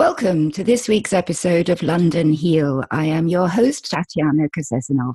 Welcome 0.00 0.50
to 0.52 0.64
this 0.64 0.88
week's 0.88 1.12
episode 1.12 1.68
of 1.68 1.82
London 1.82 2.32
Heal. 2.32 2.84
I 2.90 3.04
am 3.04 3.28
your 3.28 3.50
host, 3.50 3.90
Tatiana 3.90 4.48
Kazesanov. 4.48 5.12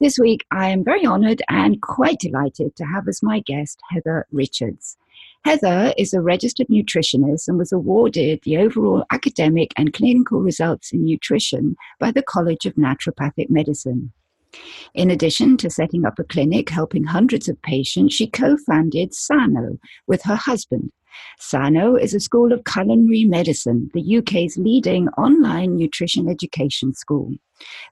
This 0.00 0.18
week, 0.18 0.44
I 0.50 0.70
am 0.70 0.82
very 0.82 1.06
honoured 1.06 1.40
and 1.48 1.80
quite 1.80 2.18
delighted 2.18 2.74
to 2.74 2.84
have 2.84 3.06
as 3.06 3.22
my 3.22 3.38
guest 3.38 3.78
Heather 3.90 4.26
Richards. 4.32 4.96
Heather 5.44 5.94
is 5.96 6.12
a 6.12 6.20
registered 6.20 6.66
nutritionist 6.66 7.46
and 7.46 7.58
was 7.58 7.70
awarded 7.70 8.40
the 8.42 8.56
overall 8.56 9.04
academic 9.12 9.70
and 9.76 9.92
clinical 9.92 10.40
results 10.40 10.92
in 10.92 11.04
nutrition 11.04 11.76
by 12.00 12.10
the 12.10 12.22
College 12.22 12.66
of 12.66 12.74
Naturopathic 12.74 13.50
Medicine. 13.50 14.10
In 14.94 15.12
addition 15.12 15.56
to 15.58 15.70
setting 15.70 16.04
up 16.04 16.18
a 16.18 16.24
clinic 16.24 16.70
helping 16.70 17.04
hundreds 17.04 17.48
of 17.48 17.62
patients, 17.62 18.14
she 18.14 18.26
co 18.26 18.56
founded 18.56 19.14
Sano 19.14 19.78
with 20.08 20.22
her 20.22 20.34
husband 20.34 20.90
Sano 21.38 21.96
is 21.96 22.14
a 22.14 22.20
school 22.20 22.52
of 22.52 22.64
culinary 22.64 23.24
medicine, 23.24 23.90
the 23.94 24.18
UK's 24.18 24.56
leading 24.56 25.08
online 25.10 25.76
nutrition 25.76 26.28
education 26.28 26.94
school. 26.94 27.32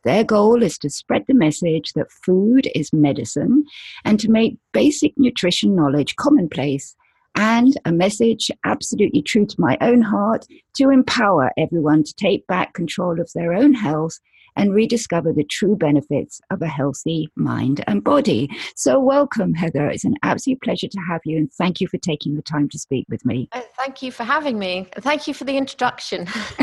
Their 0.05 0.25
goal 0.25 0.63
is 0.63 0.79
to 0.79 0.91
spread 0.91 1.25
the 1.29 1.35
message 1.35 1.93
that 1.95 2.11
food 2.25 2.69
is 2.75 2.93
medicine 2.93 3.65
and 4.05 4.19
to 4.21 4.31
make 4.31 4.59
basic 4.73 5.13
nutrition 5.17 5.75
knowledge 5.75 6.17
commonplace 6.17 6.97
and 7.35 7.75
a 7.85 7.93
message 7.93 8.51
absolutely 8.65 9.23
true 9.23 9.47
to 9.47 9.61
my 9.61 9.79
own 9.81 10.03
heart 10.03 10.47
to 10.77 10.91
empower 10.91 11.51
everyone 11.57 12.03
to 12.05 12.15
take 12.15 12.47
back 12.47 12.75
control 12.75 13.21
of 13.21 13.31
their 13.35 13.55
own 13.55 13.73
health 13.73 14.19
and 14.57 14.75
rediscover 14.75 15.33
the 15.33 15.45
true 15.45 15.77
benefits 15.77 16.41
of 16.51 16.63
a 16.63 16.67
healthy 16.67 17.29
mind 17.37 17.83
and 17.87 18.05
body. 18.05 18.49
So, 18.77 19.01
welcome, 19.01 19.55
Heather. 19.55 19.89
It's 19.89 20.05
an 20.05 20.17
absolute 20.23 20.61
pleasure 20.63 20.89
to 20.89 21.01
have 21.09 21.21
you, 21.25 21.39
and 21.39 21.53
thank 21.53 21.81
you 21.81 21.89
for 21.89 21.99
taking 21.99 22.37
the 22.37 22.43
time 22.43 22.69
to 22.71 22.79
speak 22.79 23.07
with 23.09 23.25
me. 23.25 23.49
Uh, 23.53 23.63
thank 23.79 24.03
you 24.03 24.13
for 24.13 24.25
having 24.25 24.59
me. 24.59 24.89
Thank 25.01 25.27
you 25.27 25.35
for 25.35 25.45
the 25.45 25.57
introduction. 25.57 26.27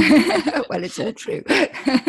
well, 0.69 0.83
it's 0.83 0.99
all 0.99 1.13
true. 1.13 1.43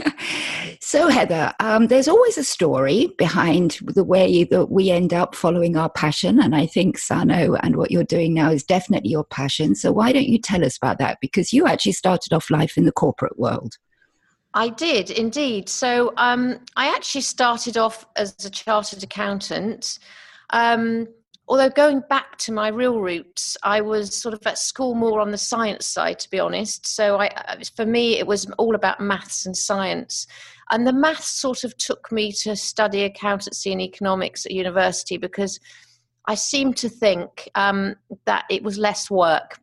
so, 0.81 1.09
Heather, 1.09 1.53
um, 1.61 1.87
there's 1.87 2.09
always 2.09 2.39
a 2.39 2.45
story 2.45 3.13
behind 3.19 3.79
the 3.83 4.05
way 4.05 4.45
that 4.45 4.67
we 4.67 4.91
end 4.91 5.13
up 5.13 5.35
following 5.35 5.77
our 5.77 5.91
passion, 5.91 6.41
and 6.41 6.55
I 6.55 6.67
think 6.67 6.99
Sano 6.99 7.55
and 7.55 7.77
what 7.77 7.91
you're 7.91 8.05
doing 8.05 8.35
now 8.35 8.51
is 8.51 8.65
definitely 8.65 9.11
your 9.11 9.25
passion. 9.25 9.75
So, 9.75 9.93
why 9.93 10.13
don't 10.13 10.29
you 10.29 10.39
tell 10.39 10.65
us 10.65 10.77
about 10.77 10.99
that? 10.99 11.19
Because 11.21 11.53
you 11.53 11.67
actually 11.67 11.93
started 11.93 12.33
off 12.33 12.51
life 12.51 12.77
in 12.77 12.85
the 12.85 12.93
corporate 12.93 13.39
world. 13.39 13.77
I 14.55 14.69
did 14.69 15.11
indeed. 15.11 15.69
So 15.69 16.13
um, 16.17 16.61
I 16.77 16.89
actually 16.89 17.21
started 17.21 17.77
off 17.77 18.07
as 18.17 18.45
a 18.45 18.51
chartered 18.51 19.03
accountant. 19.03 19.99
Um, 20.51 21.07
although 21.49 21.69
going 21.69 22.03
back 22.09 22.37
to 22.39 22.53
my 22.53 22.69
real 22.69 23.01
roots, 23.01 23.57
I 23.63 23.81
was 23.81 24.15
sort 24.15 24.35
of 24.35 24.45
at 24.47 24.59
school 24.59 24.95
more 24.95 25.21
on 25.21 25.31
the 25.31 25.39
science 25.39 25.87
side, 25.87 26.19
to 26.21 26.31
be 26.31 26.41
honest. 26.41 26.87
So 26.87 27.17
I, 27.17 27.29
uh, 27.29 27.57
for 27.77 27.87
me, 27.87 28.19
it 28.19 28.27
was 28.27 28.51
all 28.59 28.75
about 28.75 29.01
maths 29.01 29.47
and 29.47 29.57
science. 29.57 30.27
And 30.71 30.87
the 30.87 30.93
maths 30.93 31.29
sort 31.29 31.65
of 31.65 31.77
took 31.77 32.11
me 32.11 32.33
to 32.43 32.57
study 32.57 33.03
accountancy 33.03 33.73
and 33.73 33.81
economics 33.81 34.47
at 34.47 34.53
university 34.53 35.17
because 35.17 35.61
I 36.31 36.37
seem 36.37 36.75
to 36.75 36.89
think 36.89 37.51
um, 37.57 37.97
that 38.25 38.45
it 38.49 38.63
was 38.63 38.79
less 38.79 39.11
work, 39.11 39.59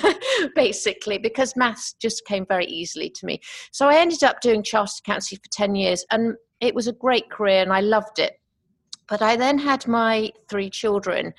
basically, 0.54 1.16
because 1.16 1.56
maths 1.56 1.94
just 1.94 2.26
came 2.26 2.44
very 2.44 2.66
easily 2.66 3.08
to 3.08 3.24
me. 3.24 3.40
So 3.72 3.88
I 3.88 3.96
ended 3.96 4.22
up 4.22 4.42
doing 4.42 4.62
chartered 4.62 5.00
accountancy 5.02 5.36
for 5.36 5.48
10 5.50 5.74
years, 5.76 6.04
and 6.10 6.34
it 6.60 6.74
was 6.74 6.88
a 6.88 6.92
great 6.92 7.30
career, 7.30 7.62
and 7.62 7.72
I 7.72 7.80
loved 7.80 8.18
it. 8.18 8.34
But 9.08 9.22
I 9.22 9.34
then 9.34 9.56
had 9.56 9.88
my 9.88 10.30
three 10.50 10.68
children, 10.68 11.32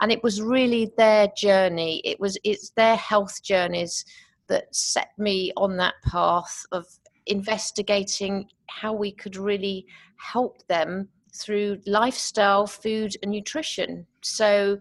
and 0.00 0.12
it 0.12 0.22
was 0.22 0.40
really 0.40 0.92
their 0.96 1.26
journey. 1.36 2.00
It 2.04 2.20
was 2.20 2.38
it's 2.44 2.70
their 2.76 2.94
health 2.94 3.42
journeys 3.42 4.04
that 4.46 4.72
set 4.72 5.08
me 5.18 5.52
on 5.56 5.78
that 5.78 5.94
path 6.04 6.62
of 6.70 6.86
investigating 7.26 8.46
how 8.68 8.92
we 8.92 9.10
could 9.10 9.34
really 9.34 9.84
help 10.16 10.64
them 10.68 11.08
through 11.38 11.78
lifestyle, 11.86 12.66
food, 12.66 13.16
and 13.22 13.30
nutrition. 13.30 14.06
So, 14.22 14.78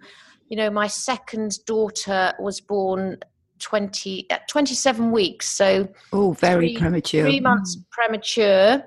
you 0.49 0.57
know, 0.57 0.69
my 0.69 0.87
second 0.87 1.59
daughter 1.65 2.33
was 2.39 2.61
born 2.61 3.17
20 3.59 4.29
at 4.29 4.47
27 4.47 5.11
weeks. 5.11 5.47
So, 5.49 5.87
oh, 6.13 6.33
very 6.33 6.69
three, 6.69 6.77
premature. 6.77 7.23
Three 7.23 7.39
months 7.39 7.75
mm. 7.75 7.83
premature. 7.91 8.83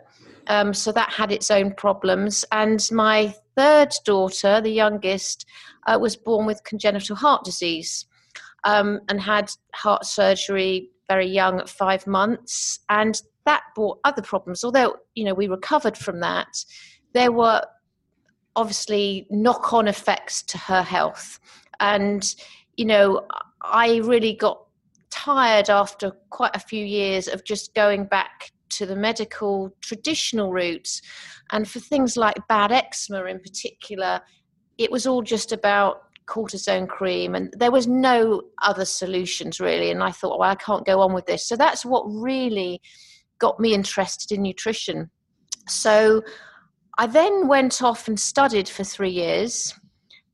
Um, 0.47 0.75
so 0.75 0.91
that 0.93 1.13
had 1.13 1.31
its 1.31 1.51
own 1.51 1.75
problems. 1.75 2.45
And 2.51 2.85
my 2.91 3.35
third 3.57 3.93
daughter, 4.05 4.61
the 4.61 4.71
youngest, 4.71 5.47
uh, 5.87 5.99
was 6.01 6.17
born 6.17 6.47
with 6.47 6.65
congenital 6.65 7.17
heart 7.17 7.45
disease 7.45 8.07
um, 8.65 9.01
and 9.09 9.21
had 9.21 9.51
heart 9.75 10.05
surgery 10.05 10.91
very 11.09 11.27
young 11.27 11.61
at 11.61 11.69
five 11.69 12.07
months. 12.07 12.81
And 12.89 13.21
that 13.45 13.63
brought 13.75 13.99
other 14.05 14.23
problems. 14.23 14.65
Although, 14.65 14.97
you 15.15 15.25
know, 15.25 15.35
we 15.35 15.49
recovered 15.49 15.97
from 15.97 16.21
that, 16.21 16.65
there 17.15 17.33
were 17.33 17.63
obviously 18.57 19.27
knock 19.31 19.73
on 19.73 19.89
effects 19.89 20.43
to 20.43 20.59
her 20.59 20.83
health. 20.83 21.39
And, 21.79 22.35
you 22.77 22.85
know, 22.85 23.27
I 23.63 23.99
really 23.99 24.35
got 24.35 24.63
tired 25.11 25.71
after 25.71 26.13
quite 26.31 26.55
a 26.55 26.61
few 26.61 26.85
years 26.85 27.29
of 27.29 27.45
just 27.45 27.75
going 27.75 28.05
back 28.07 28.53
to 28.71 28.87
the 28.87 28.97
medical 28.97 29.75
traditional 29.81 30.53
routes. 30.53 31.03
And 31.53 31.69
for 31.69 31.81
things 31.81 32.17
like 32.17 32.37
bad 32.49 32.73
eczema 32.73 33.25
in 33.25 33.41
particular, 33.41 34.21
it 34.79 34.91
was 34.91 35.07
all 35.07 35.23
just 35.23 35.53
about 35.53 36.03
cortisone 36.27 36.89
cream 36.89 37.35
and 37.35 37.53
there 37.59 37.73
was 37.73 37.89
no 37.89 38.41
other 38.63 38.85
solutions 38.85 39.59
really 39.59 39.91
and 39.91 40.01
i 40.01 40.13
thought 40.13 40.39
well 40.39 40.49
i 40.49 40.55
can't 40.55 40.87
go 40.87 41.01
on 41.01 41.13
with 41.13 41.27
this 41.27 41.45
so 41.45 41.57
that's 41.57 41.85
what 41.85 42.05
really 42.05 42.81
got 43.41 43.59
me 43.59 43.75
interested 43.75 44.31
in 44.31 44.43
nutrition 44.43 45.11
so 45.67 46.23
I 47.01 47.07
then 47.07 47.49
went 47.49 47.81
off 47.81 48.09
and 48.09 48.21
studied 48.21 48.69
for 48.69 48.85
three 48.85 49.09
years 49.09 49.75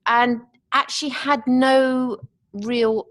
and 0.09 0.41
actually 0.73 1.11
had 1.11 1.41
no 1.47 2.17
real 2.55 3.07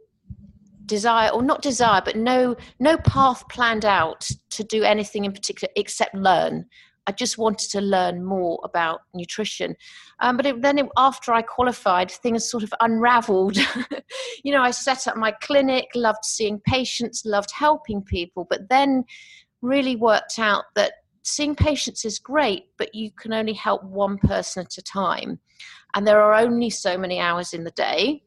desire 0.86 1.30
or 1.30 1.42
not 1.42 1.62
desire 1.62 2.02
but 2.04 2.18
no 2.18 2.58
no 2.80 2.98
path 2.98 3.48
planned 3.48 3.86
out 3.86 4.28
to 4.50 4.64
do 4.66 4.84
anything 4.84 5.24
in 5.24 5.32
particular 5.32 5.72
except 5.78 6.14
learn. 6.14 6.66
I 7.08 7.14
just 7.14 7.38
wanted 7.38 7.70
to 7.72 7.80
learn 7.80 8.26
more 8.26 8.60
about 8.66 9.02
nutrition. 9.14 9.78
Um, 10.20 10.36
but 10.36 10.46
it, 10.46 10.62
then 10.62 10.78
it, 10.78 10.88
after 10.98 11.32
i 11.32 11.42
qualified 11.42 12.12
things 12.12 12.50
sort 12.50 12.64
of 12.64 12.74
unraveled. 12.82 13.58
You 14.44 14.52
know 14.52 14.62
i 14.62 14.72
set 14.72 15.08
up 15.08 15.16
my 15.16 15.32
clinic 15.32 15.86
loved 15.96 16.26
seeing 16.26 16.60
patients 16.68 17.24
loved 17.26 17.52
helping 17.52 18.02
people 18.02 18.46
but 18.50 18.68
then 18.70 19.06
really 19.62 19.96
worked 19.96 20.40
out 20.40 20.66
that 20.76 20.92
seeing 21.26 21.56
patients 21.56 22.06
is 22.06 22.20
great, 22.20 22.66
but 22.78 22.94
you 22.94 23.12
can 23.12 23.34
only 23.34 23.54
help 23.54 23.84
one 23.84 24.18
person 24.20 24.64
at 24.64 24.78
a 24.78 24.82
time. 24.82 25.40
And 25.96 26.06
there 26.06 26.22
are 26.22 26.36
only 26.36 26.70
so 26.70 26.98
many 26.98 27.20
hours 27.20 27.54
in 27.54 27.64
the 27.64 27.72
day. 27.72 28.22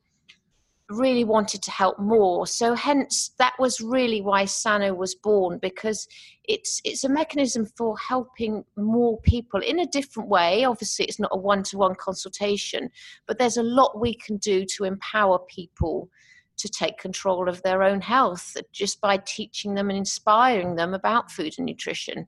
Really 0.90 1.22
wanted 1.22 1.62
to 1.62 1.70
help 1.70 2.00
more. 2.00 2.46
So 2.46 2.74
hence 2.74 3.34
that 3.38 3.52
was 3.58 3.80
really 3.80 4.20
why 4.20 4.46
Sano 4.46 4.94
was 4.94 5.14
born 5.14 5.58
because 5.60 6.08
it's 6.44 6.80
it's 6.82 7.04
a 7.04 7.08
mechanism 7.08 7.66
for 7.76 7.96
helping 7.98 8.64
more 8.76 9.20
people 9.20 9.60
in 9.60 9.80
a 9.80 9.86
different 9.86 10.28
way. 10.28 10.64
Obviously 10.64 11.04
it's 11.04 11.20
not 11.20 11.30
a 11.32 11.38
one-to-one 11.38 11.94
consultation, 11.96 12.90
but 13.26 13.38
there's 13.38 13.58
a 13.58 13.62
lot 13.62 14.00
we 14.00 14.14
can 14.14 14.38
do 14.38 14.64
to 14.76 14.84
empower 14.84 15.38
people 15.40 16.08
to 16.56 16.68
take 16.68 16.98
control 16.98 17.48
of 17.48 17.62
their 17.62 17.82
own 17.82 18.00
health 18.00 18.56
just 18.72 19.00
by 19.00 19.18
teaching 19.18 19.74
them 19.74 19.90
and 19.90 19.98
inspiring 19.98 20.74
them 20.74 20.94
about 20.94 21.30
food 21.30 21.54
and 21.58 21.66
nutrition. 21.66 22.26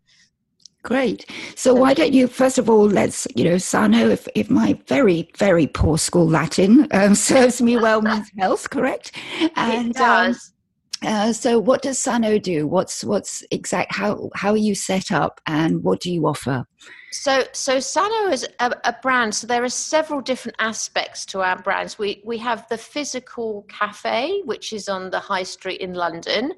Great. 0.83 1.27
So 1.57 1.75
why 1.75 1.93
don't 1.93 2.15
you 2.15 2.27
first 2.27 2.57
of 2.57 2.71
all 2.71 2.87
let's 2.87 3.27
you 3.37 3.45
know 3.45 3.59
Sano 3.59 4.09
if 4.09 4.27
if 4.35 4.49
my 4.49 4.79
very 4.87 5.31
very 5.37 5.67
poor 5.67 5.99
school 5.99 6.27
Latin 6.27 6.89
um, 6.93 7.15
serves 7.31 7.61
me 7.61 7.77
well 7.77 8.01
means 8.01 8.31
health 8.39 8.71
correct 8.71 9.13
and 9.57 9.91
it 9.91 10.01
um, 10.01 10.33
does. 10.33 10.37
Um, 10.37 10.55
uh, 11.03 11.33
so 11.33 11.59
what 11.59 11.81
does 11.81 11.99
Sano 11.99 12.39
do? 12.39 12.67
What's 12.67 13.05
what's 13.05 13.43
exact 13.51 13.95
how 13.95 14.31
how 14.35 14.53
are 14.53 14.57
you 14.57 14.75
set 14.75 15.13
up 15.13 15.41
and 15.47 15.83
what 15.83 16.01
do 16.01 16.13
you 16.13 16.27
offer? 16.27 16.65
So 17.13 17.45
so 17.53 17.81
Sano 17.81 18.31
is 18.31 18.47
a, 18.61 18.73
a 18.85 18.95
brand. 19.03 19.35
So 19.35 19.47
there 19.47 19.65
are 19.65 19.69
several 19.69 20.21
different 20.21 20.57
aspects 20.61 21.25
to 21.27 21.41
our 21.41 21.61
brands. 21.61 21.99
We 21.99 22.23
we 22.25 22.39
have 22.39 22.67
the 22.69 22.79
physical 22.79 23.67
cafe, 23.69 24.43
which 24.45 24.73
is 24.73 24.89
on 24.89 25.11
the 25.11 25.21
high 25.21 25.43
street 25.43 25.81
in 25.81 25.95
London, 25.95 26.53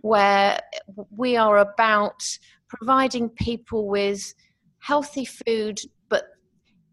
where 0.00 0.60
we 1.10 1.36
are 1.36 1.58
about 1.58 2.22
providing 2.68 3.28
people 3.30 3.88
with 3.88 4.34
healthy 4.78 5.24
food, 5.24 5.80
but 6.08 6.24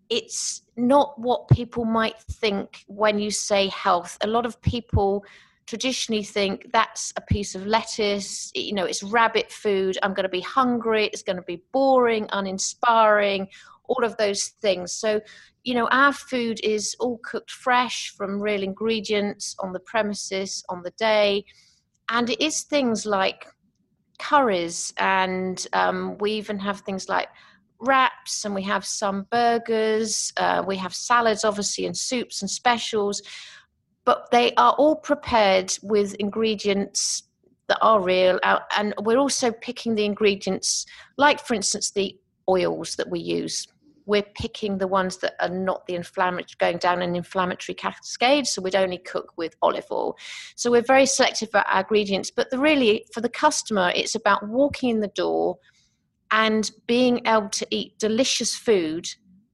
it's 0.09 0.63
not 0.75 1.13
what 1.17 1.47
people 1.49 1.85
might 1.85 2.19
think 2.19 2.83
when 2.87 3.19
you 3.19 3.31
say 3.31 3.67
health. 3.67 4.17
A 4.21 4.27
lot 4.27 4.45
of 4.45 4.61
people 4.61 5.23
traditionally 5.67 6.23
think 6.23 6.71
that's 6.71 7.11
a 7.17 7.21
piece 7.21 7.55
of 7.55 7.65
lettuce, 7.65 8.51
you 8.53 8.73
know, 8.73 8.85
it's 8.85 9.01
rabbit 9.01 9.51
food, 9.51 9.97
I'm 10.03 10.13
going 10.13 10.23
to 10.23 10.29
be 10.29 10.41
hungry, 10.41 11.07
it's 11.07 11.23
going 11.23 11.37
to 11.37 11.41
be 11.41 11.63
boring, 11.71 12.27
uninspiring, 12.31 13.47
all 13.87 14.03
of 14.03 14.15
those 14.17 14.49
things. 14.61 14.91
So, 14.93 15.21
you 15.63 15.73
know, 15.73 15.87
our 15.87 16.13
food 16.13 16.59
is 16.63 16.95
all 16.99 17.19
cooked 17.23 17.51
fresh 17.51 18.13
from 18.15 18.39
real 18.39 18.61
ingredients 18.61 19.55
on 19.59 19.73
the 19.73 19.79
premises, 19.79 20.63
on 20.69 20.83
the 20.83 20.91
day. 20.91 21.45
And 22.09 22.29
it 22.29 22.41
is 22.41 22.61
things 22.63 23.05
like 23.05 23.47
curries, 24.19 24.93
and 24.97 25.65
um, 25.73 26.17
we 26.19 26.31
even 26.31 26.59
have 26.59 26.81
things 26.81 27.09
like 27.09 27.29
wraps, 27.79 28.45
and 28.45 28.55
we 28.55 28.63
have 28.63 28.85
some 28.85 29.27
burgers. 29.31 30.31
Uh, 30.37 30.63
we 30.65 30.75
have 30.77 30.93
salads, 30.93 31.43
obviously, 31.43 31.85
and 31.85 31.97
soups 31.97 32.41
and 32.41 32.49
specials. 32.49 33.21
But 34.05 34.29
they 34.31 34.53
are 34.55 34.73
all 34.73 34.95
prepared 34.95 35.73
with 35.81 36.15
ingredients 36.15 37.23
that 37.67 37.79
are 37.81 37.99
real, 37.99 38.39
and 38.77 38.93
we're 39.01 39.17
also 39.17 39.51
picking 39.51 39.95
the 39.95 40.05
ingredients, 40.05 40.85
like, 41.17 41.39
for 41.39 41.55
instance, 41.55 41.91
the 41.91 42.15
oils 42.47 42.95
that 42.97 43.09
we 43.09 43.19
use 43.19 43.67
we're 44.05 44.23
picking 44.35 44.77
the 44.77 44.87
ones 44.87 45.17
that 45.17 45.33
are 45.39 45.49
not 45.49 45.85
the 45.87 45.95
inflammatory 45.95 46.55
going 46.59 46.77
down 46.77 47.01
an 47.01 47.15
inflammatory 47.15 47.75
cascade 47.75 48.47
so 48.47 48.61
we'd 48.61 48.75
only 48.75 48.97
cook 48.97 49.33
with 49.37 49.55
olive 49.61 49.85
oil. 49.91 50.15
So 50.55 50.71
we're 50.71 50.81
very 50.81 51.05
selective 51.05 51.49
about 51.49 51.65
our 51.69 51.81
ingredients 51.81 52.31
but 52.31 52.49
the 52.49 52.59
really 52.59 53.05
for 53.13 53.21
the 53.21 53.29
customer 53.29 53.91
it's 53.95 54.15
about 54.15 54.47
walking 54.47 54.89
in 54.89 54.99
the 54.99 55.07
door 55.09 55.57
and 56.31 56.69
being 56.87 57.21
able 57.25 57.49
to 57.49 57.67
eat 57.71 57.97
delicious 57.99 58.55
food 58.55 59.07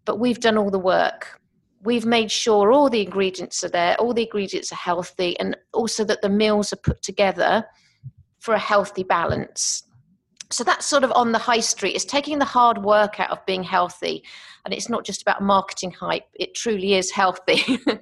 but 0.05 0.19
we've 0.19 0.39
done 0.39 0.57
all 0.57 0.71
the 0.71 0.79
work. 0.79 1.39
We've 1.83 2.05
made 2.05 2.31
sure 2.31 2.71
all 2.71 2.89
the 2.89 3.01
ingredients 3.01 3.63
are 3.63 3.69
there 3.69 3.95
all 3.95 4.13
the 4.13 4.23
ingredients 4.23 4.71
are 4.71 4.75
healthy 4.75 5.39
and 5.39 5.55
also 5.73 6.03
that 6.05 6.21
the 6.21 6.29
meals 6.29 6.73
are 6.73 6.77
put 6.77 7.01
together 7.01 7.65
for 8.39 8.53
a 8.55 8.59
healthy 8.59 9.03
balance 9.03 9.83
so 10.51 10.63
that's 10.63 10.85
sort 10.85 11.03
of 11.03 11.11
on 11.13 11.31
the 11.31 11.37
high 11.37 11.59
street. 11.59 11.95
It's 11.95 12.05
taking 12.05 12.39
the 12.39 12.45
hard 12.45 12.79
work 12.79 13.19
out 13.19 13.31
of 13.31 13.45
being 13.45 13.63
healthy. 13.63 14.23
And 14.65 14.73
it's 14.73 14.89
not 14.89 15.05
just 15.05 15.21
about 15.21 15.41
marketing 15.41 15.91
hype. 15.91 16.27
It 16.35 16.53
truly 16.55 16.93
is 16.93 17.11
healthy. 17.11 17.79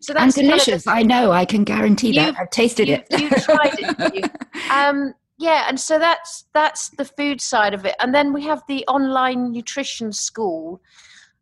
So 0.00 0.12
that's 0.12 0.36
and 0.36 0.46
delicious 0.46 0.84
kind 0.84 0.98
of 0.98 1.14
i 1.14 1.20
know. 1.20 1.32
I 1.32 1.44
can 1.44 1.64
guarantee 1.64 2.12
that. 2.16 2.36
I've 2.38 2.50
tasted 2.50 2.88
it. 2.88 3.06
you 3.18 3.30
tried 3.30 3.74
it 3.78 4.14
you? 4.14 4.22
Um, 4.70 5.14
yeah 5.38 5.66
and 5.68 5.78
so 5.78 5.98
that's 5.98 6.44
that's 6.54 6.90
the 6.90 7.04
food 7.04 7.40
side 7.40 7.74
of 7.74 7.84
it. 7.84 7.94
And 8.00 8.14
then 8.14 8.32
we 8.32 8.42
have 8.44 8.62
the 8.68 8.84
online 8.88 9.52
nutrition 9.52 10.12
school 10.12 10.80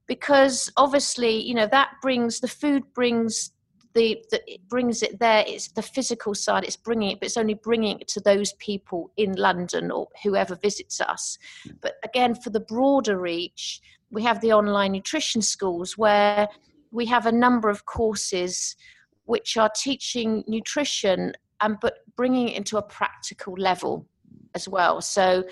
because 0.06 0.70
obviously 0.76 1.42
you 1.42 1.54
know 1.54 1.66
that 1.66 1.90
brings 2.02 2.40
the 2.40 2.48
food 2.48 2.84
brings 2.94 3.50
the, 3.94 4.23
the, 4.31 4.43
it 4.52 4.69
brings 4.69 5.02
it 5.02 5.19
there 5.20 5.44
it's 5.46 5.69
the 5.69 5.82
physical 5.82 6.35
side 6.35 6.64
it's 6.64 6.76
bringing 6.76 7.11
it 7.12 7.20
but 7.20 7.26
it's 7.26 7.37
only 7.37 7.55
bringing 7.55 8.00
it 8.00 8.08
to 8.08 8.20
those 8.20 8.52
people 8.55 9.11
in 9.17 9.32
london 9.32 9.91
or 9.91 10.08
whoever 10.23 10.56
visits 10.56 11.00
us. 11.00 11.38
But 11.81 11.94
again 12.05 12.35
for 12.35 12.50
the 12.50 12.61
broader 12.61 13.19
reach 13.19 13.81
we 14.11 14.23
have 14.23 14.41
the 14.41 14.52
online 14.52 14.93
nutrition 14.93 15.43
schools 15.43 15.99
where 15.99 16.49
we 16.91 17.06
have 17.06 17.26
a 17.26 17.32
number 17.32 17.69
of 17.69 17.87
courses 17.87 18.76
which 19.25 19.56
are 19.56 19.70
teaching 19.75 20.44
nutrition 20.46 21.32
and 21.61 21.76
but 21.81 21.99
bringing 22.17 22.49
it 22.49 22.56
into 22.56 22.76
a 22.76 22.82
practical 22.82 23.55
level 23.55 24.06
as 24.55 24.69
well. 24.69 25.00
So 25.00 25.44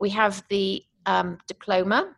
we 0.00 0.08
have 0.10 0.42
the 0.48 0.82
um, 1.06 1.38
diploma 1.46 2.14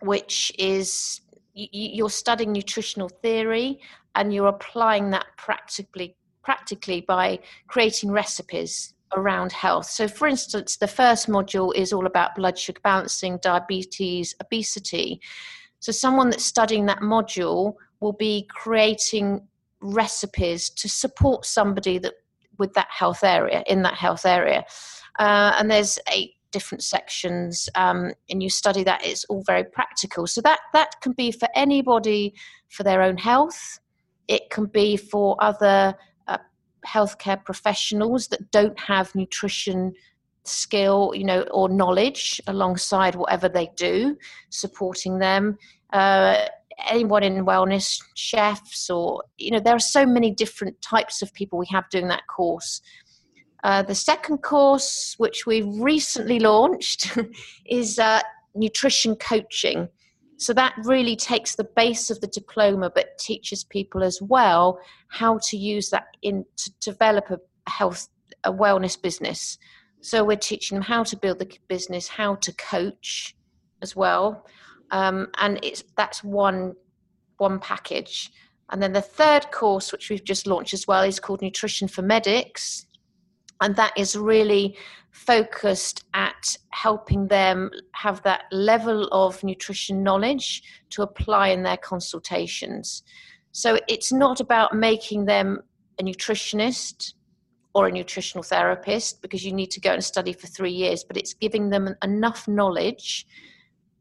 which 0.00 0.52
is 0.58 1.20
you're 1.54 2.10
studying 2.10 2.52
nutritional 2.52 3.08
theory 3.08 3.80
and 4.14 4.32
you're 4.32 4.48
applying 4.48 5.10
that 5.10 5.26
practically 5.36 6.16
practically 6.42 7.00
by 7.00 7.38
creating 7.68 8.10
recipes 8.10 8.94
around 9.16 9.52
health. 9.52 9.86
So, 9.86 10.06
for 10.06 10.28
instance, 10.28 10.76
the 10.76 10.86
first 10.86 11.28
module 11.28 11.74
is 11.74 11.92
all 11.92 12.06
about 12.06 12.34
blood 12.34 12.58
sugar 12.58 12.80
balancing, 12.82 13.38
diabetes, 13.42 14.34
obesity. 14.40 15.20
So, 15.80 15.92
someone 15.92 16.30
that's 16.30 16.44
studying 16.44 16.86
that 16.86 16.98
module 16.98 17.74
will 18.00 18.12
be 18.12 18.46
creating 18.50 19.46
recipes 19.80 20.70
to 20.70 20.88
support 20.88 21.44
somebody 21.44 21.98
that 21.98 22.14
with 22.58 22.72
that 22.74 22.88
health 22.90 23.24
area 23.24 23.64
in 23.66 23.82
that 23.82 23.94
health 23.94 24.24
area. 24.24 24.64
Uh, 25.18 25.54
and 25.58 25.70
there's 25.70 25.98
eight 26.12 26.34
different 26.52 26.82
sections, 26.82 27.68
um, 27.74 28.12
and 28.30 28.42
you 28.42 28.48
study 28.48 28.84
that. 28.84 29.04
It's 29.04 29.24
all 29.24 29.42
very 29.44 29.64
practical. 29.64 30.26
So 30.26 30.40
that 30.42 30.60
that 30.72 31.00
can 31.00 31.12
be 31.12 31.32
for 31.32 31.48
anybody 31.54 32.34
for 32.68 32.82
their 32.82 33.02
own 33.02 33.16
health 33.16 33.80
it 34.28 34.50
can 34.50 34.66
be 34.66 34.96
for 34.96 35.36
other 35.40 35.94
uh, 36.28 36.38
healthcare 36.86 37.42
professionals 37.44 38.28
that 38.28 38.50
don't 38.50 38.78
have 38.78 39.14
nutrition 39.14 39.92
skill, 40.44 41.12
you 41.14 41.24
know, 41.24 41.42
or 41.52 41.68
knowledge 41.68 42.40
alongside 42.46 43.14
whatever 43.14 43.48
they 43.48 43.70
do, 43.76 44.16
supporting 44.50 45.18
them. 45.18 45.58
Uh, 45.92 46.46
anyone 46.88 47.22
in 47.22 47.44
wellness, 47.46 48.02
chefs, 48.14 48.90
or 48.90 49.22
you 49.38 49.50
know, 49.50 49.60
there 49.60 49.74
are 49.74 49.80
so 49.80 50.04
many 50.04 50.30
different 50.30 50.80
types 50.82 51.22
of 51.22 51.32
people 51.32 51.58
we 51.58 51.66
have 51.70 51.88
doing 51.90 52.08
that 52.08 52.26
course. 52.26 52.80
Uh, 53.62 53.82
the 53.82 53.94
second 53.94 54.38
course, 54.38 55.14
which 55.16 55.46
we 55.46 55.62
recently 55.62 56.38
launched, 56.38 57.16
is 57.66 57.98
uh, 57.98 58.20
nutrition 58.54 59.16
coaching. 59.16 59.88
So 60.44 60.52
that 60.52 60.74
really 60.84 61.16
takes 61.16 61.54
the 61.54 61.64
base 61.64 62.10
of 62.10 62.20
the 62.20 62.26
diploma, 62.26 62.90
but 62.94 63.16
teaches 63.16 63.64
people 63.64 64.02
as 64.02 64.20
well 64.20 64.78
how 65.08 65.38
to 65.48 65.56
use 65.56 65.88
that 65.88 66.08
in 66.20 66.44
to 66.56 66.70
develop 66.82 67.30
a 67.30 67.38
health, 67.70 68.08
a 68.44 68.52
wellness 68.52 69.00
business. 69.00 69.56
So 70.02 70.22
we're 70.22 70.36
teaching 70.36 70.76
them 70.76 70.82
how 70.82 71.02
to 71.04 71.16
build 71.16 71.38
the 71.38 71.50
business, 71.66 72.08
how 72.08 72.34
to 72.34 72.52
coach 72.56 73.34
as 73.80 73.96
well, 73.96 74.44
um, 74.90 75.28
and 75.38 75.58
it's 75.62 75.82
that's 75.96 76.22
one 76.22 76.74
one 77.38 77.58
package. 77.58 78.30
And 78.68 78.82
then 78.82 78.92
the 78.92 79.00
third 79.00 79.50
course, 79.50 79.92
which 79.92 80.10
we've 80.10 80.24
just 80.24 80.46
launched 80.46 80.74
as 80.74 80.86
well, 80.86 81.04
is 81.04 81.18
called 81.18 81.40
Nutrition 81.40 81.88
for 81.88 82.02
Medics, 82.02 82.84
and 83.62 83.74
that 83.76 83.94
is 83.96 84.14
really 84.14 84.76
focused 85.26 86.04
at 86.14 86.56
helping 86.70 87.28
them 87.28 87.70
have 87.92 88.22
that 88.22 88.44
level 88.52 89.08
of 89.12 89.42
nutrition 89.42 90.02
knowledge 90.02 90.62
to 90.90 91.02
apply 91.02 91.48
in 91.48 91.62
their 91.62 91.76
consultations. 91.76 93.02
So 93.52 93.78
it's 93.88 94.12
not 94.12 94.40
about 94.40 94.74
making 94.74 95.26
them 95.26 95.60
a 95.98 96.02
nutritionist 96.02 97.14
or 97.74 97.88
a 97.88 97.92
nutritional 97.92 98.42
therapist 98.42 99.22
because 99.22 99.44
you 99.44 99.52
need 99.52 99.70
to 99.72 99.80
go 99.80 99.92
and 99.92 100.04
study 100.04 100.32
for 100.32 100.46
three 100.46 100.72
years, 100.72 101.04
but 101.04 101.16
it's 101.16 101.34
giving 101.34 101.70
them 101.70 101.94
enough 102.02 102.46
knowledge 102.46 103.26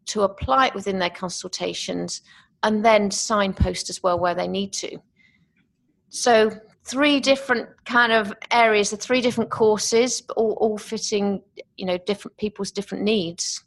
to 0.05 0.23
apply 0.23 0.67
it 0.67 0.75
within 0.75 0.99
their 0.99 1.09
consultations 1.09 2.21
and 2.63 2.83
then 2.83 3.09
signpost 3.09 3.89
as 3.89 4.01
well 4.03 4.19
where 4.19 4.35
they 4.35 4.47
need 4.47 4.73
to. 4.73 4.97
So 6.09 6.51
three 6.85 7.19
different 7.19 7.69
kind 7.85 8.11
of 8.11 8.33
areas, 8.51 8.89
the 8.89 8.97
three 8.97 9.21
different 9.21 9.49
courses, 9.49 10.21
all, 10.35 10.53
all 10.59 10.77
fitting, 10.77 11.41
you 11.77 11.85
know, 11.85 11.97
different 12.05 12.37
people's 12.37 12.71
different 12.71 13.03
needs. 13.03 13.63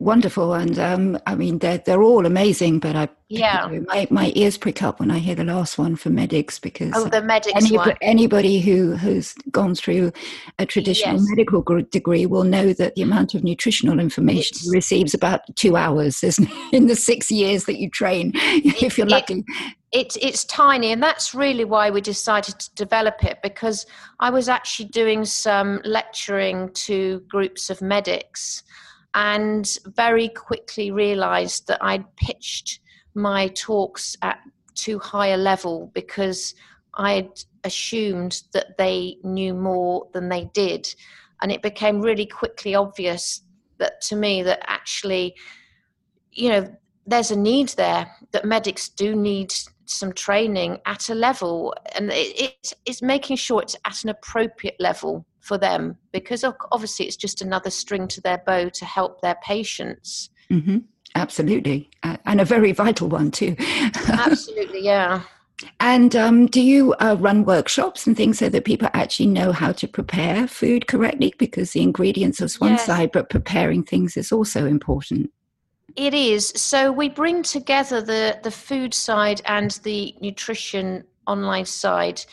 Wonderful, 0.00 0.54
and 0.54 0.76
um, 0.76 1.18
I 1.24 1.36
mean 1.36 1.58
they're 1.58 1.78
they're 1.78 2.02
all 2.02 2.26
amazing. 2.26 2.80
But 2.80 2.96
I 2.96 3.08
yeah, 3.28 3.68
you 3.68 3.78
know, 3.78 3.86
my 3.86 4.08
my 4.10 4.32
ears 4.34 4.58
prick 4.58 4.82
up 4.82 4.98
when 4.98 5.08
I 5.08 5.18
hear 5.18 5.36
the 5.36 5.44
last 5.44 5.78
one 5.78 5.94
for 5.94 6.10
medics 6.10 6.58
because 6.58 6.92
oh 6.96 7.08
the 7.08 7.22
medics 7.22 7.54
anybody, 7.54 7.90
one. 7.90 7.96
anybody 8.02 8.60
who 8.60 8.96
who's 8.96 9.34
gone 9.52 9.76
through 9.76 10.12
a 10.58 10.66
traditional 10.66 11.14
yes. 11.14 11.26
medical 11.28 11.62
degree 11.92 12.26
will 12.26 12.42
know 12.42 12.72
that 12.72 12.96
the 12.96 13.02
amount 13.02 13.34
of 13.34 13.44
nutritional 13.44 14.00
information 14.00 14.56
it's, 14.56 14.74
receives 14.74 15.14
about 15.14 15.42
two 15.54 15.76
hours, 15.76 16.24
isn't 16.24 16.50
it, 16.50 16.72
in 16.74 16.88
the 16.88 16.96
six 16.96 17.30
years 17.30 17.66
that 17.66 17.78
you 17.78 17.88
train, 17.88 18.32
if 18.34 18.98
you're 18.98 19.06
lucky. 19.06 19.44
It, 19.46 19.74
it's 19.94 20.16
it's 20.20 20.44
tiny 20.44 20.92
and 20.92 21.02
that's 21.02 21.34
really 21.34 21.64
why 21.64 21.88
we 21.88 22.00
decided 22.00 22.58
to 22.58 22.74
develop 22.74 23.22
it 23.24 23.38
because 23.42 23.86
i 24.18 24.28
was 24.28 24.48
actually 24.48 24.88
doing 24.88 25.24
some 25.24 25.80
lecturing 25.84 26.68
to 26.74 27.20
groups 27.28 27.70
of 27.70 27.80
medics 27.80 28.62
and 29.14 29.78
very 29.94 30.28
quickly 30.28 30.90
realized 30.90 31.68
that 31.68 31.78
i'd 31.82 32.04
pitched 32.16 32.80
my 33.14 33.46
talks 33.48 34.16
at 34.22 34.40
too 34.74 34.98
high 34.98 35.28
a 35.28 35.36
level 35.36 35.92
because 35.94 36.54
i'd 36.94 37.30
assumed 37.64 38.42
that 38.52 38.76
they 38.78 39.16
knew 39.24 39.54
more 39.54 40.06
than 40.12 40.28
they 40.28 40.44
did. 40.52 40.94
And 41.42 41.50
it 41.50 41.62
became 41.62 42.00
really 42.00 42.26
quickly 42.26 42.74
obvious 42.74 43.42
that 43.78 44.00
to 44.02 44.16
me 44.16 44.42
that 44.42 44.62
actually 44.68 45.34
you 46.30 46.48
know 46.48 46.76
there's 47.06 47.32
a 47.32 47.36
need 47.36 47.68
there 47.70 48.08
that 48.30 48.44
medics 48.44 48.88
do 48.88 49.16
need 49.16 49.52
some 49.86 50.12
training 50.12 50.78
at 50.86 51.08
a 51.08 51.14
level 51.14 51.74
and 51.94 52.10
it, 52.10 52.52
it's, 52.62 52.74
it's 52.86 53.02
making 53.02 53.36
sure 53.36 53.62
it's 53.62 53.76
at 53.84 54.02
an 54.04 54.10
appropriate 54.10 54.76
level 54.78 55.24
for 55.40 55.58
them 55.58 55.96
because 56.12 56.44
obviously 56.72 57.06
it's 57.06 57.16
just 57.16 57.42
another 57.42 57.70
string 57.70 58.08
to 58.08 58.20
their 58.20 58.42
bow 58.46 58.68
to 58.68 58.84
help 58.84 59.20
their 59.20 59.36
patients 59.44 60.30
mm-hmm. 60.50 60.78
absolutely 61.14 61.90
and 62.24 62.40
a 62.40 62.44
very 62.44 62.72
vital 62.72 63.08
one 63.08 63.30
too 63.30 63.54
absolutely 64.08 64.82
yeah 64.82 65.22
and 65.80 66.16
um, 66.16 66.46
do 66.46 66.60
you 66.60 66.94
uh, 66.94 67.16
run 67.18 67.44
workshops 67.44 68.06
and 68.06 68.16
things 68.16 68.38
so 68.38 68.48
that 68.48 68.64
people 68.64 68.88
actually 68.92 69.26
know 69.26 69.52
how 69.52 69.72
to 69.72 69.86
prepare 69.86 70.48
food 70.48 70.88
correctly? 70.88 71.32
Because 71.38 71.72
the 71.72 71.82
ingredients 71.82 72.40
is 72.40 72.60
one 72.60 72.72
yes. 72.72 72.86
side, 72.86 73.12
but 73.12 73.30
preparing 73.30 73.84
things 73.84 74.16
is 74.16 74.32
also 74.32 74.66
important. 74.66 75.30
It 75.96 76.14
is. 76.14 76.48
So 76.56 76.90
we 76.90 77.08
bring 77.08 77.42
together 77.42 78.00
the, 78.00 78.40
the 78.42 78.50
food 78.50 78.92
side 78.92 79.40
and 79.44 79.70
the 79.84 80.14
nutrition 80.20 81.04
online 81.26 81.64
side. 81.64 82.24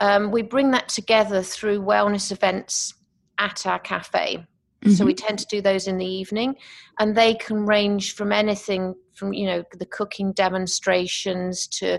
Um, 0.00 0.30
we 0.30 0.42
bring 0.42 0.72
that 0.72 0.88
together 0.88 1.42
through 1.42 1.80
wellness 1.80 2.32
events 2.32 2.94
at 3.38 3.66
our 3.66 3.78
cafe. 3.78 4.38
Mm-hmm. 4.84 4.92
So 4.92 5.04
we 5.04 5.14
tend 5.14 5.38
to 5.38 5.46
do 5.46 5.62
those 5.62 5.86
in 5.86 5.96
the 5.96 6.06
evening, 6.06 6.56
and 6.98 7.16
they 7.16 7.34
can 7.34 7.64
range 7.64 8.14
from 8.14 8.32
anything 8.32 8.94
from 9.14 9.32
you 9.32 9.46
know 9.46 9.64
the 9.78 9.86
cooking 9.86 10.32
demonstrations 10.32 11.66
to 11.68 11.98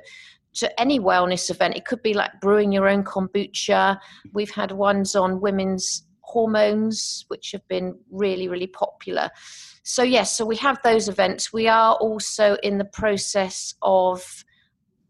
to 0.55 0.79
any 0.79 0.99
wellness 0.99 1.49
event. 1.49 1.75
It 1.75 1.85
could 1.85 2.03
be 2.03 2.13
like 2.13 2.39
brewing 2.41 2.71
your 2.71 2.87
own 2.87 3.03
kombucha. 3.03 3.99
We've 4.33 4.51
had 4.51 4.71
ones 4.71 5.15
on 5.15 5.41
women's 5.41 6.03
hormones, 6.25 7.25
which 7.27 7.51
have 7.51 7.67
been 7.67 7.97
really 8.11 8.47
really 8.47 8.67
popular. 8.67 9.29
So 9.83 10.03
yes, 10.03 10.35
so 10.35 10.45
we 10.45 10.55
have 10.57 10.79
those 10.83 11.07
events. 11.07 11.53
We 11.53 11.67
are 11.67 11.93
also 11.95 12.57
in 12.63 12.77
the 12.77 12.85
process 12.85 13.75
of 13.81 14.43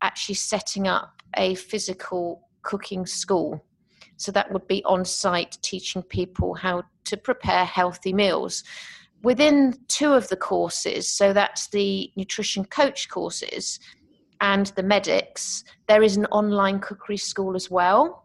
actually 0.01 0.35
setting 0.35 0.87
up 0.87 1.21
a 1.37 1.55
physical 1.55 2.49
cooking 2.61 3.05
school. 3.05 3.65
So 4.17 4.31
that 4.31 4.51
would 4.51 4.67
be 4.67 4.83
on 4.85 5.05
site 5.05 5.57
teaching 5.61 6.03
people 6.03 6.53
how 6.53 6.83
to 7.05 7.17
prepare 7.17 7.65
healthy 7.65 8.13
meals. 8.13 8.63
Within 9.23 9.73
two 9.87 10.13
of 10.13 10.27
the 10.27 10.35
courses, 10.35 11.07
so 11.07 11.33
that's 11.33 11.67
the 11.69 12.11
nutrition 12.15 12.65
coach 12.65 13.09
courses 13.09 13.79
and 14.41 14.67
the 14.75 14.83
medics, 14.83 15.63
there 15.87 16.03
is 16.03 16.17
an 16.17 16.25
online 16.27 16.79
cookery 16.79 17.17
school 17.17 17.55
as 17.55 17.71
well. 17.71 18.24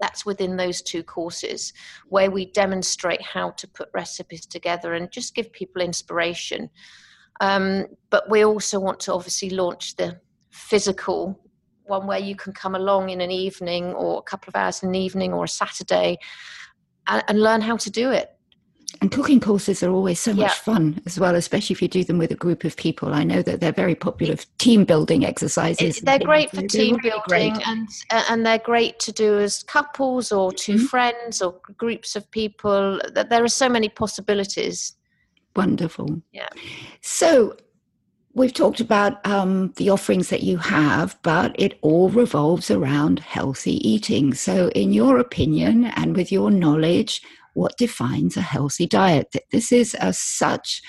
That's 0.00 0.24
within 0.24 0.56
those 0.56 0.82
two 0.82 1.02
courses 1.02 1.72
where 2.08 2.30
we 2.30 2.46
demonstrate 2.46 3.22
how 3.22 3.50
to 3.50 3.68
put 3.68 3.88
recipes 3.92 4.46
together 4.46 4.94
and 4.94 5.10
just 5.12 5.34
give 5.34 5.52
people 5.52 5.82
inspiration. 5.82 6.70
Um, 7.40 7.86
but 8.10 8.28
we 8.30 8.44
also 8.44 8.80
want 8.80 9.00
to 9.00 9.14
obviously 9.14 9.50
launch 9.50 9.96
the 9.96 10.20
physical 10.50 11.40
one 11.86 12.06
where 12.06 12.18
you 12.18 12.36
can 12.36 12.52
come 12.52 12.74
along 12.74 13.10
in 13.10 13.20
an 13.20 13.30
evening 13.30 13.92
or 13.92 14.18
a 14.18 14.22
couple 14.22 14.48
of 14.48 14.56
hours 14.56 14.82
in 14.82 14.90
an 14.90 14.94
evening 14.94 15.32
or 15.32 15.44
a 15.44 15.48
Saturday 15.48 16.18
and, 17.06 17.22
and 17.28 17.42
learn 17.42 17.60
how 17.60 17.76
to 17.76 17.90
do 17.90 18.10
it. 18.10 18.30
And 19.00 19.10
cooking 19.10 19.40
courses 19.40 19.82
are 19.82 19.90
always 19.90 20.20
so 20.20 20.32
much 20.32 20.42
yeah. 20.42 20.54
fun 20.54 21.00
as 21.06 21.18
well, 21.18 21.34
especially 21.34 21.74
if 21.74 21.82
you 21.82 21.88
do 21.88 22.04
them 22.04 22.18
with 22.18 22.30
a 22.30 22.36
group 22.36 22.64
of 22.64 22.76
people. 22.76 23.14
I 23.14 23.24
know 23.24 23.42
that 23.42 23.60
they're 23.60 23.72
very 23.72 23.94
popular 23.94 24.36
team 24.58 24.84
building 24.84 25.24
exercises. 25.24 25.98
It, 25.98 26.04
they're 26.04 26.18
great 26.18 26.50
for 26.50 26.62
team 26.66 26.96
really 26.96 27.20
building 27.28 27.62
and 27.66 27.88
and 28.28 28.44
they're 28.44 28.58
great 28.58 28.98
to 29.00 29.12
do 29.12 29.38
as 29.38 29.62
couples 29.62 30.32
or 30.32 30.52
2 30.52 30.74
mm-hmm. 30.74 30.84
friends 30.86 31.40
or 31.42 31.54
groups 31.76 32.16
of 32.16 32.30
people. 32.30 33.00
There 33.14 33.44
are 33.44 33.48
so 33.48 33.68
many 33.68 33.88
possibilities. 33.88 34.94
Wonderful. 35.56 36.22
Yeah. 36.32 36.48
So 37.00 37.56
We've 38.32 38.54
talked 38.54 38.78
about 38.78 39.24
um, 39.26 39.72
the 39.74 39.90
offerings 39.90 40.28
that 40.28 40.44
you 40.44 40.56
have, 40.58 41.18
but 41.22 41.54
it 41.58 41.78
all 41.82 42.10
revolves 42.10 42.70
around 42.70 43.18
healthy 43.18 43.86
eating. 43.86 44.34
So, 44.34 44.68
in 44.68 44.92
your 44.92 45.18
opinion 45.18 45.86
and 45.86 46.16
with 46.16 46.30
your 46.30 46.48
knowledge, 46.48 47.22
what 47.54 47.76
defines 47.76 48.36
a 48.36 48.42
healthy 48.42 48.86
diet? 48.86 49.34
This 49.50 49.72
is 49.72 49.96
a, 50.00 50.12
such 50.12 50.82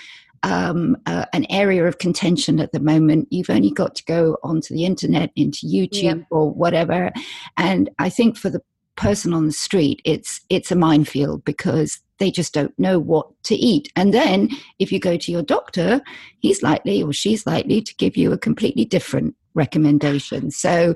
um, 0.44 0.98
uh, 1.06 1.25
an 1.34 1.46
area 1.50 1.86
of 1.86 1.98
contention 1.98 2.60
at 2.60 2.72
the 2.72 2.80
moment. 2.80 3.27
You've 3.32 3.50
only 3.50 3.72
got 3.72 3.96
to 3.96 4.06
go 4.06 4.38
onto 4.44 4.74
the 4.74 4.86
internet, 4.86 5.32
into 5.36 5.68
YouTube 5.68 6.03
yep. 6.03 6.27
or 6.30 6.51
whatever, 6.51 7.12
and 7.58 7.89
I 8.00 8.10
think 8.10 8.38
for 8.38 8.50
the 8.50 8.62
person 8.96 9.34
on 9.34 9.46
the 9.46 9.51
street, 9.51 10.01
it's 10.06 10.41
it's 10.50 10.72
a 10.72 10.75
minefield 10.75 11.44
because 11.46 12.00
they 12.20 12.30
just 12.30 12.53
don't 12.53 12.77
know 12.77 13.00
what 13.00 13.27
to 13.44 13.56
eat. 13.56 13.91
And 13.96 14.13
then 14.13 14.50
if 14.77 14.91
you 14.91 15.00
go 15.00 15.18
to 15.18 15.32
your 15.32 15.41
doctor, 15.41 16.01
he's 16.39 16.62
likely 16.62 17.01
or 17.01 17.12
she's 17.12 17.48
likely 17.48 17.82
to 17.82 17.96
give 17.96 18.15
you 18.15 18.32
a 18.32 18.38
completely 18.38 18.86
different 18.86 19.36
recommendation. 19.56 20.51
So 20.51 20.94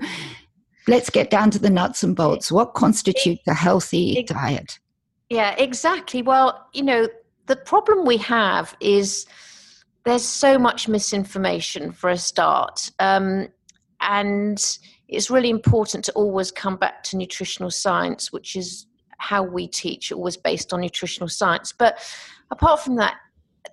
let's 0.87 1.09
get 1.09 1.31
down 1.31 1.49
to 1.51 1.59
the 1.59 1.71
nuts 1.71 2.03
and 2.03 2.15
bolts. 2.15 2.51
What 2.51 2.75
constitutes 2.75 3.41
a 3.47 3.55
healthy 3.55 4.23
diet? 4.27 4.77
Yeah, 5.29 5.55
exactly. 5.57 6.21
Well, 6.21 6.67
you 6.73 6.83
know, 6.83 7.07
the 7.47 7.55
problem 7.55 8.05
we 8.05 8.17
have 8.17 8.75
is 8.79 9.25
there's 10.03 10.23
so 10.23 10.57
much 10.59 10.87
misinformation 10.87 11.91
for 11.91 12.09
a 12.09 12.17
start. 12.17 12.91
Um, 12.99 13.47
and 14.01 14.63
it's 15.07 15.29
really 15.29 15.49
important 15.49 16.05
to 16.05 16.11
always 16.13 16.51
come 16.51 16.77
back 16.77 17.03
to 17.03 17.17
nutritional 17.17 17.71
science, 17.71 18.31
which 18.31 18.55
is 18.55 18.85
how 19.17 19.41
we 19.43 19.67
teach, 19.67 20.11
always 20.11 20.37
based 20.37 20.73
on 20.73 20.81
nutritional 20.81 21.29
science. 21.29 21.71
But 21.71 21.99
apart 22.51 22.81
from 22.81 22.95
that, 22.97 23.15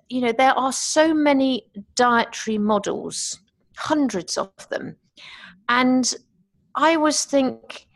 you 0.09 0.21
know, 0.21 0.31
there 0.31 0.57
are 0.57 0.71
so 0.71 1.13
many 1.13 1.67
dietary 1.95 2.57
models, 2.57 3.39
hundreds 3.77 4.37
of 4.37 4.51
them. 4.69 4.95
And 5.69 6.13
I 6.75 6.95
always 6.95 7.25
think 7.25 7.87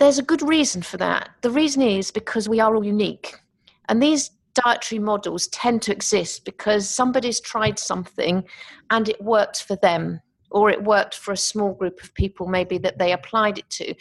there's 0.00 0.18
a 0.18 0.22
good 0.22 0.42
reason 0.42 0.80
for 0.80 0.96
that. 0.96 1.28
The 1.42 1.50
reason 1.50 1.82
is 1.82 2.10
because 2.10 2.48
we 2.48 2.58
are 2.58 2.74
all 2.74 2.84
unique. 2.84 3.36
And 3.88 4.02
these 4.02 4.30
dietary 4.54 4.98
models 4.98 5.46
tend 5.48 5.82
to 5.82 5.92
exist 5.92 6.46
because 6.46 6.88
somebody's 6.88 7.38
tried 7.38 7.78
something 7.78 8.42
and 8.90 9.08
it 9.08 9.22
worked 9.22 9.62
for 9.62 9.76
them 9.76 10.20
or 10.50 10.70
it 10.70 10.82
worked 10.82 11.14
for 11.14 11.32
a 11.32 11.36
small 11.36 11.74
group 11.74 12.02
of 12.02 12.12
people 12.14 12.46
maybe 12.46 12.78
that 12.78 12.98
they 12.98 13.12
applied 13.12 13.58
it 13.58 13.70
to 13.70 13.94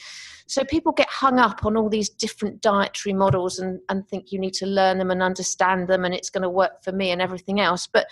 so 0.48 0.64
people 0.64 0.92
get 0.92 1.08
hung 1.08 1.38
up 1.38 1.64
on 1.64 1.78
all 1.78 1.88
these 1.88 2.10
different 2.10 2.60
dietary 2.62 3.14
models 3.14 3.60
and, 3.60 3.80
and 3.90 4.08
think 4.08 4.32
you 4.32 4.40
need 4.40 4.56
to 4.56 4.66
learn 4.66 4.98
them 4.98 5.12
and 5.12 5.22
understand 5.22 5.88
them 5.88 6.04
and 6.04 6.16
it's 6.16 6.32
going 6.32 6.42
to 6.42 6.50
work 6.50 6.84
for 6.84 6.92
me 6.92 7.12
and 7.12 7.22
everything 7.22 7.60
else 7.60 7.86
but 7.86 8.08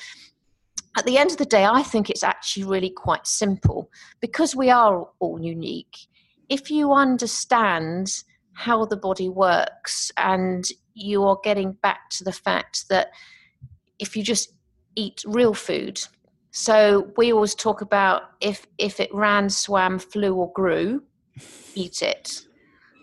at 0.96 1.06
the 1.06 1.18
end 1.18 1.32
of 1.32 1.38
the 1.38 1.46
day 1.46 1.66
i 1.66 1.82
think 1.82 2.12
it's 2.12 2.24
actually 2.24 2.64
really 2.64 2.92
quite 2.92 3.26
simple 3.26 3.90
because 4.22 4.56
we 4.56 4.70
are 4.70 5.08
all 5.20 5.42
unique 5.42 6.08
if 6.50 6.72
you 6.72 6.94
understand 6.94 8.24
how 8.54 8.86
the 8.86 8.98
body 8.98 9.30
works 9.30 10.12
and 10.18 10.66
you 10.94 11.24
are 11.24 11.38
getting 11.44 11.74
back 11.74 12.10
to 12.10 12.24
the 12.24 12.32
fact 12.32 12.86
that 12.90 13.10
if 14.00 14.16
you 14.16 14.24
just 14.24 14.54
eat 14.96 15.24
real 15.28 15.54
food 15.54 16.00
so 16.58 17.12
we 17.18 17.32
always 17.32 17.54
talk 17.54 17.82
about 17.82 18.32
if 18.42 18.66
if 18.80 19.00
it 19.00 19.14
ran, 19.14 19.48
swam, 19.48 20.00
flew, 20.00 20.34
or 20.34 20.52
grew, 20.54 21.04
eat 21.76 22.02
it, 22.02 22.42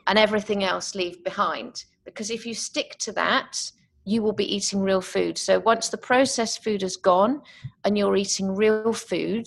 and 0.09 0.19
everything 0.19 0.65
else 0.65 0.97
leave 0.97 1.23
behind. 1.23 1.85
Because 2.05 2.31
if 2.31 2.45
you 2.45 2.53
stick 2.53 2.97
to 2.99 3.13
that, 3.13 3.71
you 4.05 4.23
will 4.23 4.33
be 4.33 4.57
eating 4.57 4.81
real 4.81 5.01
food. 5.01 5.39
So 5.39 5.61
once 5.61 5.89
the 5.89 5.97
processed 5.97 6.65
food 6.65 6.83
is 6.83 6.97
gone, 6.97 7.43
and 7.85 7.97
you're 7.97 8.17
eating 8.17 8.57
real 8.57 8.93
food, 8.93 9.47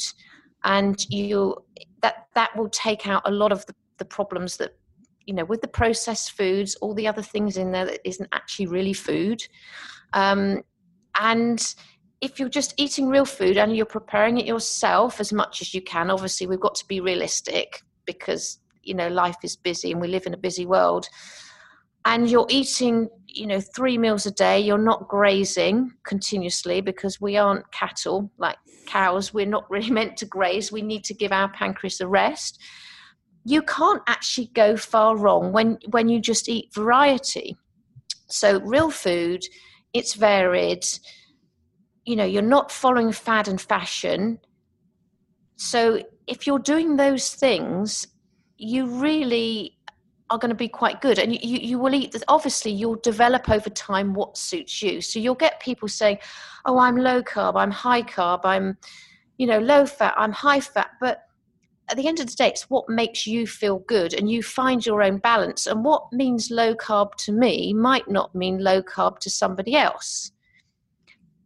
and 0.64 1.06
you 1.10 1.58
that 2.02 2.28
that 2.34 2.56
will 2.56 2.70
take 2.70 3.08
out 3.08 3.24
a 3.26 3.32
lot 3.32 3.52
of 3.52 3.66
the, 3.66 3.76
the 3.98 4.06
problems 4.06 4.58
that 4.58 4.78
you 5.26 5.34
know 5.34 5.46
with 5.46 5.62
the 5.62 5.68
processed 5.68 6.32
foods, 6.32 6.76
all 6.76 6.94
the 6.94 7.08
other 7.08 7.22
things 7.22 7.58
in 7.58 7.72
there 7.72 7.86
that 7.86 8.00
isn't 8.08 8.30
actually 8.32 8.68
really 8.68 8.94
food, 8.94 9.42
um, 10.14 10.62
and 11.20 11.76
if 12.22 12.40
you're 12.40 12.50
just 12.50 12.74
eating 12.78 13.08
real 13.08 13.26
food 13.26 13.58
and 13.58 13.76
you're 13.76 13.86
preparing 13.86 14.40
it 14.40 14.46
yourself 14.46 15.20
as 15.20 15.32
much 15.32 15.62
as 15.62 15.74
you 15.74 15.82
can, 15.82 16.10
obviously 16.10 16.48
we've 16.48 16.60
got 16.60 16.76
to 16.76 16.86
be 16.88 17.00
realistic 17.00 17.84
because 18.06 18.60
you 18.82 18.94
know 18.94 19.08
life 19.08 19.38
is 19.44 19.56
busy 19.56 19.92
and 19.92 20.02
we 20.02 20.08
live 20.08 20.26
in 20.26 20.34
a 20.34 20.38
busy 20.38 20.66
world. 20.66 21.08
And 22.06 22.30
you're 22.30 22.48
eating, 22.50 23.10
you 23.28 23.48
know, 23.48 23.60
three 23.60 23.98
meals 23.98 24.26
a 24.26 24.32
day. 24.32 24.62
You're 24.62 24.78
not 24.78 25.10
grazing 25.10 25.92
continuously 26.06 26.80
because 26.80 27.20
we 27.20 27.36
aren't 27.36 27.70
cattle 27.74 28.32
like 28.38 28.56
cows. 28.86 29.34
We're 29.34 29.46
not 29.46 29.66
really 29.70 29.92
meant 29.92 30.16
to 30.18 30.26
graze. 30.26 30.72
We 30.72 30.82
need 30.82 31.04
to 31.04 31.14
give 31.14 31.34
our 31.34 31.52
pancreas 31.52 32.00
a 32.00 32.08
rest. 32.08 32.62
You 33.48 33.62
can't 33.62 34.02
actually 34.08 34.48
go 34.54 34.76
far 34.76 35.16
wrong 35.16 35.54
when 35.54 35.78
when 35.92 36.10
you 36.10 36.20
just 36.20 36.50
eat 36.50 36.74
variety. 36.74 37.56
So 38.28 38.60
real 38.60 38.92
food, 38.92 39.42
it's 39.94 40.16
varied. 40.16 40.86
You 42.04 42.18
know 42.18 42.26
you're 42.26 42.42
not 42.58 42.72
following 42.72 43.14
fad 43.14 43.48
and 43.48 43.60
fashion. 43.60 44.40
So 45.56 46.04
if 46.28 46.46
you're 46.46 46.60
doing 46.60 46.98
those 46.98 47.30
things 47.30 48.08
you 48.58 48.88
really 48.88 49.78
are 50.30 50.38
going 50.38 50.50
to 50.50 50.56
be 50.56 50.68
quite 50.68 51.00
good. 51.00 51.20
And 51.20 51.34
you, 51.34 51.60
you 51.60 51.80
will 51.80 51.94
eat 51.94 52.16
obviously 52.28 52.72
you'll 52.72 52.96
develop 52.96 53.50
over 53.50 53.70
time 53.70 54.14
what 54.14 54.38
suits 54.38 54.82
you. 54.82 55.00
So 55.00 55.20
you'll 55.20 55.36
get 55.36 55.60
people 55.62 55.88
saying 55.88 56.18
oh 56.66 56.80
i'm 56.80 56.98
low 56.98 57.22
carb 57.24 57.56
i'm 57.56 57.72
high 57.72 58.02
carb 58.02 58.42
i'm 58.44 58.78
you 59.38 59.48
know 59.48 59.60
low 59.60 59.86
fat 59.86 60.14
i'm 60.18 60.34
high 60.34 60.60
fat. 60.60 60.90
But 61.00 61.27
at 61.90 61.98
the 61.98 62.08
end 62.08 62.20
of 62.20 62.28
the 62.28 62.36
day 62.36 62.48
it's 62.48 62.70
what 62.70 62.90
makes 62.90 63.26
you 63.26 63.48
feel 63.48 63.80
good 63.80 64.14
and 64.14 64.30
you 64.30 64.44
find 64.44 64.86
your 64.86 65.02
own 65.02 65.18
balance. 65.18 65.68
And 65.68 65.84
what 65.84 66.12
means 66.12 66.52
low 66.52 66.76
carb 66.76 67.16
to 67.26 67.32
me 67.32 67.74
might 67.74 68.10
not 68.10 68.36
mean 68.36 68.64
low 68.64 68.82
carb 68.82 69.20
to 69.20 69.30
somebody 69.30 69.76
else. 69.76 70.32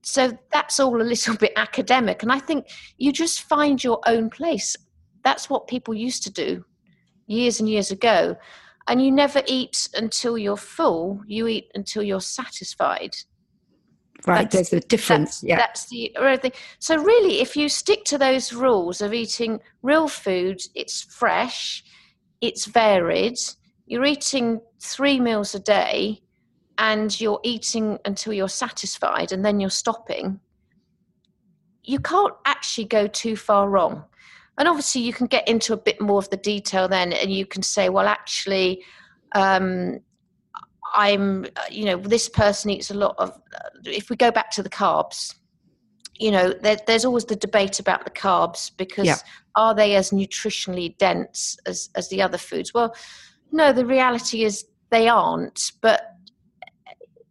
So 0.04 0.38
that's 0.52 0.80
all 0.80 1.02
a 1.02 1.04
little 1.04 1.38
bit 1.44 1.54
academic. 1.56 2.24
And 2.24 2.32
i 2.32 2.40
think 2.40 2.68
you 2.98 3.12
just 3.12 3.44
find 3.44 3.84
your 3.84 4.00
own 4.08 4.30
place. 4.30 4.76
That's 5.24 5.50
what 5.50 5.68
people 5.68 5.94
used 5.94 6.24
to 6.24 6.32
do 6.32 6.66
years 7.28 7.60
and 7.60 7.70
years 7.70 7.92
ago. 7.92 8.36
And 8.88 9.04
you 9.04 9.12
never 9.12 9.44
eat 9.46 9.88
until 9.94 10.38
you're 10.38 10.58
full. 10.58 11.22
You 11.28 11.48
eat 11.48 11.70
until 11.76 12.02
you're 12.02 12.20
satisfied 12.20 13.16
right 14.28 14.52
that's, 14.52 14.70
there's 14.70 14.84
a 14.84 14.88
difference 14.88 15.42
that's, 15.42 15.44
yeah 15.44 15.56
that's 15.58 15.88
the 15.88 16.12
thing 16.42 16.52
so 16.80 16.96
really 16.98 17.42
if 17.42 17.56
you 17.56 17.68
stick 17.68 18.04
to 18.04 18.18
those 18.18 18.54
rules 18.54 19.02
of 19.02 19.14
eating 19.14 19.60
real 19.82 20.08
food 20.08 20.62
it's 20.76 21.02
fresh 21.04 21.84
it's 22.42 22.66
varied 22.66 23.38
you're 23.92 24.06
eating 24.06 24.62
three 24.80 25.20
meals 25.20 25.54
a 25.54 25.60
day 25.60 26.22
and 26.78 27.20
you're 27.22 27.40
eating 27.44 28.00
until 28.06 28.34
you're 28.34 28.50
satisfied 28.50 29.32
and 29.32 29.46
then 29.46 29.60
you're 29.60 29.70
stopping, 29.70 30.40
you 31.84 32.00
can't 32.00 32.34
actually 32.46 32.86
go 32.86 33.06
too 33.08 33.36
far 33.36 33.70
wrong. 33.70 34.04
And 34.58 34.68
obviously, 34.68 35.02
you 35.02 35.14
can 35.14 35.28
get 35.28 35.48
into 35.48 35.74
a 35.74 35.78
bit 35.78 36.02
more 36.02 36.18
of 36.18 36.30
the 36.30 36.38
detail 36.38 36.88
then, 36.88 37.14
and 37.14 37.32
you 37.32 37.46
can 37.46 37.62
say, 37.62 37.90
well, 37.90 38.08
actually, 38.08 38.84
um, 39.34 40.00
I'm, 40.94 41.46
you 41.70 41.86
know, 41.86 41.98
this 41.98 42.30
person 42.30 42.72
eats 42.72 42.92
a 42.92 42.96
lot 42.96 43.16
of, 43.18 43.40
if 43.86 44.10
we 44.10 44.16
go 44.16 44.32
back 44.32 44.52
to 44.52 44.64
the 44.64 44.70
carbs, 44.70 45.36
you 46.20 46.32
know, 46.32 46.54
there, 46.54 46.78
there's 46.86 47.06
always 47.06 47.26
the 47.26 47.36
debate 47.36 47.80
about 47.80 48.06
the 48.06 48.12
carbs 48.12 48.72
because 48.78 49.06
yeah. 49.06 49.18
are 49.56 49.74
they 49.74 49.96
as 49.96 50.12
nutritionally 50.12 50.98
dense 50.98 51.58
as, 51.66 51.90
as 51.96 52.10
the 52.10 52.22
other 52.22 52.38
foods? 52.38 52.74
Well, 52.74 52.96
no, 53.52 53.74
the 53.74 53.86
reality 53.86 54.44
is 54.44 54.66
they 54.92 55.08
aren't. 55.08 55.72
But 55.82 56.04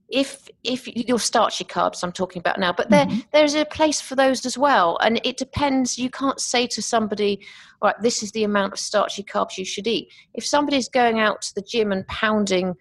if 0.09 0.49
if 0.64 0.88
your 0.88 1.21
starchy 1.21 1.64
carbs 1.64 2.02
I'm 2.02 2.12
talking 2.12 2.40
about 2.40 2.59
now, 2.59 2.73
but 2.73 2.90
there 2.90 3.07
mm-hmm. 3.07 3.21
there's 3.33 3.55
a 3.55 3.64
place 3.64 4.00
for 4.00 4.17
those 4.17 4.45
as 4.45 4.59
well, 4.59 4.99
and 5.02 5.21
it 5.25 5.37
depends. 5.37 5.99
You 5.99 6.11
can't 6.11 6.40
say 6.40 6.67
to 6.67 6.83
somebody, 6.83 7.47
"Right, 7.81 7.95
this 8.02 8.23
is 8.23 8.33
the 8.33 8.45
amount 8.45 8.73
of 8.73 8.81
starchy 8.81 9.23
carbs 9.23 9.57
you 9.57 9.64
should 9.64 9.87
eat." 9.87 10.09
If 10.35 10.45
somebody's 10.45 10.88
going 10.88 11.21
out 11.21 11.43
to 11.43 11.55
the 11.55 11.62
gym 11.62 11.93
and 11.93 12.07
pounding 12.09 12.75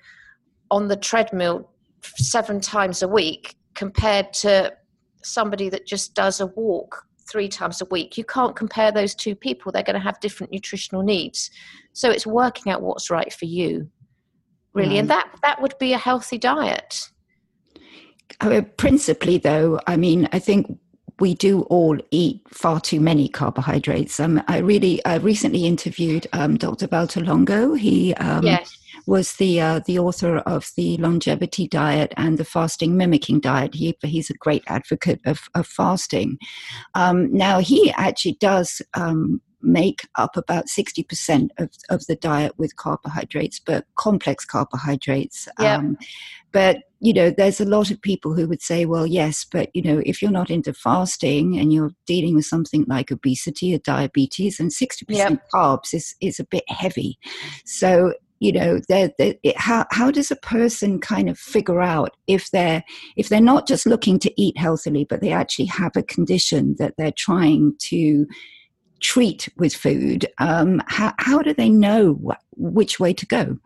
on 0.71 0.87
the 0.87 0.95
treadmill 0.95 1.69
seven 2.03 2.59
times 2.59 3.01
a 3.01 3.07
week 3.07 3.55
compared 3.75 4.33
to 4.33 4.73
somebody 5.23 5.69
that 5.69 5.85
just 5.85 6.13
does 6.13 6.39
a 6.39 6.47
walk 6.47 7.05
three 7.29 7.47
times 7.47 7.81
a 7.81 7.85
week. 7.85 8.17
You 8.17 8.23
can't 8.23 8.55
compare 8.55 8.91
those 8.91 9.13
two 9.13 9.35
people. 9.35 9.71
They're 9.71 9.83
going 9.83 9.95
to 9.95 9.99
have 9.99 10.19
different 10.19 10.51
nutritional 10.51 11.03
needs. 11.03 11.51
So 11.93 12.09
it's 12.09 12.25
working 12.25 12.71
out 12.71 12.81
what's 12.81 13.09
right 13.09 13.31
for 13.31 13.45
you, 13.45 13.89
really. 14.73 14.97
And 14.97 15.09
that, 15.09 15.29
that 15.43 15.61
would 15.61 15.75
be 15.79 15.93
a 15.93 15.97
healthy 15.97 16.37
diet. 16.37 17.09
Uh, 18.41 18.61
principally, 18.77 19.37
though, 19.37 19.79
I 19.85 19.97
mean, 19.97 20.29
I 20.31 20.39
think 20.39 20.79
we 21.19 21.33
do 21.33 21.61
all 21.63 21.97
eat 22.11 22.41
far 22.49 22.79
too 22.79 22.99
many 22.99 23.27
carbohydrates. 23.27 24.19
Um, 24.19 24.41
I 24.47 24.59
really, 24.59 25.03
I 25.05 25.15
recently 25.17 25.65
interviewed 25.65 26.27
um, 26.31 26.57
Dr. 26.57 26.87
Valter 26.87 27.25
Longo. 27.25 27.73
He 27.73 28.13
um, 28.15 28.45
yes 28.45 28.79
was 29.09 29.33
the 29.33 29.59
uh, 29.59 29.79
the 29.87 29.97
author 29.97 30.37
of 30.37 30.69
the 30.77 30.95
longevity 30.97 31.67
diet 31.67 32.13
and 32.15 32.37
the 32.37 32.45
fasting 32.45 32.95
mimicking 32.95 33.39
diet. 33.39 33.73
He, 33.73 33.97
he's 34.03 34.29
a 34.29 34.35
great 34.35 34.63
advocate 34.67 35.19
of, 35.25 35.49
of 35.55 35.65
fasting. 35.65 36.37
Um, 36.93 37.33
now 37.33 37.59
he 37.59 37.91
actually 37.93 38.37
does 38.39 38.83
um, 38.93 39.41
make 39.61 40.07
up 40.15 40.37
about 40.37 40.67
60% 40.67 41.49
of, 41.57 41.69
of 41.89 42.05
the 42.05 42.15
diet 42.15 42.53
with 42.57 42.75
carbohydrates, 42.75 43.59
but 43.59 43.85
complex 43.95 44.45
carbohydrates. 44.45 45.47
Yep. 45.59 45.79
Um, 45.79 45.97
but, 46.51 46.83
you 46.99 47.13
know, 47.13 47.29
there's 47.29 47.59
a 47.59 47.65
lot 47.65 47.91
of 47.91 48.01
people 48.01 48.33
who 48.33 48.47
would 48.47 48.61
say, 48.61 48.85
well, 48.85 49.05
yes, 49.05 49.45
but, 49.51 49.69
you 49.73 49.81
know, 49.81 50.01
if 50.05 50.21
you're 50.21 50.31
not 50.31 50.49
into 50.49 50.73
fasting 50.73 51.57
and 51.59 51.73
you're 51.73 51.91
dealing 52.05 52.35
with 52.35 52.45
something 52.45 52.85
like 52.87 53.11
obesity 53.11 53.73
or 53.75 53.79
diabetes, 53.79 54.59
and 54.59 54.71
60% 54.71 55.03
yep. 55.09 55.41
carbs 55.53 55.93
is, 55.93 56.15
is 56.21 56.39
a 56.39 56.45
bit 56.45 56.63
heavy. 56.69 57.19
So 57.65 58.13
you 58.39 58.51
know 58.51 58.79
they're, 58.87 59.11
they're, 59.17 59.35
it, 59.43 59.57
how, 59.57 59.85
how 59.91 60.09
does 60.11 60.31
a 60.31 60.35
person 60.37 60.99
kind 60.99 61.29
of 61.29 61.37
figure 61.37 61.81
out 61.81 62.15
if 62.27 62.49
they're 62.51 62.83
if 63.15 63.29
they're 63.29 63.41
not 63.41 63.67
just 63.67 63.85
looking 63.85 64.19
to 64.19 64.41
eat 64.41 64.57
healthily 64.57 65.05
but 65.05 65.21
they 65.21 65.31
actually 65.31 65.65
have 65.65 65.91
a 65.95 66.03
condition 66.03 66.75
that 66.79 66.95
they're 66.97 67.13
trying 67.15 67.73
to 67.79 68.25
treat 68.99 69.47
with 69.57 69.73
food 69.73 70.25
um, 70.39 70.81
how, 70.87 71.13
how 71.19 71.41
do 71.41 71.53
they 71.53 71.69
know 71.69 72.13
wh- 72.13 72.59
which 72.59 72.99
way 72.99 73.13
to 73.13 73.25
go? 73.25 73.57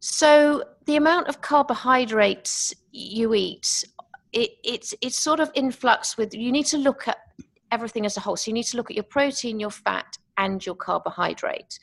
So 0.00 0.64
the 0.86 0.96
amount 0.96 1.28
of 1.28 1.40
carbohydrates 1.42 2.74
you 2.92 3.34
eat 3.34 3.84
it, 4.32 4.50
it's 4.64 4.94
it's 5.00 5.18
sort 5.18 5.40
of 5.40 5.50
influx 5.54 6.16
with 6.16 6.34
you 6.34 6.52
need 6.52 6.66
to 6.66 6.78
look 6.78 7.08
at 7.08 7.18
everything 7.72 8.06
as 8.06 8.16
a 8.16 8.20
whole. 8.20 8.36
So 8.36 8.50
you 8.50 8.54
need 8.54 8.64
to 8.64 8.76
look 8.76 8.90
at 8.90 8.96
your 8.96 9.04
protein 9.04 9.60
your 9.60 9.70
fat 9.70 10.16
and 10.38 10.64
your 10.64 10.74
carbohydrate 10.74 11.78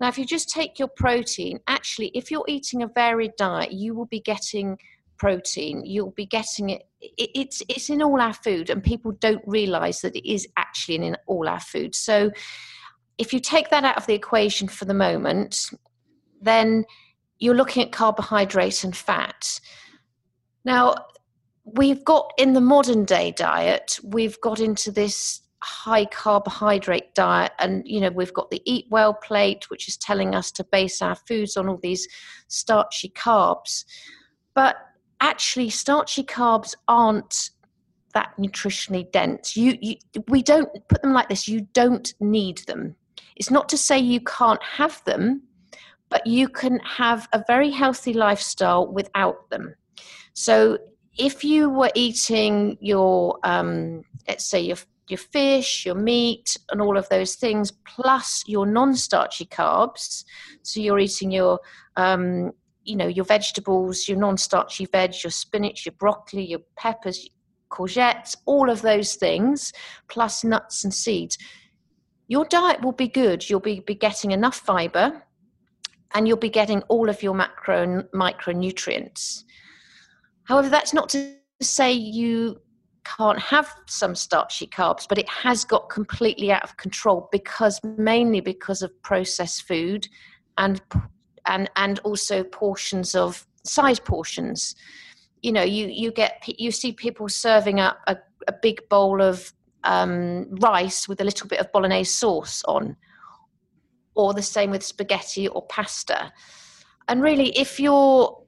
now, 0.00 0.08
if 0.08 0.18
you 0.18 0.26
just 0.26 0.50
take 0.50 0.78
your 0.78 0.88
protein, 0.88 1.60
actually, 1.66 2.08
if 2.14 2.30
you're 2.30 2.44
eating 2.48 2.82
a 2.82 2.88
varied 2.88 3.32
diet, 3.36 3.72
you 3.72 3.94
will 3.94 4.06
be 4.06 4.20
getting 4.20 4.78
protein. 5.16 5.84
You'll 5.86 6.10
be 6.10 6.26
getting 6.26 6.70
it. 6.70 6.82
It's 7.00 7.62
it's 7.68 7.88
in 7.88 8.02
all 8.02 8.20
our 8.20 8.34
food, 8.34 8.68
and 8.68 8.82
people 8.82 9.12
don't 9.12 9.42
realise 9.46 10.00
that 10.00 10.14
it 10.14 10.30
is 10.30 10.46
actually 10.56 10.96
in 10.96 11.16
all 11.26 11.48
our 11.48 11.60
food. 11.60 11.94
So, 11.94 12.30
if 13.16 13.32
you 13.32 13.40
take 13.40 13.70
that 13.70 13.84
out 13.84 13.96
of 13.96 14.06
the 14.06 14.14
equation 14.14 14.68
for 14.68 14.84
the 14.84 14.94
moment, 14.94 15.70
then 16.40 16.84
you're 17.38 17.54
looking 17.54 17.82
at 17.82 17.92
carbohydrate 17.92 18.84
and 18.84 18.94
fat. 18.94 19.60
Now, 20.64 20.94
we've 21.64 22.04
got 22.04 22.32
in 22.38 22.52
the 22.52 22.60
modern 22.60 23.04
day 23.04 23.32
diet, 23.32 23.98
we've 24.02 24.40
got 24.40 24.60
into 24.60 24.90
this 24.90 25.40
high 25.62 26.04
carbohydrate 26.04 27.14
diet 27.14 27.52
and 27.58 27.82
you 27.86 28.00
know 28.00 28.10
we've 28.10 28.34
got 28.34 28.50
the 28.50 28.62
Eatwell 28.68 29.20
Plate 29.22 29.70
which 29.70 29.88
is 29.88 29.96
telling 29.96 30.34
us 30.34 30.52
to 30.52 30.64
base 30.64 31.00
our 31.00 31.14
foods 31.14 31.56
on 31.56 31.68
all 31.68 31.78
these 31.82 32.06
starchy 32.48 33.08
carbs. 33.10 33.84
But 34.54 34.76
actually 35.20 35.70
starchy 35.70 36.24
carbs 36.24 36.74
aren't 36.88 37.50
that 38.12 38.32
nutritionally 38.38 39.10
dense. 39.12 39.56
You, 39.56 39.76
you 39.80 39.96
we 40.28 40.42
don't 40.42 40.68
put 40.88 41.02
them 41.02 41.12
like 41.12 41.28
this 41.28 41.48
you 41.48 41.66
don't 41.72 42.12
need 42.20 42.58
them. 42.66 42.96
It's 43.36 43.50
not 43.50 43.68
to 43.70 43.78
say 43.78 43.98
you 43.98 44.20
can't 44.20 44.62
have 44.62 45.02
them 45.04 45.42
but 46.08 46.26
you 46.26 46.48
can 46.48 46.78
have 46.80 47.28
a 47.32 47.42
very 47.46 47.70
healthy 47.70 48.12
lifestyle 48.12 48.86
without 48.86 49.50
them. 49.50 49.74
So 50.34 50.78
if 51.18 51.42
you 51.44 51.70
were 51.70 51.90
eating 51.94 52.76
your 52.80 53.38
um, 53.42 54.02
let's 54.28 54.48
say 54.48 54.60
your 54.60 54.76
your 55.10 55.18
fish, 55.18 55.86
your 55.86 55.94
meat, 55.94 56.56
and 56.70 56.80
all 56.80 56.96
of 56.96 57.08
those 57.08 57.34
things, 57.34 57.70
plus 57.70 58.42
your 58.46 58.66
non-starchy 58.66 59.46
carbs. 59.46 60.24
So 60.62 60.80
you're 60.80 60.98
eating 60.98 61.30
your, 61.30 61.60
um, 61.96 62.52
you 62.84 62.96
know, 62.96 63.06
your 63.06 63.24
vegetables, 63.24 64.08
your 64.08 64.18
non-starchy 64.18 64.86
veg, 64.86 65.14
your 65.22 65.30
spinach, 65.30 65.86
your 65.86 65.94
broccoli, 65.98 66.44
your 66.44 66.60
peppers, 66.76 67.28
courgettes, 67.70 68.36
all 68.46 68.70
of 68.70 68.82
those 68.82 69.14
things, 69.14 69.72
plus 70.08 70.44
nuts 70.44 70.84
and 70.84 70.94
seeds. 70.94 71.38
Your 72.28 72.44
diet 72.44 72.82
will 72.82 72.92
be 72.92 73.08
good. 73.08 73.48
You'll 73.48 73.60
be, 73.60 73.80
be 73.80 73.94
getting 73.94 74.32
enough 74.32 74.56
fiber, 74.56 75.22
and 76.14 76.26
you'll 76.26 76.36
be 76.36 76.50
getting 76.50 76.82
all 76.82 77.08
of 77.08 77.22
your 77.22 77.34
macro 77.34 77.82
and 77.82 78.02
micronutrients. 78.14 79.44
However, 80.44 80.68
that's 80.68 80.94
not 80.94 81.08
to 81.10 81.34
say 81.60 81.92
you 81.92 82.60
can't 83.16 83.38
have 83.38 83.74
some 83.86 84.14
starchy 84.14 84.66
carbs, 84.66 85.06
but 85.08 85.18
it 85.18 85.28
has 85.28 85.64
got 85.64 85.88
completely 85.88 86.50
out 86.50 86.64
of 86.64 86.76
control 86.76 87.28
because 87.30 87.80
mainly 87.84 88.40
because 88.40 88.82
of 88.82 88.90
processed 89.02 89.62
food 89.62 90.08
and 90.58 90.80
and 91.46 91.70
and 91.76 91.98
also 92.00 92.42
portions 92.42 93.14
of 93.14 93.46
size 93.64 94.00
portions. 94.00 94.74
You 95.42 95.52
know, 95.52 95.62
you 95.62 95.86
you 95.86 96.10
get 96.10 96.42
you 96.46 96.70
see 96.70 96.92
people 96.92 97.28
serving 97.28 97.80
up 97.80 97.98
a, 98.06 98.16
a 98.48 98.52
big 98.52 98.88
bowl 98.88 99.22
of 99.22 99.52
um, 99.84 100.46
rice 100.56 101.08
with 101.08 101.20
a 101.20 101.24
little 101.24 101.46
bit 101.46 101.60
of 101.60 101.70
bolognese 101.70 102.10
sauce 102.10 102.64
on, 102.66 102.96
or 104.14 104.34
the 104.34 104.42
same 104.42 104.70
with 104.70 104.82
spaghetti 104.82 105.46
or 105.48 105.62
pasta. 105.66 106.32
And 107.08 107.22
really, 107.22 107.50
if 107.50 107.78
you're 107.78 108.42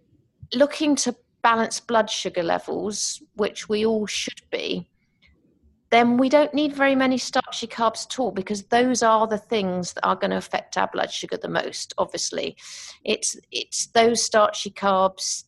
looking 0.55 0.97
to 0.97 1.14
balanced 1.48 1.87
blood 1.87 2.11
sugar 2.11 2.42
levels, 2.42 3.22
which 3.37 3.70
we 3.70 3.87
all 3.87 4.06
should 4.06 4.42
be, 4.50 4.87
then 5.90 6.18
we 6.18 6.28
don't 6.28 6.52
need 6.52 6.74
very 6.74 6.94
many 6.94 7.16
starchy 7.16 7.66
carbs 7.66 8.04
at 8.04 8.18
all 8.20 8.30
because 8.30 8.64
those 8.64 9.02
are 9.02 9.26
the 9.26 9.38
things 9.38 9.94
that 9.94 10.06
are 10.06 10.14
going 10.14 10.30
to 10.30 10.37
affect 10.37 10.76
our 10.76 10.90
blood 10.92 11.11
sugar 11.11 11.38
the 11.40 11.48
most 11.48 11.94
obviously. 11.96 12.54
It's 13.02 13.34
it's 13.50 13.87
those 13.94 14.22
starchy 14.22 14.70
carbs 14.70 15.44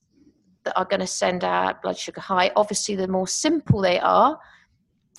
that 0.65 0.75
are 0.79 0.87
going 0.87 1.01
to 1.01 1.07
send 1.07 1.45
our 1.45 1.79
blood 1.83 1.99
sugar 1.99 2.23
high. 2.23 2.51
Obviously 2.57 2.97
the 2.97 3.07
more 3.07 3.29
simple 3.29 3.83
they 3.83 4.01
are 4.01 4.39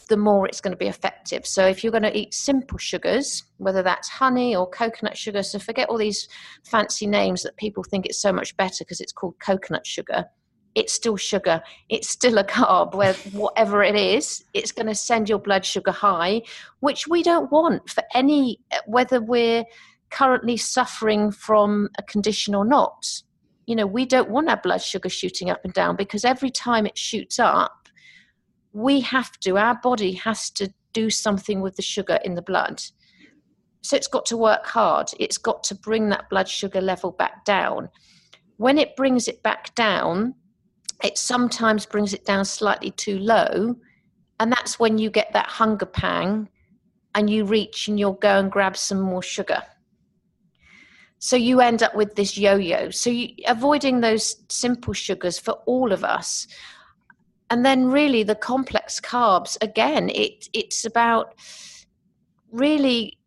the 0.09 0.17
more 0.17 0.47
it's 0.47 0.61
going 0.61 0.73
to 0.73 0.85
be 0.85 0.87
effective. 0.87 1.45
So 1.45 1.67
if 1.67 1.83
you're 1.83 1.97
going 1.97 2.11
to 2.11 2.17
eat 2.17 2.33
simple 2.33 2.79
sugars 2.79 3.43
whether 3.57 3.83
that's 3.83 4.09
honey 4.09 4.55
or 4.55 4.67
coconut 4.67 5.15
sugar 5.15 5.43
so 5.43 5.59
forget 5.59 5.89
all 5.89 5.99
these 5.99 6.27
fancy 6.65 7.05
names 7.05 7.43
that 7.43 7.55
people 7.57 7.83
think 7.83 8.07
it's 8.07 8.19
so 8.19 8.33
much 8.33 8.57
better 8.57 8.79
because 8.79 8.99
it's 8.99 9.13
called 9.13 9.35
coconut 9.39 9.85
sugar 9.85 10.25
it's 10.75 10.93
still 10.93 11.17
sugar 11.17 11.61
it's 11.89 12.09
still 12.09 12.37
a 12.37 12.43
carb 12.43 12.95
where 12.95 13.13
whatever 13.33 13.83
it 13.83 13.95
is 13.95 14.43
it's 14.53 14.71
going 14.71 14.87
to 14.87 14.95
send 14.95 15.29
your 15.29 15.39
blood 15.39 15.65
sugar 15.65 15.91
high 15.91 16.41
which 16.79 17.07
we 17.07 17.23
don't 17.23 17.51
want 17.51 17.89
for 17.89 18.03
any 18.13 18.59
whether 18.85 19.21
we're 19.21 19.63
currently 20.09 20.57
suffering 20.57 21.31
from 21.31 21.89
a 21.97 22.03
condition 22.03 22.55
or 22.55 22.65
not 22.65 23.05
you 23.65 23.75
know 23.75 23.87
we 23.87 24.05
don't 24.05 24.29
want 24.29 24.49
our 24.49 24.59
blood 24.61 24.81
sugar 24.81 25.09
shooting 25.09 25.49
up 25.49 25.61
and 25.63 25.73
down 25.73 25.95
because 25.95 26.25
every 26.25 26.49
time 26.49 26.85
it 26.85 26.97
shoots 26.97 27.39
up 27.39 27.87
we 28.73 29.01
have 29.01 29.37
to 29.39 29.57
our 29.57 29.79
body 29.81 30.13
has 30.13 30.49
to 30.49 30.71
do 30.93 31.09
something 31.09 31.61
with 31.61 31.75
the 31.75 31.81
sugar 31.81 32.19
in 32.23 32.35
the 32.35 32.41
blood 32.41 32.81
so 33.81 33.95
it's 33.95 34.07
got 34.07 34.25
to 34.27 34.37
work 34.37 34.65
hard. 34.65 35.11
It's 35.19 35.37
got 35.37 35.63
to 35.65 35.75
bring 35.75 36.09
that 36.09 36.29
blood 36.29 36.47
sugar 36.47 36.81
level 36.81 37.11
back 37.11 37.45
down. 37.45 37.89
When 38.57 38.77
it 38.77 38.95
brings 38.95 39.27
it 39.27 39.41
back 39.41 39.73
down, 39.75 40.35
it 41.03 41.17
sometimes 41.17 41.85
brings 41.85 42.13
it 42.13 42.25
down 42.25 42.45
slightly 42.45 42.91
too 42.91 43.19
low. 43.19 43.75
And 44.39 44.51
that's 44.51 44.79
when 44.79 44.97
you 44.97 45.09
get 45.09 45.33
that 45.33 45.47
hunger 45.47 45.85
pang 45.85 46.49
and 47.13 47.29
you 47.29 47.45
reach 47.45 47.87
and 47.87 47.99
you'll 47.99 48.13
go 48.13 48.39
and 48.39 48.51
grab 48.51 48.75
some 48.75 48.99
more 48.99 49.21
sugar. 49.21 49.61
So 51.19 51.35
you 51.35 51.61
end 51.61 51.83
up 51.83 51.93
with 51.93 52.15
this 52.15 52.37
yo 52.37 52.55
yo. 52.55 52.89
So 52.89 53.11
you, 53.11 53.29
avoiding 53.47 54.01
those 54.01 54.37
simple 54.49 54.93
sugars 54.93 55.37
for 55.37 55.51
all 55.65 55.91
of 55.91 56.03
us. 56.03 56.47
And 57.51 57.65
then, 57.65 57.87
really, 57.87 58.23
the 58.23 58.33
complex 58.33 58.99
carbs 58.99 59.57
again, 59.61 60.09
it, 60.09 60.47
it's 60.53 60.85
about 60.85 61.35
really 62.51 63.19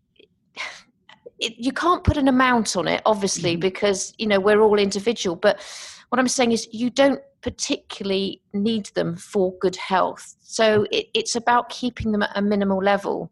it, 1.38 1.58
you 1.58 1.72
can't 1.72 2.02
put 2.04 2.16
an 2.16 2.28
amount 2.28 2.76
on 2.76 2.88
it, 2.88 3.02
obviously, 3.06 3.56
mm. 3.56 3.60
because 3.60 4.14
you 4.18 4.26
know 4.26 4.40
we're 4.40 4.60
all 4.60 4.78
individual. 4.78 5.36
But 5.36 5.60
what 6.08 6.18
I'm 6.18 6.28
saying 6.28 6.52
is, 6.52 6.66
you 6.72 6.90
don't 6.90 7.20
particularly 7.44 8.40
need 8.54 8.86
them 8.94 9.16
for 9.16 9.52
good 9.58 9.76
health. 9.76 10.34
So 10.40 10.86
it, 10.90 11.08
it's 11.12 11.36
about 11.36 11.68
keeping 11.68 12.10
them 12.10 12.22
at 12.22 12.30
a 12.34 12.40
minimal 12.40 12.78
level. 12.78 13.30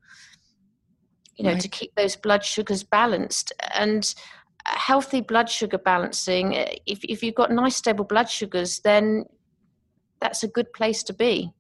You 1.37 1.47
know, 1.47 1.53
right. 1.53 1.61
to 1.63 1.69
keep 1.69 1.95
those 1.95 2.15
blood 2.15 2.45
sugars 2.45 2.85
balanced 2.85 3.55
and 3.75 4.15
healthy 4.67 5.23
blood 5.23 5.49
sugar 5.49 5.79
balancing. 5.79 6.53
If 6.85 7.03
if 7.05 7.23
you've 7.23 7.35
got 7.35 7.51
nice 7.51 7.77
stable 7.77 8.05
blood 8.05 8.29
sugars, 8.29 8.81
then 8.81 9.25
that's 10.21 10.43
a 10.43 10.49
good 10.49 10.71
place 10.75 11.03
to 11.05 11.15
be. 11.15 11.51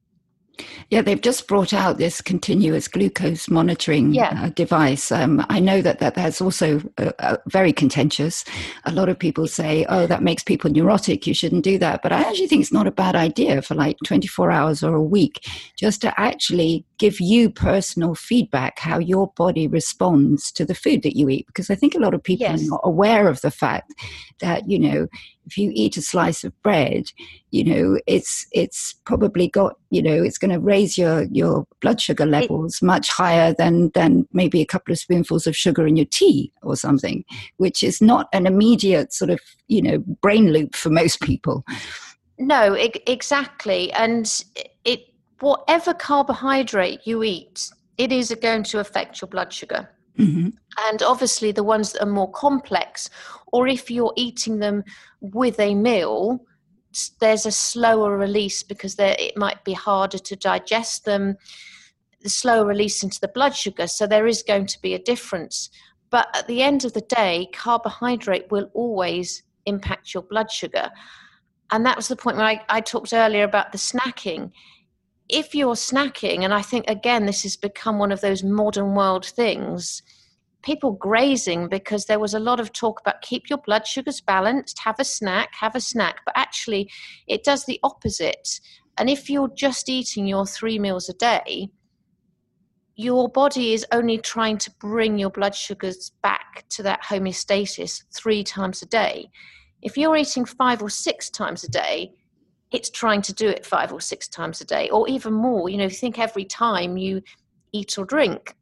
Yeah, 0.91 1.01
they've 1.01 1.21
just 1.21 1.49
brought 1.49 1.73
out 1.73 1.99
this 1.99 2.21
continuous 2.21 2.87
glucose 2.87 3.49
monitoring 3.49 4.15
yeah. 4.15 4.45
uh, 4.45 4.49
device. 4.51 5.11
Um, 5.11 5.45
I 5.49 5.59
know 5.59 5.81
that, 5.81 5.99
that 6.01 6.15
that's 6.15 6.41
also 6.41 6.83
uh, 6.99 7.12
uh, 7.19 7.37
very 7.47 7.73
contentious. 7.73 8.45
A 8.85 8.93
lot 8.93 9.09
of 9.09 9.19
people 9.19 9.47
say, 9.47 9.87
oh, 9.88 10.07
that 10.07 10.23
makes 10.23 10.43
people 10.43 10.71
neurotic. 10.71 11.27
You 11.27 11.35
shouldn't 11.35 11.65
do 11.65 11.79
that. 11.79 12.03
But 12.03 12.12
I 12.12 12.21
actually 12.21 12.49
think 12.49 12.62
it's 12.62 12.73
not 12.73 12.87
a 12.87 12.93
bad 12.93 13.17
idea 13.17 13.62
for 13.62 13.75
like 13.75 13.97
24 14.05 14.51
hours 14.51 14.83
or 14.83 14.95
a 14.95 15.03
week 15.03 15.41
just 15.79 16.03
to 16.03 16.21
actually 16.21 16.85
give 16.99 17.21
you 17.21 17.51
personal 17.51 18.15
feedback 18.15 18.79
how 18.79 18.99
your 18.99 19.33
body 19.37 19.67
responds 19.67 20.53
to 20.53 20.65
the 20.65 20.75
food 20.75 21.03
that 21.03 21.17
you 21.17 21.29
eat. 21.29 21.47
Because 21.47 21.71
I 21.71 21.75
think 21.75 21.95
a 21.95 22.01
lot 22.01 22.15
of 22.15 22.23
people 22.23 22.47
yes. 22.47 22.62
are 22.62 22.71
not 22.71 22.81
aware 22.85 23.29
of 23.29 23.41
the 23.41 23.51
fact 23.51 23.93
that, 24.41 24.69
you 24.69 24.79
know, 24.79 25.09
if 25.46 25.59
you 25.59 25.70
eat 25.74 25.96
a 25.96 26.02
slice 26.02 26.44
of 26.44 26.61
bread, 26.62 27.05
you 27.50 27.64
know, 27.64 27.98
it's 28.07 28.46
it's 28.52 28.94
probably 29.05 29.48
got, 29.48 29.76
you 29.90 30.02
know, 30.02 30.22
it's 30.22 30.38
going 30.38 30.52
to 30.52 30.61
raise 30.61 30.96
your 30.96 31.24
your 31.24 31.66
blood 31.81 32.00
sugar 32.00 32.26
levels 32.26 32.81
much 32.83 33.11
higher 33.11 33.52
than 33.52 33.90
than 33.90 34.26
maybe 34.33 34.61
a 34.61 34.66
couple 34.66 34.92
of 34.92 34.98
spoonfuls 34.98 35.46
of 35.46 35.57
sugar 35.57 35.87
in 35.87 35.96
your 35.96 36.07
tea 36.07 36.52
or 36.62 36.76
something, 36.76 37.24
which 37.57 37.83
is 37.83 38.00
not 38.00 38.28
an 38.33 38.46
immediate 38.46 39.12
sort 39.12 39.31
of, 39.31 39.40
you 39.68 39.83
know, 39.83 39.98
brain 40.20 40.52
loop 40.52 40.74
for 40.74 40.90
most 40.90 41.20
people. 41.20 41.64
No, 42.38 42.72
it, 42.72 43.02
exactly. 43.07 43.92
And 43.92 44.44
it 44.85 45.00
whatever 45.40 45.92
carbohydrate 45.92 47.00
you 47.05 47.22
eat, 47.22 47.68
it 47.98 48.12
is 48.12 48.35
going 48.40 48.62
to 48.62 48.78
affect 48.78 49.20
your 49.20 49.28
blood 49.28 49.52
sugar. 49.52 49.88
Mm-hmm. 50.18 50.48
And 50.88 51.03
obviously, 51.03 51.53
the 51.53 51.64
ones 51.64 51.92
that 51.92 52.03
are 52.03 52.11
more 52.11 52.31
complex, 52.31 53.11
or 53.53 53.66
if 53.66 53.90
you're 53.90 54.12
eating 54.16 54.59
them 54.59 54.85
with 55.20 55.59
a 55.59 55.75
meal, 55.75 56.44
there's 57.20 57.46
a 57.46 57.53
slower 57.53 58.16
release 58.16 58.62
because 58.62 58.96
it 58.98 59.37
might 59.37 59.64
be 59.64 59.72
harder 59.72 60.18
to 60.18 60.37
digest 60.37 61.05
them, 61.05 61.37
the 62.20 62.29
slower 62.29 62.66
release 62.66 63.03
into 63.03 63.20
the 63.20 63.29
blood 63.29 63.57
sugar. 63.57 63.87
So 63.87 64.07
there 64.07 64.27
is 64.27 64.42
going 64.42 64.66
to 64.66 64.81
be 64.81 64.94
a 64.94 64.98
difference. 64.98 65.70
But 66.11 66.29
at 66.35 66.46
the 66.46 66.62
end 66.62 66.85
of 66.85 66.92
the 66.92 67.01
day, 67.01 67.48
carbohydrate 67.53 68.51
will 68.51 68.70
always 68.75 69.42
impact 69.64 70.12
your 70.12 70.22
blood 70.22 70.51
sugar. 70.51 70.90
And 71.70 71.87
that 71.87 71.96
was 71.96 72.09
the 72.09 72.16
point 72.16 72.37
where 72.37 72.46
I, 72.46 72.61
I 72.68 72.81
talked 72.83 73.14
earlier 73.14 73.44
about 73.44 73.72
the 73.72 73.79
snacking 73.79 74.53
if 75.29 75.55
you're 75.55 75.75
snacking, 75.75 76.45
and 76.45 76.53
I 76.53 76.63
think 76.63 76.85
again, 76.89 77.27
this 77.27 77.43
has 77.45 77.57
become 77.57 77.99
one 77.99 78.13
of 78.13 78.21
those 78.21 78.43
modern 78.43 78.95
world 78.95 79.25
things, 79.25 80.03
people 80.63 80.93
grazing 80.93 81.69
because 81.69 82.07
there 82.07 82.21
was 82.21 82.35
a 82.35 82.41
lot 82.41 82.61
of 82.61 82.73
talk 82.73 83.01
about 83.01 83.23
keep 83.23 83.49
your 83.51 83.59
blood 83.59 83.87
sugars 83.87 84.21
balanced, 84.21 84.79
have 84.81 84.97
a 84.99 85.05
snack, 85.05 85.51
have 85.59 85.75
a 85.75 85.81
snack, 85.81 86.21
but 86.25 86.37
actually 86.37 86.91
it 87.27 87.45
does 87.45 87.65
the 87.65 87.81
opposite. 87.83 88.61
And 88.99 89.09
if 89.09 89.31
you're 89.31 89.51
just 89.57 89.89
eating 89.89 90.27
your 90.27 90.47
three 90.47 90.79
meals 90.79 91.09
a 91.09 91.15
day, 91.15 91.71
your 92.95 93.29
body 93.29 93.73
is 93.73 93.87
only 93.91 94.19
trying 94.19 94.59
to 94.59 94.71
bring 94.79 95.19
your 95.19 95.31
blood 95.31 95.55
sugars 95.55 96.13
back 96.23 96.65
to 96.69 96.83
that 96.83 97.03
homeostasis 97.03 98.05
three 98.15 98.45
times 98.45 98.83
a 98.83 98.87
day. 98.87 99.31
If 99.81 99.97
you're 99.97 100.17
eating 100.17 100.45
five 100.45 100.83
or 100.83 100.91
six 100.91 101.31
times 101.31 101.65
a 101.65 101.71
day, 101.71 102.13
it's 102.73 102.91
trying 102.91 103.23
to 103.23 103.33
do 103.33 103.49
it 103.49 103.67
five 103.67 103.93
or 103.93 104.01
six 104.01 104.29
times 104.29 104.61
a 104.61 104.65
day 104.65 104.89
or 104.91 105.09
even 105.09 105.33
more. 105.33 105.69
You 105.69 105.79
know 105.79 105.89
think 105.89 106.19
every 106.19 106.45
time 106.45 106.97
you 106.97 107.23
eat 107.73 107.99
or 107.99 108.05
drink. 108.05 108.55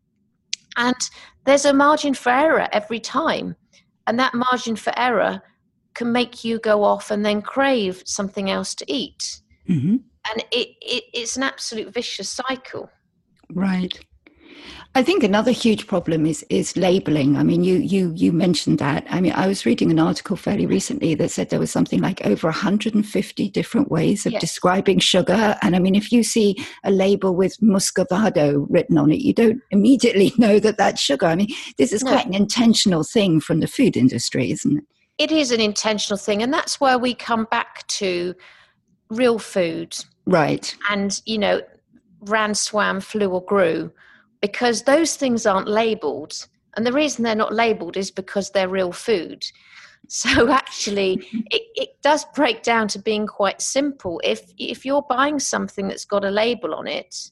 And 0.76 0.96
there's 1.44 1.64
a 1.64 1.72
margin 1.72 2.14
for 2.14 2.30
error 2.30 2.68
every 2.72 3.00
time. 3.00 3.56
And 4.06 4.18
that 4.18 4.34
margin 4.34 4.76
for 4.76 4.92
error 4.96 5.42
can 5.94 6.12
make 6.12 6.44
you 6.44 6.58
go 6.60 6.84
off 6.84 7.10
and 7.10 7.24
then 7.24 7.42
crave 7.42 8.02
something 8.06 8.50
else 8.50 8.74
to 8.76 8.92
eat. 8.92 9.40
Mm-hmm. 9.68 9.96
and 10.28 10.44
it, 10.50 10.68
it, 10.80 11.04
it's 11.12 11.36
an 11.36 11.44
absolute 11.44 11.94
vicious 11.94 12.28
cycle. 12.28 12.90
Right 13.52 13.96
I 14.96 15.04
think 15.04 15.22
another 15.22 15.52
huge 15.52 15.86
problem 15.86 16.26
is 16.26 16.44
is 16.50 16.76
labeling. 16.76 17.36
I 17.36 17.44
mean, 17.44 17.62
you 17.62 17.76
you 17.76 18.12
you 18.16 18.32
mentioned 18.32 18.80
that. 18.80 19.06
I 19.08 19.20
mean, 19.20 19.32
I 19.32 19.46
was 19.46 19.64
reading 19.64 19.92
an 19.92 20.00
article 20.00 20.36
fairly 20.36 20.66
recently 20.66 21.14
that 21.14 21.30
said 21.30 21.50
there 21.50 21.60
was 21.60 21.70
something 21.70 22.00
like 22.00 22.26
over 22.26 22.48
150 22.48 23.50
different 23.50 23.88
ways 23.88 24.26
of 24.26 24.32
yes. 24.32 24.40
describing 24.40 24.98
sugar. 24.98 25.56
And 25.62 25.76
I 25.76 25.78
mean, 25.78 25.94
if 25.94 26.10
you 26.10 26.24
see 26.24 26.56
a 26.82 26.90
label 26.90 27.36
with 27.36 27.56
muscovado 27.60 28.66
written 28.68 28.98
on 28.98 29.12
it, 29.12 29.20
you 29.20 29.32
don't 29.32 29.60
immediately 29.70 30.32
know 30.38 30.58
that 30.58 30.76
that's 30.76 31.00
sugar. 31.00 31.26
I 31.26 31.36
mean, 31.36 31.54
this 31.78 31.92
is 31.92 32.02
no. 32.02 32.10
quite 32.10 32.26
an 32.26 32.34
intentional 32.34 33.04
thing 33.04 33.40
from 33.40 33.60
the 33.60 33.68
food 33.68 33.96
industry, 33.96 34.50
isn't 34.50 34.78
it? 34.78 34.84
It 35.18 35.30
is 35.30 35.52
an 35.52 35.60
intentional 35.60 36.18
thing, 36.18 36.42
and 36.42 36.52
that's 36.52 36.80
where 36.80 36.98
we 36.98 37.14
come 37.14 37.46
back 37.48 37.86
to 37.88 38.34
real 39.08 39.38
food, 39.38 39.96
right? 40.26 40.74
And 40.88 41.20
you 41.26 41.38
know, 41.38 41.60
ran, 42.22 42.56
swam, 42.56 43.00
flew, 43.00 43.30
or 43.30 43.44
grew 43.44 43.92
because 44.40 44.82
those 44.82 45.16
things 45.16 45.46
aren't 45.46 45.68
labeled. 45.68 46.46
And 46.76 46.86
the 46.86 46.92
reason 46.92 47.24
they're 47.24 47.34
not 47.34 47.54
labeled 47.54 47.96
is 47.96 48.10
because 48.10 48.50
they're 48.50 48.68
real 48.68 48.92
food. 48.92 49.44
So 50.08 50.50
actually, 50.50 51.22
it, 51.50 51.62
it 51.76 51.88
does 52.02 52.24
break 52.34 52.62
down 52.64 52.88
to 52.88 52.98
being 52.98 53.28
quite 53.28 53.60
simple. 53.60 54.20
If 54.24 54.50
if 54.58 54.84
you're 54.84 55.04
buying 55.08 55.38
something 55.38 55.86
that's 55.86 56.06
got 56.06 56.24
a 56.24 56.30
label 56.30 56.74
on 56.74 56.88
it, 56.88 57.30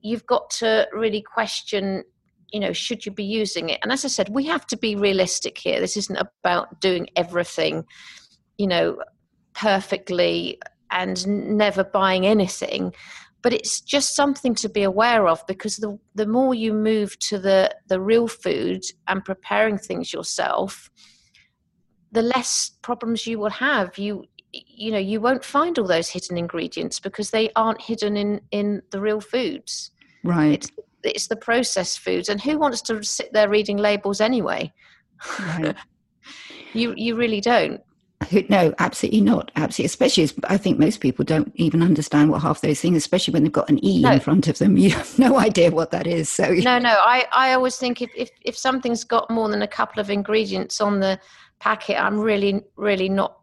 you've 0.00 0.24
got 0.24 0.48
to 0.50 0.88
really 0.92 1.20
question, 1.20 2.04
you 2.50 2.60
know, 2.60 2.72
should 2.72 3.04
you 3.04 3.12
be 3.12 3.24
using 3.24 3.68
it? 3.68 3.80
And 3.82 3.92
as 3.92 4.04
I 4.06 4.08
said, 4.08 4.30
we 4.30 4.46
have 4.46 4.66
to 4.68 4.76
be 4.76 4.96
realistic 4.96 5.58
here. 5.58 5.80
This 5.80 5.96
isn't 5.98 6.16
about 6.16 6.80
doing 6.80 7.08
everything, 7.16 7.84
you 8.56 8.68
know, 8.68 9.02
perfectly 9.54 10.60
and 10.90 11.26
never 11.58 11.84
buying 11.84 12.26
anything 12.26 12.94
but 13.42 13.52
it's 13.52 13.80
just 13.80 14.16
something 14.16 14.54
to 14.56 14.68
be 14.68 14.82
aware 14.82 15.28
of 15.28 15.46
because 15.46 15.76
the 15.76 15.98
the 16.14 16.26
more 16.26 16.54
you 16.54 16.72
move 16.72 17.18
to 17.20 17.38
the 17.38 17.74
the 17.88 18.00
real 18.00 18.28
food 18.28 18.82
and 19.06 19.24
preparing 19.24 19.78
things 19.78 20.12
yourself 20.12 20.90
the 22.12 22.22
less 22.22 22.72
problems 22.82 23.26
you 23.26 23.38
will 23.38 23.50
have. 23.50 23.96
You 23.98 24.24
you 24.52 24.90
know 24.90 24.98
you 24.98 25.20
won't 25.20 25.44
find 25.44 25.78
all 25.78 25.86
those 25.86 26.08
hidden 26.08 26.38
ingredients 26.38 27.00
because 27.00 27.30
they 27.30 27.50
aren't 27.54 27.82
hidden 27.82 28.16
in 28.16 28.40
in 28.50 28.82
the 28.90 29.00
real 29.00 29.20
foods. 29.20 29.90
Right. 30.24 30.52
It's, 30.52 30.70
it's 31.04 31.28
the 31.28 31.36
processed 31.36 32.00
foods 32.00 32.28
and 32.28 32.40
who 32.40 32.58
wants 32.58 32.82
to 32.82 33.02
sit 33.02 33.32
there 33.32 33.48
reading 33.48 33.76
labels 33.76 34.20
anyway? 34.20 34.72
Right. 35.40 35.76
You 36.74 36.92
you 36.98 37.16
really 37.16 37.40
don't 37.40 37.80
no, 38.48 38.74
absolutely 38.78 39.20
not. 39.20 39.50
Absolutely, 39.56 39.86
especially 39.86 40.24
as 40.24 40.34
I 40.44 40.56
think 40.56 40.78
most 40.78 41.00
people 41.00 41.24
don't 41.24 41.52
even 41.54 41.82
understand 41.82 42.30
what 42.30 42.42
half 42.42 42.60
those 42.60 42.80
things, 42.80 42.96
especially 42.96 43.32
when 43.32 43.44
they've 43.44 43.52
got 43.52 43.68
an 43.70 43.84
E 43.84 44.02
no. 44.02 44.12
in 44.12 44.20
front 44.20 44.48
of 44.48 44.58
them. 44.58 44.76
You 44.88 44.90
have 44.90 45.18
no 45.18 45.38
idea 45.38 45.70
what 45.70 45.90
that 45.90 46.06
is. 46.06 46.28
So 46.28 46.50
no, 46.50 46.78
no. 46.78 46.96
I, 47.02 47.26
I 47.32 47.52
always 47.52 47.76
think 47.76 48.00
if, 48.00 48.10
if 48.16 48.30
if 48.42 48.56
something's 48.56 49.04
got 49.04 49.30
more 49.30 49.48
than 49.48 49.62
a 49.62 49.68
couple 49.68 50.00
of 50.00 50.10
ingredients 50.10 50.80
on 50.80 51.00
the 51.00 51.18
packet, 51.58 52.02
I'm 52.02 52.18
really 52.18 52.62
really 52.76 53.08
not 53.08 53.38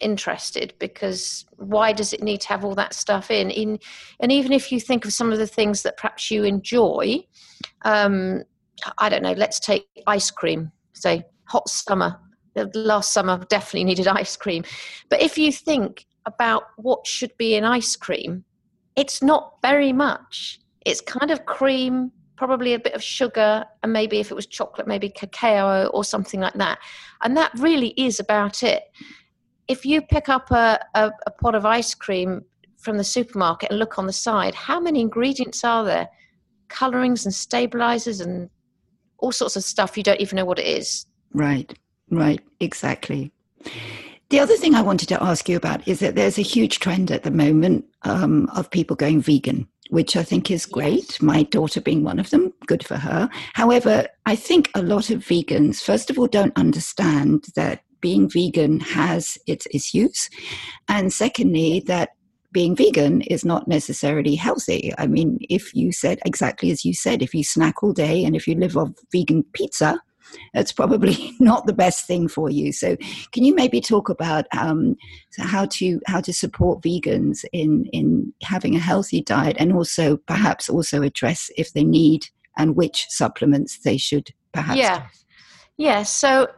interested 0.00 0.74
because 0.78 1.46
why 1.56 1.92
does 1.92 2.12
it 2.12 2.22
need 2.22 2.40
to 2.42 2.48
have 2.48 2.64
all 2.64 2.74
that 2.74 2.92
stuff 2.92 3.30
in? 3.30 3.50
in 3.50 3.78
and 4.20 4.30
even 4.30 4.52
if 4.52 4.70
you 4.70 4.80
think 4.80 5.04
of 5.04 5.12
some 5.12 5.32
of 5.32 5.38
the 5.38 5.46
things 5.46 5.82
that 5.82 5.96
perhaps 5.96 6.30
you 6.30 6.44
enjoy, 6.44 7.24
um, 7.82 8.42
I 8.98 9.08
don't 9.08 9.22
know. 9.22 9.32
Let's 9.32 9.58
take 9.58 9.86
ice 10.06 10.30
cream. 10.30 10.70
Say 10.92 11.24
hot 11.46 11.68
summer 11.68 12.18
last 12.74 13.12
summer 13.12 13.38
definitely 13.48 13.84
needed 13.84 14.06
ice 14.22 14.36
cream. 14.36 14.64
But 15.08 15.22
if 15.22 15.38
you 15.38 15.52
think 15.52 16.06
about 16.26 16.64
what 16.76 17.06
should 17.06 17.36
be 17.36 17.54
in 17.54 17.64
ice 17.64 17.96
cream, 17.96 18.44
it's 18.96 19.22
not 19.22 19.56
very 19.62 19.92
much. 19.92 20.60
It's 20.84 21.00
kind 21.00 21.30
of 21.30 21.44
cream 21.46 22.12
probably 22.36 22.74
a 22.74 22.78
bit 22.78 22.94
of 22.94 23.02
sugar, 23.02 23.64
and 23.82 23.92
maybe 23.92 24.18
if 24.18 24.30
it 24.30 24.34
was 24.34 24.46
chocolate, 24.46 24.86
maybe 24.86 25.08
cacao 25.08 25.86
or 25.86 26.04
something 26.04 26.40
like 26.40 26.54
that. 26.54 26.78
And 27.22 27.36
that 27.36 27.52
really 27.58 27.94
is 27.96 28.20
about 28.20 28.62
it. 28.62 28.82
If 29.68 29.86
you 29.86 30.02
pick 30.02 30.28
up 30.28 30.50
a, 30.50 30.78
a, 30.94 31.12
a 31.26 31.30
pot 31.30 31.54
of 31.54 31.64
ice 31.64 31.94
cream 31.94 32.42
from 32.76 32.98
the 32.98 33.04
supermarket 33.04 33.70
and 33.70 33.78
look 33.78 33.98
on 33.98 34.06
the 34.06 34.12
side, 34.12 34.54
how 34.54 34.80
many 34.80 35.00
ingredients 35.00 35.64
are 35.64 35.84
there? 35.84 36.08
Colorings 36.68 37.24
and 37.24 37.34
stabilizers 37.34 38.20
and 38.20 38.50
all 39.18 39.32
sorts 39.32 39.56
of 39.56 39.64
stuff 39.64 39.96
you 39.96 40.02
don't 40.02 40.20
even 40.20 40.36
know 40.36 40.44
what 40.44 40.58
it 40.58 40.66
is. 40.66 41.06
Right, 41.32 41.72
right, 42.10 42.40
exactly. 42.60 43.32
The 44.30 44.40
other 44.40 44.56
thing 44.56 44.74
I 44.74 44.82
wanted 44.82 45.08
to 45.10 45.22
ask 45.22 45.48
you 45.48 45.56
about 45.56 45.86
is 45.86 46.00
that 46.00 46.14
there's 46.14 46.38
a 46.38 46.42
huge 46.42 46.80
trend 46.80 47.10
at 47.10 47.22
the 47.22 47.30
moment 47.30 47.84
um, 48.02 48.48
of 48.54 48.70
people 48.70 48.96
going 48.96 49.20
vegan, 49.20 49.68
which 49.90 50.16
I 50.16 50.22
think 50.22 50.50
is 50.50 50.66
great. 50.66 51.10
Yes. 51.10 51.22
My 51.22 51.42
daughter 51.44 51.80
being 51.80 52.02
one 52.02 52.18
of 52.18 52.30
them, 52.30 52.52
good 52.66 52.84
for 52.84 52.96
her. 52.96 53.28
However, 53.52 54.08
I 54.26 54.34
think 54.34 54.70
a 54.74 54.82
lot 54.82 55.10
of 55.10 55.20
vegans, 55.20 55.82
first 55.82 56.10
of 56.10 56.18
all, 56.18 56.26
don't 56.26 56.56
understand 56.56 57.44
that 57.54 57.82
being 58.00 58.28
vegan 58.28 58.80
has 58.80 59.38
its 59.46 59.66
issues. 59.72 60.28
And 60.88 61.12
secondly, 61.12 61.82
that 61.86 62.10
being 62.52 62.76
vegan 62.76 63.22
is 63.22 63.44
not 63.44 63.66
necessarily 63.66 64.36
healthy. 64.36 64.92
I 64.96 65.06
mean, 65.06 65.38
if 65.50 65.74
you 65.74 65.90
said 65.90 66.18
exactly 66.24 66.70
as 66.70 66.84
you 66.84 66.94
said, 66.94 67.22
if 67.22 67.34
you 67.34 67.42
snack 67.44 67.82
all 67.82 67.92
day 67.92 68.24
and 68.24 68.36
if 68.36 68.46
you 68.46 68.54
live 68.54 68.76
off 68.76 68.90
vegan 69.10 69.44
pizza, 69.52 70.00
it's 70.52 70.72
probably 70.72 71.34
not 71.40 71.66
the 71.66 71.72
best 71.72 72.06
thing 72.06 72.28
for 72.28 72.50
you. 72.50 72.72
So, 72.72 72.96
can 73.32 73.44
you 73.44 73.54
maybe 73.54 73.80
talk 73.80 74.08
about 74.08 74.46
um, 74.56 74.96
how 75.38 75.66
to 75.66 76.00
how 76.06 76.20
to 76.20 76.32
support 76.32 76.82
vegans 76.82 77.44
in 77.52 77.86
in 77.92 78.32
having 78.42 78.74
a 78.74 78.80
healthy 78.80 79.22
diet, 79.22 79.56
and 79.58 79.72
also 79.72 80.16
perhaps 80.16 80.68
also 80.68 81.02
address 81.02 81.50
if 81.56 81.72
they 81.72 81.84
need 81.84 82.26
and 82.56 82.76
which 82.76 83.06
supplements 83.08 83.78
they 83.80 83.96
should 83.96 84.30
perhaps? 84.52 84.78
Yeah, 84.78 85.06
yeah. 85.76 86.02
So 86.02 86.48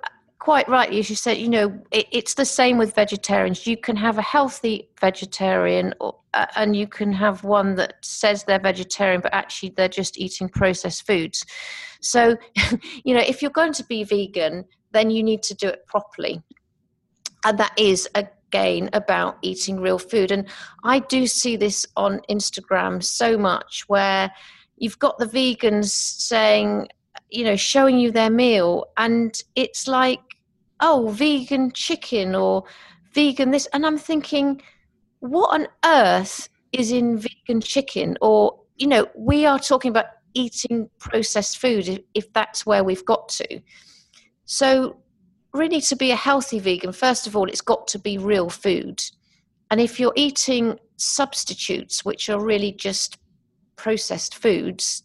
quite 0.47 0.69
rightly, 0.69 1.01
as 1.01 1.11
you 1.11 1.17
said, 1.17 1.39
you 1.39 1.49
know, 1.49 1.77
it, 1.91 2.07
it's 2.13 2.35
the 2.35 2.45
same 2.45 2.79
with 2.79 2.95
vegetarians. 2.95 3.67
You 3.67 3.77
can 3.77 3.97
have 3.97 4.17
a 4.17 4.23
healthy 4.23 4.89
vegetarian, 5.01 5.93
or, 6.01 6.15
uh, 6.35 6.47
and 6.55 6.77
you 6.77 6.87
can 6.87 7.13
have 7.13 7.43
one 7.43 7.75
that 7.75 7.95
says 8.01 8.45
they're 8.45 8.61
vegetarian, 8.61 9.21
but 9.21 9.35
actually 9.35 9.71
they're 9.77 9.89
just 9.89 10.17
eating 10.17 10.49
processed 10.49 11.05
foods. 11.05 11.45
So, 12.01 12.37
you 13.05 13.13
know, 13.13 13.25
if 13.27 13.43
you're 13.43 13.51
going 13.51 13.73
to 13.73 13.85
be 13.87 14.05
vegan, 14.05 14.67
then 14.93 15.11
you 15.11 15.25
need 15.25 15.43
to 15.43 15.55
do 15.55 15.67
it 15.67 15.85
properly. 15.89 16.41
And 17.45 17.59
that 17.59 17.73
is, 17.77 18.09
again, 18.15 18.89
about 18.93 19.39
eating 19.43 19.81
real 19.81 19.99
food. 19.99 20.31
And 20.31 20.47
I 20.85 21.01
do 21.01 21.27
see 21.27 21.57
this 21.57 21.85
on 21.97 22.21
Instagram 22.31 23.03
so 23.03 23.37
much 23.37 23.83
where 23.89 24.31
you've 24.77 25.01
got 25.01 25.19
the 25.19 25.27
vegans 25.27 25.91
saying, 25.91 26.87
you 27.31 27.43
know, 27.43 27.57
showing 27.57 27.99
you 27.99 28.13
their 28.13 28.31
meal, 28.31 28.87
and 28.97 29.43
it's 29.57 29.89
like 29.89 30.21
oh, 30.81 31.09
vegan 31.09 31.73
chicken 31.73 32.35
or 32.35 32.65
vegan 33.13 33.51
this. 33.51 33.67
And 33.73 33.87
I'm 33.87 33.99
thinking, 33.99 34.61
what 35.21 35.49
on 35.49 35.69
earth 35.85 36.49
is 36.73 36.93
in 36.93 37.19
vegan 37.19 37.61
chicken? 37.61 38.17
Or, 38.21 38.59
you 38.77 38.87
know, 38.87 39.07
we 39.17 39.47
are 39.47 39.59
talking 39.59 39.91
about 39.91 40.07
eating 40.35 40.91
processed 40.99 41.59
food 41.59 41.89
if, 41.89 42.01
if 42.15 42.33
that's 42.33 42.67
where 42.67 42.85
we've 42.85 43.05
got 43.05 43.29
to. 43.31 43.61
So, 44.45 44.97
really, 45.53 45.81
to 45.83 45.97
be 45.97 46.11
a 46.11 46.17
healthy 46.17 46.59
vegan, 46.59 46.93
first 46.93 47.27
of 47.27 47.37
all, 47.37 47.49
it's 47.49 47.63
got 47.63 47.89
to 47.89 47.99
be 47.99 48.19
real 48.19 48.49
food. 48.49 49.03
And 49.71 49.81
if 49.81 49.99
you're 49.99 50.13
eating 50.15 50.79
substitutes, 50.97 52.05
which 52.05 52.29
are 52.29 52.41
really 52.41 52.73
just 52.73 53.19
processed 53.77 54.37
foods, 54.37 55.03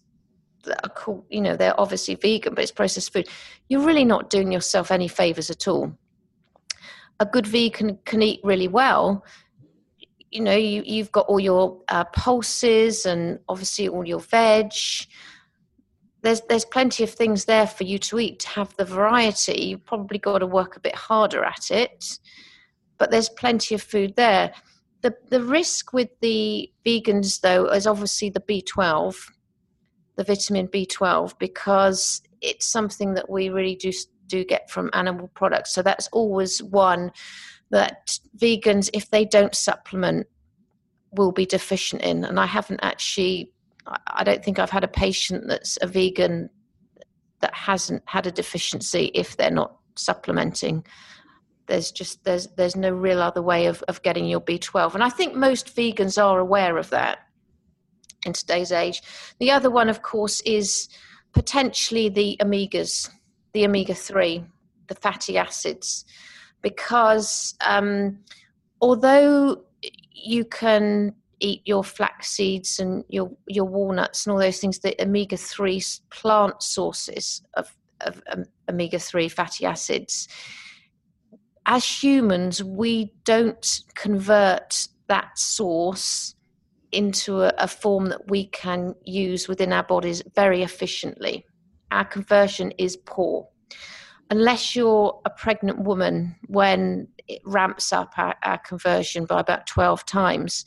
that 0.63 0.85
are 0.85 0.89
called, 0.89 1.25
you 1.29 1.41
know, 1.41 1.55
they're 1.55 1.79
obviously 1.79 2.15
vegan, 2.15 2.53
but 2.53 2.63
it's 2.63 2.71
processed 2.71 3.13
food, 3.13 3.27
you're 3.69 3.85
really 3.85 4.05
not 4.05 4.29
doing 4.29 4.51
yourself 4.51 4.91
any 4.91 5.07
favors 5.07 5.49
at 5.49 5.67
all. 5.67 5.97
A 7.19 7.25
good 7.25 7.47
vegan 7.47 7.99
can 8.05 8.21
eat 8.21 8.39
really 8.43 8.67
well. 8.67 9.23
You 10.31 10.41
know, 10.41 10.55
you, 10.55 10.81
you've 10.85 11.11
got 11.11 11.27
all 11.27 11.39
your 11.39 11.81
uh, 11.89 12.05
pulses 12.05 13.05
and 13.05 13.39
obviously 13.49 13.87
all 13.87 14.05
your 14.05 14.19
veg. 14.19 14.71
There's 16.23 16.41
there's 16.49 16.65
plenty 16.65 17.03
of 17.03 17.09
things 17.09 17.45
there 17.45 17.67
for 17.67 17.83
you 17.83 17.97
to 17.99 18.19
eat 18.19 18.39
to 18.39 18.49
have 18.49 18.75
the 18.77 18.85
variety. 18.85 19.61
You've 19.61 19.85
probably 19.85 20.19
got 20.19 20.39
to 20.39 20.47
work 20.47 20.77
a 20.77 20.79
bit 20.79 20.95
harder 20.95 21.43
at 21.43 21.71
it, 21.71 22.19
but 22.97 23.11
there's 23.11 23.29
plenty 23.29 23.75
of 23.75 23.81
food 23.81 24.15
there. 24.15 24.53
The 25.01 25.15
the 25.29 25.43
risk 25.43 25.93
with 25.93 26.09
the 26.21 26.71
vegans 26.85 27.41
though 27.41 27.65
is 27.65 27.87
obviously 27.87 28.29
the 28.29 28.39
B12 28.39 29.15
the 30.21 30.35
vitamin 30.35 30.67
B12 30.67 31.37
because 31.39 32.21
it's 32.41 32.65
something 32.65 33.15
that 33.15 33.29
we 33.29 33.49
really 33.49 33.75
do 33.75 33.91
do 34.27 34.45
get 34.45 34.69
from 34.69 34.89
animal 34.93 35.29
products. 35.33 35.73
So 35.73 35.81
that's 35.81 36.07
always 36.13 36.61
one 36.63 37.11
that 37.71 38.17
vegans, 38.37 38.89
if 38.93 39.09
they 39.09 39.25
don't 39.25 39.55
supplement, 39.55 40.27
will 41.11 41.31
be 41.31 41.45
deficient 41.45 42.01
in. 42.03 42.23
And 42.23 42.39
I 42.39 42.45
haven't 42.45 42.79
actually, 42.81 43.51
I 44.07 44.23
don't 44.23 44.43
think 44.43 44.57
I've 44.57 44.69
had 44.69 44.85
a 44.85 44.87
patient 44.87 45.47
that's 45.47 45.77
a 45.81 45.87
vegan 45.87 46.49
that 47.41 47.53
hasn't 47.53 48.03
had 48.05 48.27
a 48.27 48.31
deficiency 48.31 49.11
if 49.13 49.35
they're 49.35 49.51
not 49.51 49.75
supplementing. 49.95 50.85
There's 51.67 51.91
just 51.91 52.23
there's 52.23 52.47
there's 52.55 52.75
no 52.75 52.91
real 52.91 53.21
other 53.21 53.41
way 53.41 53.65
of, 53.65 53.83
of 53.87 54.01
getting 54.03 54.27
your 54.27 54.41
B12. 54.41 54.93
And 54.93 55.03
I 55.03 55.09
think 55.09 55.35
most 55.35 55.75
vegans 55.75 56.21
are 56.21 56.39
aware 56.39 56.77
of 56.77 56.89
that 56.91 57.19
in 58.25 58.33
today's 58.33 58.71
age. 58.71 59.01
The 59.39 59.51
other 59.51 59.69
one, 59.69 59.89
of 59.89 60.01
course, 60.01 60.41
is 60.41 60.89
potentially 61.33 62.09
the 62.09 62.37
omegas, 62.41 63.09
the 63.53 63.65
omega 63.65 63.93
3, 63.93 64.43
the 64.87 64.95
fatty 64.95 65.37
acids, 65.37 66.05
because 66.61 67.55
um, 67.65 68.19
although 68.81 69.63
you 70.13 70.45
can 70.45 71.13
eat 71.39 71.61
your 71.65 71.83
flax 71.83 72.29
seeds 72.29 72.79
and 72.79 73.03
your, 73.09 73.31
your 73.47 73.65
walnuts 73.65 74.25
and 74.25 74.33
all 74.33 74.39
those 74.39 74.59
things, 74.59 74.79
the 74.79 74.95
omega 75.01 75.37
3 75.37 75.81
plant 76.11 76.61
sources 76.61 77.41
of, 77.55 77.75
of 78.01 78.21
um, 78.31 78.45
omega 78.69 78.99
3 78.99 79.27
fatty 79.29 79.65
acids, 79.65 80.27
as 81.65 81.85
humans, 81.85 82.63
we 82.63 83.11
don't 83.23 83.81
convert 83.95 84.87
that 85.07 85.37
source 85.37 86.35
into 86.91 87.41
a, 87.41 87.53
a 87.57 87.67
form 87.67 88.07
that 88.07 88.29
we 88.29 88.47
can 88.47 88.95
use 89.05 89.47
within 89.47 89.73
our 89.73 89.83
bodies 89.83 90.21
very 90.35 90.63
efficiently. 90.63 91.45
Our 91.91 92.05
conversion 92.05 92.71
is 92.77 92.97
poor. 93.05 93.47
Unless 94.29 94.75
you're 94.75 95.19
a 95.25 95.29
pregnant 95.29 95.79
woman, 95.79 96.35
when 96.47 97.07
it 97.27 97.41
ramps 97.45 97.91
up 97.91 98.13
our, 98.17 98.35
our 98.43 98.57
conversion 98.59 99.25
by 99.25 99.39
about 99.39 99.67
12 99.67 100.05
times. 100.05 100.65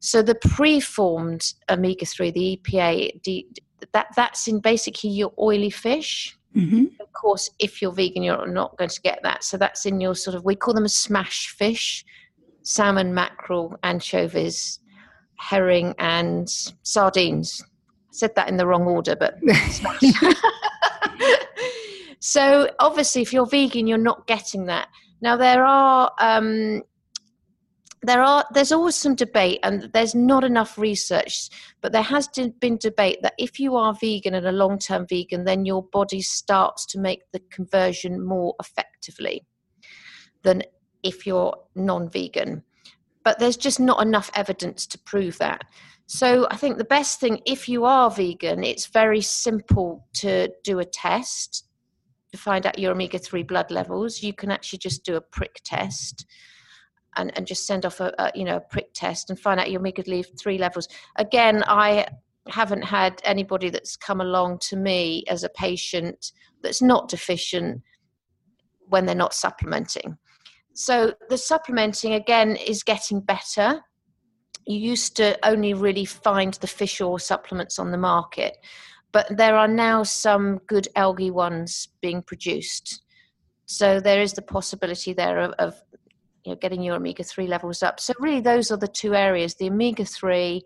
So 0.00 0.22
the 0.22 0.34
preformed 0.34 1.52
omega 1.70 2.06
3, 2.06 2.30
the 2.30 2.60
EPA, 2.62 3.46
that, 3.92 4.08
that's 4.14 4.46
in 4.48 4.60
basically 4.60 5.10
your 5.10 5.32
oily 5.38 5.70
fish. 5.70 6.36
Mm-hmm. 6.54 6.86
Of 7.00 7.12
course, 7.12 7.50
if 7.58 7.80
you're 7.80 7.92
vegan, 7.92 8.22
you're 8.22 8.46
not 8.46 8.76
going 8.76 8.90
to 8.90 9.00
get 9.00 9.20
that. 9.22 9.44
So 9.44 9.56
that's 9.56 9.86
in 9.86 10.00
your 10.00 10.14
sort 10.14 10.34
of, 10.34 10.44
we 10.44 10.56
call 10.56 10.74
them 10.74 10.84
a 10.84 10.90
smash 10.90 11.48
fish 11.48 12.04
salmon, 12.68 13.14
mackerel, 13.14 13.74
anchovies, 13.82 14.78
herring, 15.38 15.94
and 15.98 16.48
sardines. 16.82 17.62
I 17.62 18.12
said 18.12 18.34
that 18.36 18.48
in 18.48 18.56
the 18.56 18.66
wrong 18.66 18.84
order, 18.84 19.16
but 19.16 19.38
so 22.20 22.70
obviously, 22.78 23.22
if 23.22 23.32
you're 23.32 23.46
vegan, 23.46 23.86
you're 23.86 23.98
not 23.98 24.26
getting 24.26 24.66
that. 24.66 24.88
Now 25.20 25.36
there 25.36 25.64
are 25.64 26.12
um, 26.20 26.82
there 28.02 28.22
are 28.22 28.44
there's 28.52 28.72
always 28.72 28.94
some 28.94 29.14
debate, 29.14 29.60
and 29.62 29.90
there's 29.92 30.14
not 30.14 30.44
enough 30.44 30.78
research, 30.78 31.50
but 31.80 31.92
there 31.92 32.02
has 32.02 32.28
been 32.60 32.78
debate 32.78 33.18
that 33.22 33.34
if 33.38 33.58
you 33.58 33.76
are 33.76 33.94
vegan 33.94 34.34
and 34.34 34.46
a 34.46 34.52
long-term 34.52 35.06
vegan, 35.08 35.44
then 35.44 35.64
your 35.64 35.82
body 35.82 36.22
starts 36.22 36.86
to 36.86 36.98
make 36.98 37.22
the 37.32 37.40
conversion 37.50 38.24
more 38.24 38.54
effectively 38.60 39.44
than 40.42 40.62
if 41.02 41.26
you're 41.26 41.56
non-vegan 41.74 42.62
but 43.28 43.38
there's 43.38 43.58
just 43.58 43.78
not 43.78 44.00
enough 44.00 44.30
evidence 44.32 44.86
to 44.86 44.98
prove 45.00 45.36
that. 45.36 45.62
So 46.06 46.48
I 46.50 46.56
think 46.56 46.78
the 46.78 46.84
best 46.84 47.20
thing, 47.20 47.42
if 47.44 47.68
you 47.68 47.84
are 47.84 48.10
vegan, 48.10 48.64
it's 48.64 48.86
very 48.86 49.20
simple 49.20 50.08
to 50.14 50.48
do 50.64 50.78
a 50.78 50.86
test 50.86 51.68
to 52.32 52.38
find 52.38 52.64
out 52.64 52.78
your 52.78 52.92
omega 52.92 53.18
3 53.18 53.42
blood 53.42 53.70
levels. 53.70 54.22
You 54.22 54.32
can 54.32 54.50
actually 54.50 54.78
just 54.78 55.04
do 55.04 55.16
a 55.16 55.20
prick 55.20 55.60
test. 55.62 56.24
And, 57.18 57.30
and 57.36 57.46
just 57.46 57.66
send 57.66 57.84
off 57.84 58.00
a, 58.00 58.14
a 58.18 58.30
you 58.34 58.44
know 58.44 58.56
a 58.56 58.60
prick 58.60 58.94
test 58.94 59.28
and 59.28 59.38
find 59.38 59.60
out 59.60 59.70
your 59.70 59.80
omega 59.80 60.02
3 60.02 60.56
levels. 60.56 60.88
Again, 61.16 61.62
I 61.66 62.06
haven't 62.48 62.84
had 62.84 63.20
anybody 63.24 63.68
that's 63.68 63.94
come 63.94 64.22
along 64.22 64.60
to 64.68 64.76
me 64.76 65.24
as 65.28 65.44
a 65.44 65.50
patient 65.50 66.32
that's 66.62 66.80
not 66.80 67.10
deficient 67.10 67.82
when 68.86 69.04
they're 69.04 69.14
not 69.14 69.34
supplementing. 69.34 70.16
So 70.78 71.12
the 71.28 71.36
supplementing 71.36 72.14
again 72.14 72.54
is 72.54 72.84
getting 72.84 73.18
better. 73.18 73.80
You 74.64 74.78
used 74.78 75.16
to 75.16 75.36
only 75.44 75.74
really 75.74 76.04
find 76.04 76.54
the 76.54 76.68
fish 76.68 77.00
oil 77.00 77.18
supplements 77.18 77.80
on 77.80 77.90
the 77.90 77.98
market. 77.98 78.56
but 79.10 79.26
there 79.36 79.56
are 79.56 79.66
now 79.66 80.04
some 80.04 80.58
good 80.68 80.86
algae 80.94 81.32
ones 81.32 81.88
being 82.00 82.22
produced. 82.22 83.02
So 83.66 83.98
there 84.00 84.20
is 84.20 84.34
the 84.34 84.42
possibility 84.42 85.12
there 85.14 85.38
of, 85.38 85.52
of 85.58 85.82
you 86.44 86.52
know, 86.52 86.58
getting 86.60 86.82
your 86.82 86.94
omega 86.94 87.24
3 87.24 87.48
levels 87.48 87.82
up. 87.82 87.98
So, 87.98 88.12
really, 88.20 88.40
those 88.40 88.70
are 88.70 88.76
the 88.76 88.86
two 88.86 89.14
areas 89.14 89.54
the 89.54 89.70
omega 89.70 90.04
3, 90.04 90.62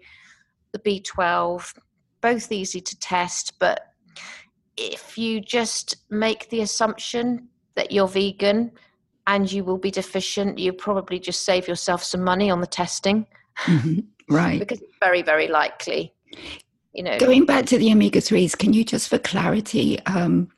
the 0.72 0.79
B12, 0.81 1.72
both 2.20 2.53
easy 2.53 2.81
to 2.81 2.98
test, 2.98 3.55
but 3.59 3.81
if 4.77 5.16
you 5.16 5.40
just 5.40 5.96
make 6.11 6.51
the 6.51 6.61
assumption 6.61 7.48
that 7.77 7.92
you're 7.92 8.09
vegan 8.09 8.72
and 9.26 9.50
you 9.50 9.64
will 9.64 9.78
be 9.78 9.90
deficient, 9.90 10.58
you 10.58 10.72
probably 10.72 11.18
just 11.18 11.44
save 11.44 11.68
yourself 11.68 12.02
some 12.02 12.22
money 12.22 12.50
on 12.50 12.61
the 12.61 12.66
testing. 12.66 13.26
Mm-hmm. 13.64 14.00
Right. 14.28 14.61
because 14.61 14.80
it's 14.80 14.94
very, 14.98 15.20
very 15.20 15.48
likely. 15.48 16.14
You 16.94 17.02
know, 17.02 17.18
Going 17.18 17.44
back 17.44 17.66
to 17.66 17.76
the 17.76 17.92
omega 17.92 18.20
threes, 18.20 18.54
can 18.54 18.72
you 18.72 18.82
just 18.82 19.08
for 19.11 19.18
clarity, 19.18 20.00
um, 20.06 20.48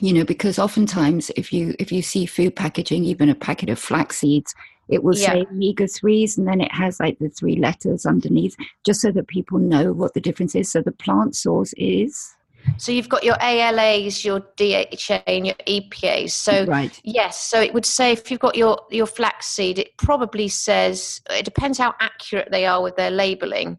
you 0.00 0.12
know, 0.12 0.24
because 0.24 0.58
oftentimes 0.58 1.30
if 1.36 1.52
you 1.52 1.74
if 1.78 1.92
you 1.92 2.02
see 2.02 2.26
food 2.26 2.56
packaging, 2.56 3.04
even 3.04 3.28
a 3.28 3.34
packet 3.34 3.68
of 3.68 3.78
flax 3.78 4.16
seeds, 4.18 4.54
it 4.88 5.04
will 5.04 5.14
Yeah. 5.16 5.32
say 5.32 5.46
omega 5.52 5.86
threes, 5.86 6.36
and 6.36 6.48
then 6.48 6.60
it 6.60 6.72
has 6.72 6.98
like 6.98 7.18
the 7.18 7.28
three 7.28 7.56
letters 7.56 8.06
underneath, 8.06 8.56
just 8.84 9.02
so 9.02 9.12
that 9.12 9.28
people 9.28 9.58
know 9.58 9.92
what 9.92 10.14
the 10.14 10.20
difference 10.20 10.54
is. 10.56 10.72
So 10.72 10.80
the 10.82 10.90
plant 10.90 11.36
source 11.36 11.74
is 11.76 12.34
so 12.76 12.92
you've 12.92 13.08
got 13.08 13.24
your 13.24 13.36
ALAs, 13.40 14.24
your 14.24 14.40
DHA, 14.56 15.22
and 15.26 15.46
your 15.46 15.56
EPAs. 15.66 16.30
So 16.32 16.64
right. 16.64 16.98
Yes, 17.04 17.38
so 17.48 17.60
it 17.60 17.72
would 17.74 17.86
say 17.86 18.12
if 18.12 18.30
you've 18.30 18.40
got 18.40 18.56
your 18.56 18.78
your 18.90 19.06
flaxseed, 19.06 19.78
it 19.78 19.96
probably 19.98 20.48
says 20.48 21.20
it 21.30 21.44
depends 21.44 21.78
how 21.78 21.94
accurate 22.00 22.48
they 22.50 22.66
are 22.66 22.82
with 22.82 22.96
their 22.96 23.10
labeling. 23.10 23.78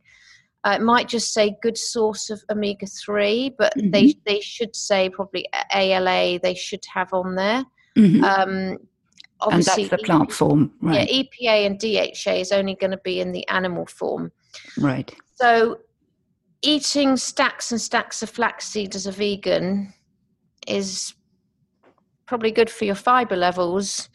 Uh, 0.65 0.77
it 0.79 0.81
might 0.81 1.09
just 1.09 1.33
say 1.33 1.57
good 1.61 1.77
source 1.77 2.29
of 2.29 2.41
omega 2.49 2.85
three, 2.85 3.53
but 3.57 3.73
they 3.75 4.15
they 4.25 4.39
should 4.39 4.75
say 4.75 5.09
probably 5.09 5.45
ALA. 5.73 6.39
They 6.39 6.55
should 6.55 6.83
have 6.93 7.13
on 7.13 7.35
there. 7.35 7.65
Mhm. 7.97 8.23
Um, 8.23 8.77
and 9.41 9.59
obviously, 9.59 9.83
that's 9.85 10.01
the 10.01 10.05
plant 10.05 10.31
form, 10.31 10.71
right? 10.81 11.09
yeah, 11.09 11.23
EPA 11.23 11.65
and 11.65 11.79
DHA 11.79 12.39
is 12.39 12.51
only 12.51 12.75
going 12.75 12.91
to 12.91 12.99
be 13.03 13.19
in 13.19 13.33
the 13.33 13.47
animal 13.49 13.85
form. 13.85 14.31
Right. 14.77 15.13
So, 15.35 15.79
eating 16.63 17.17
stacks 17.17 17.71
and 17.71 17.79
stacks 17.79 18.23
of 18.23 18.29
flaxseed 18.29 18.95
as 18.95 19.05
a 19.05 19.11
vegan 19.11 19.93
is 20.67 21.13
probably 22.25 22.51
good 22.51 22.69
for 22.69 22.85
your 22.85 22.95
fiber 22.95 23.35
levels, 23.35 24.09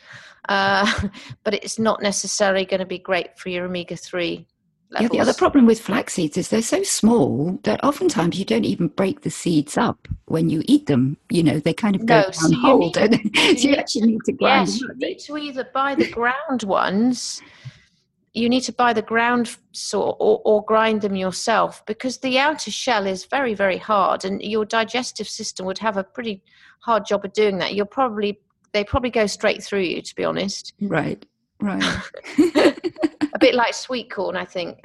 uh, 0.48 1.08
but 1.44 1.54
it's 1.54 1.78
not 1.78 2.02
necessarily 2.02 2.64
going 2.64 2.80
to 2.80 2.86
be 2.86 2.98
great 2.98 3.38
for 3.38 3.50
your 3.50 3.66
omega 3.66 3.96
3 3.96 4.46
Levels. 4.90 5.10
Yeah, 5.12 5.18
the 5.18 5.20
other 5.20 5.34
problem 5.36 5.66
with 5.66 5.78
flax 5.82 6.14
seeds 6.14 6.38
is 6.38 6.48
they're 6.48 6.62
so 6.62 6.82
small 6.82 7.58
that 7.64 7.84
oftentimes 7.84 8.38
you 8.38 8.46
don't 8.46 8.64
even 8.64 8.88
break 8.88 9.20
the 9.20 9.28
seeds 9.28 9.76
up 9.76 10.08
when 10.24 10.48
you 10.48 10.62
eat 10.64 10.86
them. 10.86 11.18
You 11.28 11.42
know, 11.42 11.60
they 11.60 11.74
kind 11.74 11.94
of 11.94 12.06
go 12.06 12.22
No, 12.22 12.30
so 12.30 12.54
whole? 12.54 12.90
So 12.94 13.02
you 13.02 13.74
actually 13.76 14.06
need 14.06 14.24
to 14.24 14.32
grind 14.32 14.68
yes, 14.68 14.80
them 14.80 14.96
you 14.98 15.08
need 15.08 15.18
to 15.18 15.36
either 15.36 15.68
buy 15.74 15.94
the 15.94 16.10
ground 16.10 16.62
ones. 16.62 17.42
You 18.34 18.48
need 18.48 18.62
to 18.62 18.72
buy 18.72 18.92
the 18.92 19.02
ground 19.02 19.56
sort 19.72 20.16
or, 20.20 20.40
or 20.44 20.64
grind 20.64 21.00
them 21.00 21.16
yourself 21.16 21.84
because 21.86 22.18
the 22.18 22.38
outer 22.38 22.70
shell 22.70 23.06
is 23.06 23.24
very, 23.24 23.54
very 23.54 23.78
hard, 23.78 24.24
and 24.24 24.42
your 24.42 24.64
digestive 24.64 25.28
system 25.28 25.66
would 25.66 25.78
have 25.78 25.96
a 25.96 26.04
pretty 26.04 26.42
hard 26.80 27.06
job 27.06 27.24
of 27.24 27.32
doing 27.32 27.58
that. 27.58 27.74
You'll 27.74 27.86
probably 27.86 28.40
they 28.72 28.84
probably 28.84 29.10
go 29.10 29.26
straight 29.26 29.62
through 29.62 29.80
you, 29.80 30.02
to 30.02 30.14
be 30.14 30.24
honest. 30.24 30.74
Right, 30.80 31.24
right. 31.60 31.82
a 32.38 33.38
bit 33.40 33.54
like 33.54 33.74
sweet 33.74 34.10
corn, 34.10 34.36
I 34.36 34.44
think. 34.44 34.80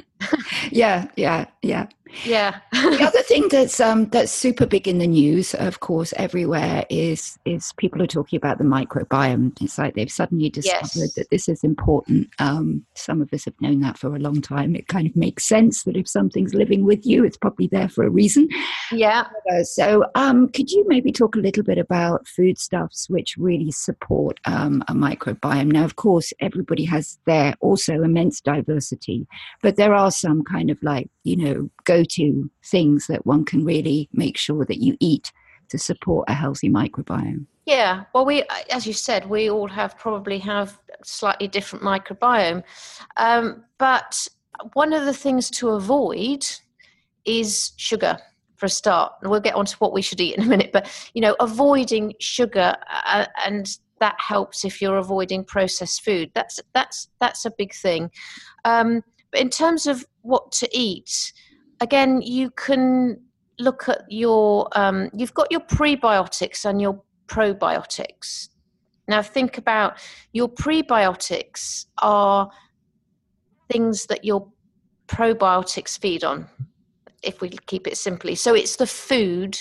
Yeah, 0.72 1.08
yeah, 1.16 1.46
yeah. 1.62 1.88
Yeah. 2.26 2.60
The 2.72 3.04
other 3.08 3.24
thing 3.24 3.48
that's 3.50 3.80
um, 3.80 4.06
that's 4.10 4.32
super 4.32 4.68
big 4.68 4.88
in 4.88 5.00
the 5.00 5.08
news, 5.08 5.56
of 5.56 5.80
course, 5.80 6.14
everywhere 6.16 6.86
is 6.92 7.40
is 7.44 7.74
people 7.78 8.04
are 8.04 8.08
talking 8.08 8.38
about 8.38 8.60
the 8.60 8.64
microbiome. 8.64 9.60
It's 9.60 9.80
like 9.80 9.96
they've 9.96 10.12
suddenly 10.12 10.52
discovered 10.52 10.90
Yes. 10.96 11.14
that 11.16 11.32
this 11.32 11.50
is 11.50 11.64
important. 11.64 12.30
Um, 12.38 12.86
some 12.94 13.20
of 13.20 13.34
us 13.34 13.46
have 13.46 13.60
known 13.62 13.80
that 13.80 13.98
for 13.98 14.16
a 14.16 14.20
long 14.20 14.42
time. 14.44 14.76
It 14.76 14.88
kind 14.90 15.08
of 15.08 15.16
makes 15.16 15.46
sense 15.48 15.86
that 15.86 15.98
if 15.98 16.08
something's 16.08 16.54
living 16.54 16.86
with 16.86 17.04
you, 17.04 17.26
it's 17.26 17.38
probably 17.38 17.66
there 17.66 17.90
for 17.90 18.04
a 18.06 18.12
reason. 18.12 18.48
yeah. 18.92 19.24
Uh, 19.52 19.64
So, 19.64 20.06
um, 20.14 20.50
could 20.50 20.70
you 20.70 20.86
maybe 20.88 21.12
talk 21.12 21.36
a 21.36 21.40
little 21.40 21.64
bit 21.64 21.80
about 21.80 22.28
foodstuffs 22.28 23.10
which 23.10 23.38
really 23.38 23.72
support 23.72 24.40
um, 24.46 24.84
a 24.88 24.94
microbiome? 24.94 25.72
Now, 25.72 25.84
of 25.84 25.96
course, 25.96 26.32
everybody 26.40 26.86
has 26.86 27.18
their 27.26 27.56
also 27.60 28.04
immense 28.04 28.40
diversity, 28.40 29.26
but 29.64 29.78
there 29.78 29.96
are 29.96 30.12
some 30.14 30.44
kind 30.44 30.70
of 30.70 30.82
like, 30.84 31.10
you 31.24 31.36
know, 31.36 31.70
go 31.84 32.04
to 32.04 32.50
things 32.66 33.08
that 33.08 33.26
one 33.26 33.46
can 33.46 33.66
really 33.66 34.10
make 34.14 34.38
sure 34.38 34.66
that 34.66 34.82
you 34.82 34.96
eat 35.00 35.32
to 35.70 35.78
support 35.78 36.30
a 36.30 36.34
healthy 36.34 36.70
microbiome. 36.70 37.46
Yeah. 37.66 38.04
Well, 38.14 38.26
we, 38.26 38.44
as 38.70 38.86
you 38.86 38.94
said, 38.94 39.30
we 39.30 39.50
all 39.50 39.70
have 39.70 39.98
probably 39.98 40.38
have 40.40 40.78
slightly 41.04 41.48
different 41.48 41.84
microbiome. 41.84 42.64
Um, 43.18 43.64
but 43.78 44.28
one 44.74 44.94
of 44.94 45.06
the 45.06 45.14
things 45.14 45.50
to 45.52 45.70
avoid 45.70 46.46
is 47.26 47.72
sugar 47.78 48.18
for 48.58 48.66
a 48.66 48.70
start. 48.70 49.14
And 49.22 49.32
we'll 49.32 49.40
get 49.40 49.56
on 49.56 49.66
to 49.66 49.78
what 49.78 49.94
we 49.94 50.02
should 50.02 50.20
eat 50.20 50.36
in 50.36 50.44
a 50.44 50.48
minute. 50.48 50.72
But, 50.74 50.90
you 51.14 51.22
know, 51.22 51.36
avoiding 51.40 52.14
sugar 52.20 52.76
uh, 53.06 53.26
and 53.46 53.78
that 54.00 54.16
helps 54.20 54.66
if 54.66 54.82
you're 54.82 54.98
avoiding 54.98 55.46
processed 55.46 56.04
food. 56.04 56.32
That's, 56.36 56.60
that's, 56.74 57.08
that's 57.22 57.46
a 57.46 57.52
big 57.58 57.74
thing. 57.74 58.12
Um, 58.66 59.02
but 59.34 59.42
in 59.42 59.50
terms 59.50 59.88
of 59.88 60.06
what 60.22 60.52
to 60.54 60.70
eat, 60.72 61.34
again, 61.82 62.22
you 62.22 62.52
can 62.52 63.20
look 63.58 63.90
at 63.90 64.04
your, 64.08 64.70
um, 64.78 65.10
you've 65.12 65.34
got 65.34 65.52
your 65.52 65.62
prebiotics 65.62 66.66
and 66.66 66.80
your 66.80 67.02
probiotics. 67.26 68.50
Now, 69.08 69.24
think 69.24 69.58
about 69.58 69.98
your 70.34 70.48
prebiotics 70.48 71.88
are 72.04 72.52
things 73.72 74.06
that 74.06 74.24
your 74.24 74.48
probiotics 75.08 76.00
feed 76.00 76.24
on, 76.24 76.48
if 77.24 77.42
we 77.42 77.50
keep 77.50 77.88
it 77.88 77.98
simply. 77.98 78.36
So, 78.36 78.54
it's 78.54 78.76
the 78.76 78.88
food 78.88 79.60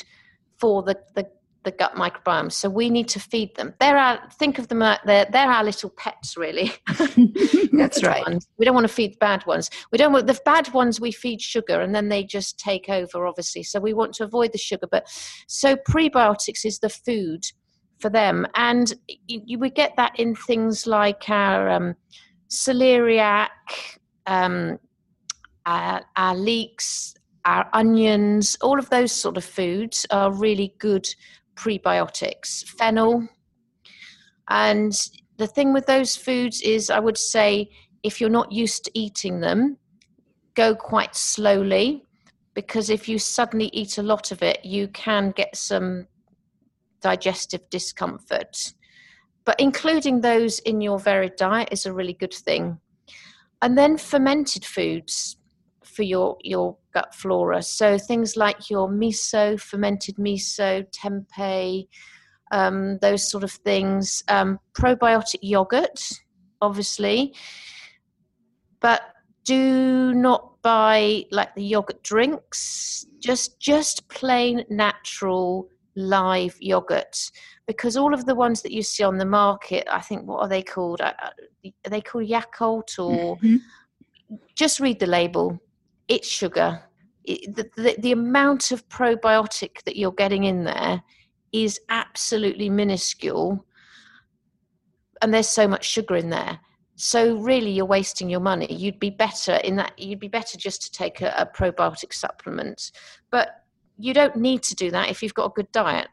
for 0.59 0.83
the, 0.83 0.99
the, 1.15 1.27
the 1.65 1.71
gut 1.71 1.95
microbiome. 1.95 2.51
So, 2.51 2.69
we 2.69 2.91
need 2.91 3.09
to 3.09 3.21
feed 3.21 3.55
them. 3.57 3.75
They're 3.81 3.97
our, 3.97 4.21
think 4.39 4.59
of 4.59 4.69
them, 4.69 4.83
uh, 4.83 4.97
they're, 5.05 5.27
they're 5.31 5.51
our 5.51 5.65
little 5.65 5.91
pets, 5.91 6.37
really. 6.37 6.73
That's 7.73 8.03
right. 8.03 8.23
ones. 8.27 8.47
We 8.59 8.65
don't 8.65 8.75
want 8.75 8.87
to 8.87 8.93
feed 8.93 9.15
the 9.15 9.19
bad 9.19 9.45
ones. 9.47 9.71
We 9.91 9.99
don't 9.99 10.13
want 10.13 10.27
the 10.27 10.39
bad 10.45 10.73
ones. 10.73 11.01
We 11.01 11.13
feed 11.13 11.41
sugar, 11.41 11.81
and 11.81 11.95
then 11.95 12.09
they 12.09 12.25
just 12.25 12.59
take 12.59 12.89
over. 12.89 13.27
Obviously, 13.27 13.63
so 13.63 13.81
we 13.81 13.95
want 13.95 14.15
to 14.15 14.25
avoid 14.25 14.53
the 14.53 14.59
sugar. 14.59 14.87
But 14.91 15.09
so 15.47 15.77
prebiotics 15.77 16.65
is 16.65 16.79
the 16.79 16.89
food 16.89 17.45
for 17.99 18.11
them, 18.11 18.47
and 18.55 18.93
you, 19.27 19.43
you 19.45 19.59
would 19.59 19.75
get 19.75 19.97
that 19.97 20.19
in 20.19 20.35
things 20.35 20.87
like 20.87 21.29
our 21.29 21.69
um, 21.69 21.95
celeriac, 22.53 23.49
um, 24.27 24.79
our, 25.67 26.03
our 26.17 26.37
leeks, 26.37 27.15
our 27.45 27.69
onions. 27.73 28.57
All 28.61 28.79
of 28.79 28.91
those 28.91 29.13
sort 29.13 29.37
of 29.37 29.45
foods 29.45 30.07
are 30.11 30.33
really 30.33 30.75
good 30.79 31.09
prebiotics. 31.55 32.65
Fennel, 32.65 33.29
and 34.49 34.93
the 35.39 35.47
thing 35.47 35.73
with 35.73 35.87
those 35.87 36.15
foods 36.15 36.61
is 36.61 36.91
i 36.91 36.99
would 36.99 37.17
say 37.17 37.71
if 38.03 38.21
you're 38.21 38.29
not 38.29 38.53
used 38.53 38.85
to 38.85 38.91
eating 38.95 39.41
them 39.41 39.79
go 40.55 40.75
quite 40.75 41.17
slowly 41.17 42.05
because 42.55 42.91
if 42.91 43.09
you 43.09 43.19
suddenly 43.19 43.71
eat 43.73 43.99
a 43.99 44.03
lot 44.03 44.31
of 44.31 44.43
it 44.43 44.63
you 44.65 44.89
can 44.89 45.31
get 45.31 45.57
some 45.57 46.07
digestive 47.03 47.69
discomfort. 47.69 48.73
But 49.45 49.61
including 49.61 50.21
those 50.21 50.61
in 50.61 50.81
your 50.81 50.99
varied 50.99 51.37
diet 51.37 51.69
is 51.73 51.85
a 51.85 51.93
really 51.93 52.15
good 52.15 52.33
thing. 52.33 52.79
And 53.61 53.77
then 53.77 53.99
fermented 53.99 54.65
foods 54.65 55.37
for 55.95 56.03
your 56.03 56.37
your 56.43 56.77
gut 56.95 57.15
flora 57.15 57.63
so 57.63 57.99
things 57.99 58.37
like 58.37 58.71
your 58.71 58.89
miso 58.89 59.61
fermented 59.61 60.17
miso 60.17 60.85
tempeh 60.91 61.87
um, 62.53 62.99
those 62.99 63.29
sort 63.29 63.43
of 63.43 63.51
things. 63.51 64.23
Um, 64.29 64.61
probiotic 64.75 65.41
yogurt, 65.41 66.09
obviously, 66.61 67.35
but 68.81 69.01
do 69.45 70.15
not 70.15 70.63
buy 70.63 71.25
like 71.33 71.55
the 71.57 71.65
yogurt 71.65 72.03
drinks. 72.05 73.07
Just 73.19 73.59
just 73.59 74.09
plain 74.09 74.65
natural 74.69 75.69
live 75.97 76.57
yogurt 76.61 77.31
because 77.67 77.97
all 77.97 78.15
of 78.15 78.25
the 78.27 78.35
ones 78.35 78.63
that 78.63 78.73
you 78.73 78.83
see 78.83 79.03
on 79.03 79.19
the 79.19 79.25
market, 79.25 79.87
I 79.91 80.01
think 80.01 80.27
what 80.27 80.41
are 80.41 80.49
they 80.49 80.63
called? 80.63 81.01
Uh, 81.01 81.13
uh, 81.23 81.31
Are 81.87 81.91
they 81.91 82.01
called 82.01 82.29
Yakult 82.29 82.99
or 82.99 83.37
Mhm. 83.39 83.61
just 84.57 84.81
read 84.81 84.99
the 84.99 85.07
label. 85.07 85.59
It's 86.13 86.29
sugar. 86.29 86.83
It, 87.25 87.57
the, 87.57 87.71
the, 87.77 87.97
the 87.99 88.13
amount 88.13 88.71
of 88.71 88.87
probiotic 88.89 89.83
that 89.85 89.97
you're 89.97 90.13
getting 90.13 90.45
in 90.45 90.65
there 90.65 91.03
is 91.53 91.81
absolutely 91.89 92.69
minuscule. 92.69 93.65
And 95.23 95.33
there's 95.33 95.49
so 95.49 95.67
much 95.67 95.85
sugar 95.87 96.17
in 96.17 96.29
there. 96.29 96.59
So 96.97 97.37
really 97.39 97.71
you're 97.71 97.87
wasting 97.87 98.29
your 98.29 98.41
money. 98.41 98.71
You'd 98.71 99.01
be 99.01 99.09
better 99.11 99.55
in 99.55 99.77
that 99.77 99.99
you'd 99.99 100.21
be 100.21 100.29
better 100.29 100.59
just 100.59 100.83
to 100.83 100.93
take 100.93 101.23
a, 101.23 101.33
a 101.39 101.47
probiotic 101.47 102.13
supplement. 102.13 102.93
But 103.31 103.49
you 103.97 104.13
don't 104.13 104.37
need 104.37 104.63
to 104.65 104.75
do 104.75 104.91
that 104.91 105.09
if 105.09 105.23
you've 105.23 105.35
got 105.41 105.47
a 105.47 105.55
good 105.55 105.73
diet. 105.73 106.09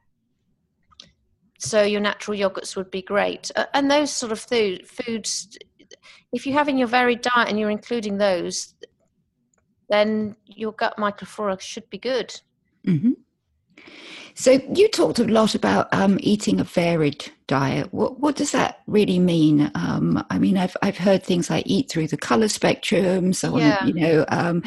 So 1.59 1.81
your 1.81 1.99
natural 1.99 2.37
yogurts 2.37 2.77
would 2.77 2.89
be 2.89 3.01
great, 3.01 3.51
and 3.73 3.91
those 3.91 4.11
sort 4.11 4.31
of 4.31 4.39
food, 4.39 4.87
foods. 4.87 5.57
If 6.31 6.45
you 6.45 6.53
have 6.53 6.69
in 6.69 6.77
your 6.77 6.87
varied 6.87 7.21
diet 7.21 7.49
and 7.49 7.59
you're 7.59 7.69
including 7.69 8.17
those, 8.17 8.75
then 9.89 10.35
your 10.45 10.71
gut 10.71 10.95
microflora 10.97 11.59
should 11.59 11.89
be 11.89 11.97
good. 11.97 12.39
Mm-hmm. 12.85 13.11
So 14.35 14.61
you 14.73 14.87
talked 14.87 15.19
a 15.19 15.25
lot 15.25 15.53
about 15.53 15.93
um, 15.93 16.17
eating 16.21 16.59
a 16.59 16.63
varied 16.63 17.29
diet. 17.47 17.93
What, 17.93 18.19
what 18.19 18.35
does 18.35 18.51
that 18.51 18.79
really 18.87 19.19
mean? 19.19 19.69
Um, 19.75 20.23
I 20.29 20.39
mean, 20.39 20.57
I've 20.57 20.77
I've 20.81 20.97
heard 20.97 21.23
things 21.23 21.49
like 21.49 21.65
eat 21.67 21.89
through 21.89 22.07
the 22.07 22.17
color 22.17 22.47
spectrum, 22.47 23.33
so 23.33 23.57
yeah. 23.57 23.79
on, 23.81 23.87
you 23.87 23.93
know. 23.93 24.25
Um, 24.29 24.63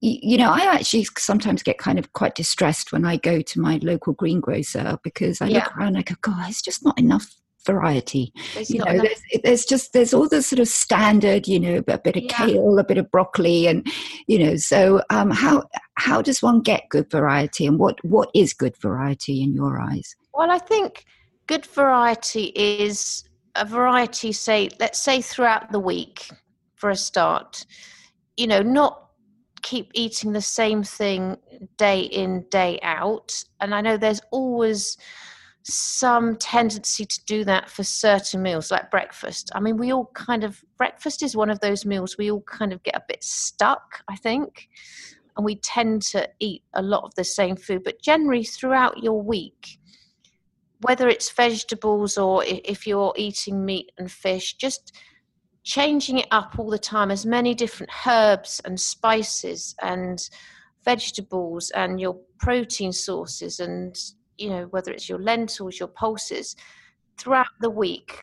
you 0.00 0.38
know, 0.38 0.52
I 0.52 0.60
actually 0.60 1.08
sometimes 1.18 1.64
get 1.64 1.78
kind 1.78 1.98
of 1.98 2.12
quite 2.12 2.36
distressed 2.36 2.92
when 2.92 3.04
I 3.04 3.16
go 3.16 3.40
to 3.40 3.60
my 3.60 3.80
local 3.82 4.12
greengrocer 4.12 4.96
because 5.02 5.40
I 5.40 5.48
yeah. 5.48 5.58
look 5.58 5.76
around 5.76 5.88
and 5.88 5.98
I 5.98 6.02
go, 6.02 6.14
God, 6.20 6.48
it's 6.48 6.62
just 6.62 6.84
not 6.84 6.96
enough 6.96 7.34
variety. 7.68 8.32
There's 8.54 8.70
you 8.70 8.82
know, 8.82 8.98
there's, 8.98 9.22
there's, 9.44 9.64
just 9.66 9.92
there's 9.92 10.14
all 10.14 10.26
the 10.26 10.42
sort 10.42 10.58
of 10.58 10.68
standard, 10.68 11.46
you 11.46 11.60
know, 11.60 11.82
a 11.86 11.98
bit 11.98 12.16
of 12.16 12.22
yeah. 12.22 12.36
kale, 12.36 12.78
a 12.78 12.84
bit 12.84 12.96
of 12.96 13.10
broccoli, 13.10 13.66
and 13.66 13.86
you 14.26 14.38
know. 14.38 14.56
So, 14.56 15.02
um, 15.10 15.30
how 15.30 15.64
how 15.94 16.22
does 16.22 16.42
one 16.42 16.62
get 16.62 16.88
good 16.88 17.10
variety, 17.10 17.66
and 17.66 17.78
what 17.78 18.02
what 18.04 18.30
is 18.34 18.54
good 18.54 18.76
variety 18.78 19.42
in 19.42 19.52
your 19.52 19.78
eyes? 19.78 20.16
Well, 20.32 20.50
I 20.50 20.58
think 20.58 21.04
good 21.46 21.66
variety 21.66 22.46
is 22.54 23.24
a 23.54 23.66
variety. 23.66 24.32
Say, 24.32 24.70
let's 24.80 24.98
say 24.98 25.20
throughout 25.20 25.70
the 25.70 25.80
week, 25.80 26.30
for 26.76 26.90
a 26.90 26.96
start. 26.96 27.66
You 28.38 28.46
know, 28.46 28.62
not 28.62 29.04
keep 29.60 29.90
eating 29.92 30.32
the 30.32 30.40
same 30.40 30.82
thing 30.82 31.36
day 31.76 32.02
in 32.02 32.46
day 32.50 32.78
out 32.82 33.42
and 33.60 33.74
i 33.74 33.80
know 33.80 33.96
there's 33.96 34.20
always 34.30 34.96
some 35.70 36.36
tendency 36.36 37.04
to 37.04 37.24
do 37.26 37.44
that 37.44 37.68
for 37.68 37.84
certain 37.84 38.42
meals 38.42 38.70
like 38.70 38.90
breakfast. 38.90 39.50
I 39.54 39.60
mean 39.60 39.76
we 39.76 39.92
all 39.92 40.10
kind 40.14 40.44
of 40.44 40.62
breakfast 40.76 41.22
is 41.22 41.36
one 41.36 41.50
of 41.50 41.60
those 41.60 41.84
meals 41.84 42.16
we 42.16 42.30
all 42.30 42.42
kind 42.42 42.72
of 42.72 42.82
get 42.82 42.96
a 42.96 43.02
bit 43.06 43.22
stuck 43.22 44.02
i 44.08 44.16
think 44.16 44.68
and 45.36 45.44
we 45.44 45.56
tend 45.56 46.02
to 46.02 46.28
eat 46.40 46.62
a 46.74 46.82
lot 46.82 47.04
of 47.04 47.14
the 47.14 47.24
same 47.24 47.56
food. 47.56 47.84
But 47.84 48.02
generally 48.02 48.44
throughout 48.44 49.02
your 49.02 49.22
week 49.22 49.78
whether 50.82 51.08
it's 51.08 51.30
vegetables 51.30 52.16
or 52.16 52.44
if 52.46 52.86
you're 52.86 53.12
eating 53.16 53.64
meat 53.64 53.90
and 53.98 54.10
fish 54.10 54.54
just 54.54 54.96
changing 55.64 56.18
it 56.18 56.28
up 56.30 56.58
all 56.58 56.70
the 56.70 56.78
time 56.78 57.10
as 57.10 57.26
many 57.26 57.52
different 57.52 57.90
herbs 58.06 58.60
and 58.64 58.78
spices 58.78 59.74
and 59.82 60.30
vegetables 60.84 61.70
and 61.70 62.00
your 62.00 62.16
protein 62.38 62.92
sources 62.92 63.58
and 63.58 63.98
you 64.38 64.50
know 64.50 64.64
whether 64.70 64.92
it's 64.92 65.08
your 65.08 65.18
lentils 65.18 65.78
your 65.78 65.88
pulses 65.88 66.56
throughout 67.18 67.48
the 67.60 67.70
week 67.70 68.22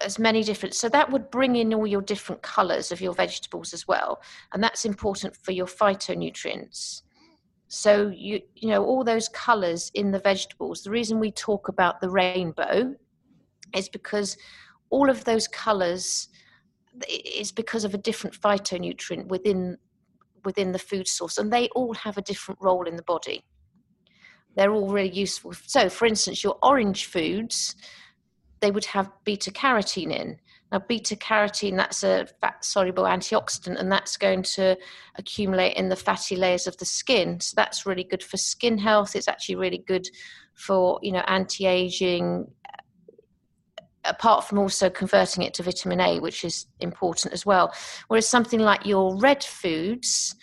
as 0.00 0.18
many 0.18 0.42
different 0.42 0.74
so 0.74 0.88
that 0.88 1.10
would 1.10 1.30
bring 1.30 1.56
in 1.56 1.74
all 1.74 1.86
your 1.86 2.02
different 2.02 2.40
colors 2.42 2.92
of 2.92 3.00
your 3.00 3.12
vegetables 3.12 3.74
as 3.74 3.88
well 3.88 4.22
and 4.52 4.62
that's 4.62 4.84
important 4.84 5.36
for 5.36 5.52
your 5.52 5.66
phytonutrients. 5.66 7.02
So 7.66 8.08
you 8.08 8.40
you 8.54 8.68
know 8.68 8.84
all 8.84 9.04
those 9.04 9.28
colors 9.28 9.90
in 9.94 10.10
the 10.10 10.20
vegetables 10.20 10.82
the 10.82 10.90
reason 10.90 11.18
we 11.18 11.32
talk 11.32 11.68
about 11.68 12.00
the 12.00 12.08
rainbow 12.08 12.94
is 13.76 13.88
because 13.88 14.36
all 14.90 15.10
of 15.10 15.24
those 15.24 15.48
colors 15.48 16.28
is 17.08 17.52
because 17.52 17.84
of 17.84 17.92
a 17.92 17.98
different 17.98 18.40
phytonutrient 18.40 19.26
within 19.26 19.76
within 20.44 20.72
the 20.72 20.78
food 20.78 21.08
source 21.08 21.38
and 21.38 21.52
they 21.52 21.68
all 21.74 21.92
have 21.92 22.16
a 22.16 22.22
different 22.22 22.58
role 22.62 22.86
in 22.86 22.96
the 22.96 23.02
body 23.02 23.44
they're 24.58 24.72
all 24.72 24.88
really 24.88 25.10
useful. 25.10 25.52
So 25.52 25.88
for 25.88 26.04
instance 26.04 26.42
your 26.42 26.58
orange 26.62 27.06
foods 27.06 27.76
they 28.60 28.72
would 28.72 28.86
have 28.86 29.08
beta 29.22 29.52
carotene 29.52 30.12
in. 30.12 30.36
Now 30.72 30.80
beta 30.80 31.14
carotene 31.14 31.76
that's 31.76 32.02
a 32.02 32.26
fat 32.40 32.64
soluble 32.64 33.04
antioxidant 33.04 33.78
and 33.78 33.90
that's 33.90 34.16
going 34.16 34.42
to 34.54 34.76
accumulate 35.14 35.76
in 35.76 35.88
the 35.88 35.94
fatty 35.94 36.34
layers 36.34 36.66
of 36.66 36.76
the 36.78 36.84
skin. 36.84 37.38
So 37.38 37.54
that's 37.54 37.86
really 37.86 38.02
good 38.02 38.22
for 38.22 38.36
skin 38.36 38.78
health. 38.78 39.14
It's 39.14 39.28
actually 39.28 39.54
really 39.54 39.84
good 39.86 40.08
for 40.54 40.98
you 41.02 41.12
know 41.12 41.22
anti-aging 41.28 42.48
uh, 42.68 42.82
apart 44.06 44.42
from 44.42 44.58
also 44.58 44.90
converting 44.90 45.44
it 45.44 45.54
to 45.54 45.62
vitamin 45.62 46.00
A, 46.00 46.18
which 46.18 46.44
is 46.44 46.66
important 46.80 47.32
as 47.32 47.46
well. 47.46 47.72
Whereas 48.08 48.28
something 48.28 48.58
like 48.58 48.84
your 48.84 49.16
red 49.20 49.44
foods, 49.44 50.34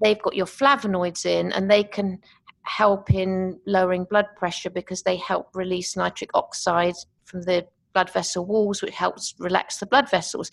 they've 0.00 0.22
got 0.22 0.36
your 0.36 0.46
flavonoids 0.46 1.26
in 1.26 1.50
and 1.50 1.68
they 1.68 1.82
can 1.82 2.20
help 2.68 3.12
in 3.12 3.58
lowering 3.66 4.04
blood 4.04 4.26
pressure 4.36 4.70
because 4.70 5.02
they 5.02 5.16
help 5.16 5.48
release 5.54 5.96
nitric 5.96 6.30
oxide 6.34 6.94
from 7.24 7.42
the 7.42 7.66
blood 7.94 8.10
vessel 8.10 8.44
walls, 8.44 8.82
which 8.82 8.94
helps 8.94 9.34
relax 9.38 9.78
the 9.78 9.86
blood 9.86 10.08
vessels. 10.10 10.50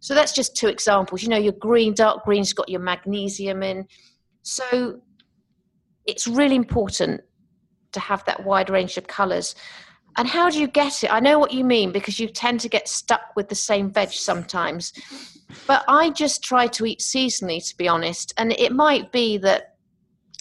So 0.00 0.14
that's 0.14 0.32
just 0.32 0.56
two 0.56 0.68
examples. 0.68 1.22
You 1.22 1.28
know, 1.28 1.38
your 1.38 1.52
green, 1.52 1.92
dark 1.94 2.24
green's 2.24 2.52
got 2.52 2.68
your 2.68 2.80
magnesium 2.80 3.62
in. 3.62 3.86
So 4.42 5.00
it's 6.06 6.26
really 6.26 6.56
important 6.56 7.20
to 7.92 8.00
have 8.00 8.24
that 8.26 8.44
wide 8.44 8.70
range 8.70 8.96
of 8.96 9.06
colours. 9.06 9.54
And 10.16 10.26
how 10.26 10.50
do 10.50 10.60
you 10.60 10.68
get 10.68 11.04
it? 11.04 11.12
I 11.12 11.20
know 11.20 11.38
what 11.38 11.52
you 11.52 11.64
mean 11.64 11.92
because 11.92 12.18
you 12.18 12.28
tend 12.28 12.60
to 12.60 12.68
get 12.68 12.88
stuck 12.88 13.20
with 13.36 13.48
the 13.48 13.54
same 13.54 13.90
veg 13.90 14.10
sometimes. 14.10 14.92
But 15.66 15.84
I 15.88 16.10
just 16.10 16.42
try 16.42 16.66
to 16.68 16.86
eat 16.86 17.00
seasonally, 17.00 17.66
to 17.68 17.76
be 17.76 17.88
honest. 17.88 18.34
And 18.36 18.52
it 18.52 18.72
might 18.72 19.12
be 19.12 19.38
that, 19.38 19.74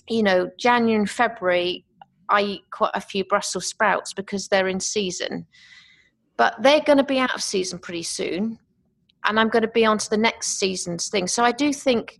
you 0.10 0.24
know, 0.24 0.50
January 0.58 0.96
and 0.96 1.10
February, 1.10 1.86
I 2.30 2.42
eat 2.42 2.62
quite 2.72 2.92
a 2.94 3.02
few 3.02 3.24
Brussels 3.26 3.68
sprouts 3.68 4.14
because 4.14 4.48
they're 4.48 4.68
in 4.68 4.80
season. 4.80 5.46
But 6.38 6.62
they're 6.62 6.82
going 6.82 6.98
to 6.98 7.04
be 7.04 7.20
out 7.20 7.34
of 7.34 7.42
season 7.42 7.80
pretty 7.80 8.04
soon. 8.04 8.60
And 9.26 9.40
I'm 9.40 9.50
going 9.50 9.64
to 9.64 9.68
be 9.68 9.86
on 9.86 9.98
to 9.98 10.10
the 10.10 10.18
next 10.18 10.60
season's 10.60 11.10
thing. 11.10 11.28
So 11.28 11.44
I 11.44 11.52
do 11.52 11.74
think, 11.74 12.18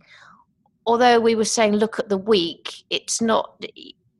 although 0.86 1.20
we 1.20 1.34
were 1.34 1.44
saying 1.44 1.76
look 1.76 1.98
at 1.98 2.08
the 2.08 2.18
week, 2.18 2.74
it's 2.90 3.20
not 3.20 3.62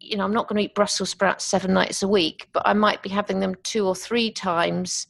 you 0.09 0.17
know, 0.17 0.25
I'm 0.25 0.33
not 0.33 0.49
going 0.49 0.59
to 0.59 0.65
eat 0.65 0.75
Brussels 0.75 1.11
sprouts 1.11 1.45
seven 1.45 1.75
nights 1.75 2.03
a 2.03 2.09
week, 2.09 2.49
but 2.53 2.63
I 2.67 2.73
might 2.73 3.03
be 3.03 3.11
having 3.11 3.41
them 3.41 3.55
two 3.63 3.87
or 3.87 3.95
three 3.95 4.31
times 4.31 5.07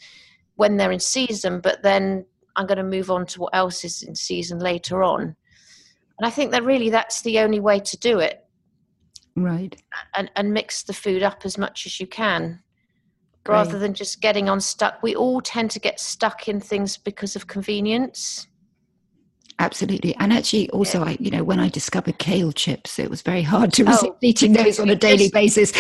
when 0.57 0.77
they're 0.77 0.93
in 0.93 0.99
season, 0.99 1.61
but 1.61 1.83
then 1.83 2.25
I'm 2.57 2.67
going 2.67 2.79
to 2.79 2.85
move 2.85 3.11
on 3.11 3.25
to 3.27 3.41
what 3.41 3.55
else 3.55 3.85
is 3.85 4.03
in 4.03 4.17
season 4.17 4.59
later 4.59 5.05
on. 5.05 5.23
And 5.23 6.27
I 6.27 6.31
think 6.31 6.51
that 6.51 6.65
really 6.65 6.91
that's 6.91 7.23
the 7.23 7.39
only 7.39 7.61
way 7.61 7.79
to 7.79 7.97
do 7.97 8.19
it. 8.19 8.45
Right. 9.39 9.80
And, 10.14 10.30
and 10.36 10.53
mix 10.53 10.82
the 10.82 10.93
food 10.93 11.22
up 11.22 11.43
as 11.45 11.57
much 11.57 11.86
as 11.86 12.01
you 12.01 12.07
can 12.07 12.62
rather 13.49 13.78
than 13.78 13.95
just 13.95 14.20
getting 14.20 14.49
on 14.49 14.61
stuck. 14.61 15.03
We 15.03 15.16
all 15.16 15.41
tend 15.41 15.70
to 15.72 15.80
get 15.80 15.99
stuck 15.99 16.49
in 16.49 16.61
things 16.61 16.97
because 16.97 17.34
of 17.34 17.47
convenience. 17.47 18.47
Absolutely. 19.61 20.14
And 20.16 20.32
actually, 20.32 20.70
also, 20.70 21.03
I, 21.03 21.16
you 21.18 21.32
know, 21.32 21.43
when 21.43 21.59
I 21.59 21.68
discovered 21.68 22.18
kale 22.18 22.53
chips, 22.53 22.99
it 23.01 23.11
was 23.11 23.22
very 23.22 23.43
hard 23.43 23.72
to 23.72 23.84
resist 23.84 24.07
oh, 24.07 24.16
eating 24.20 24.53
those 24.53 24.78
on 24.78 24.89
a 24.89 24.95
daily 25.09 25.30
basis. 25.30 25.72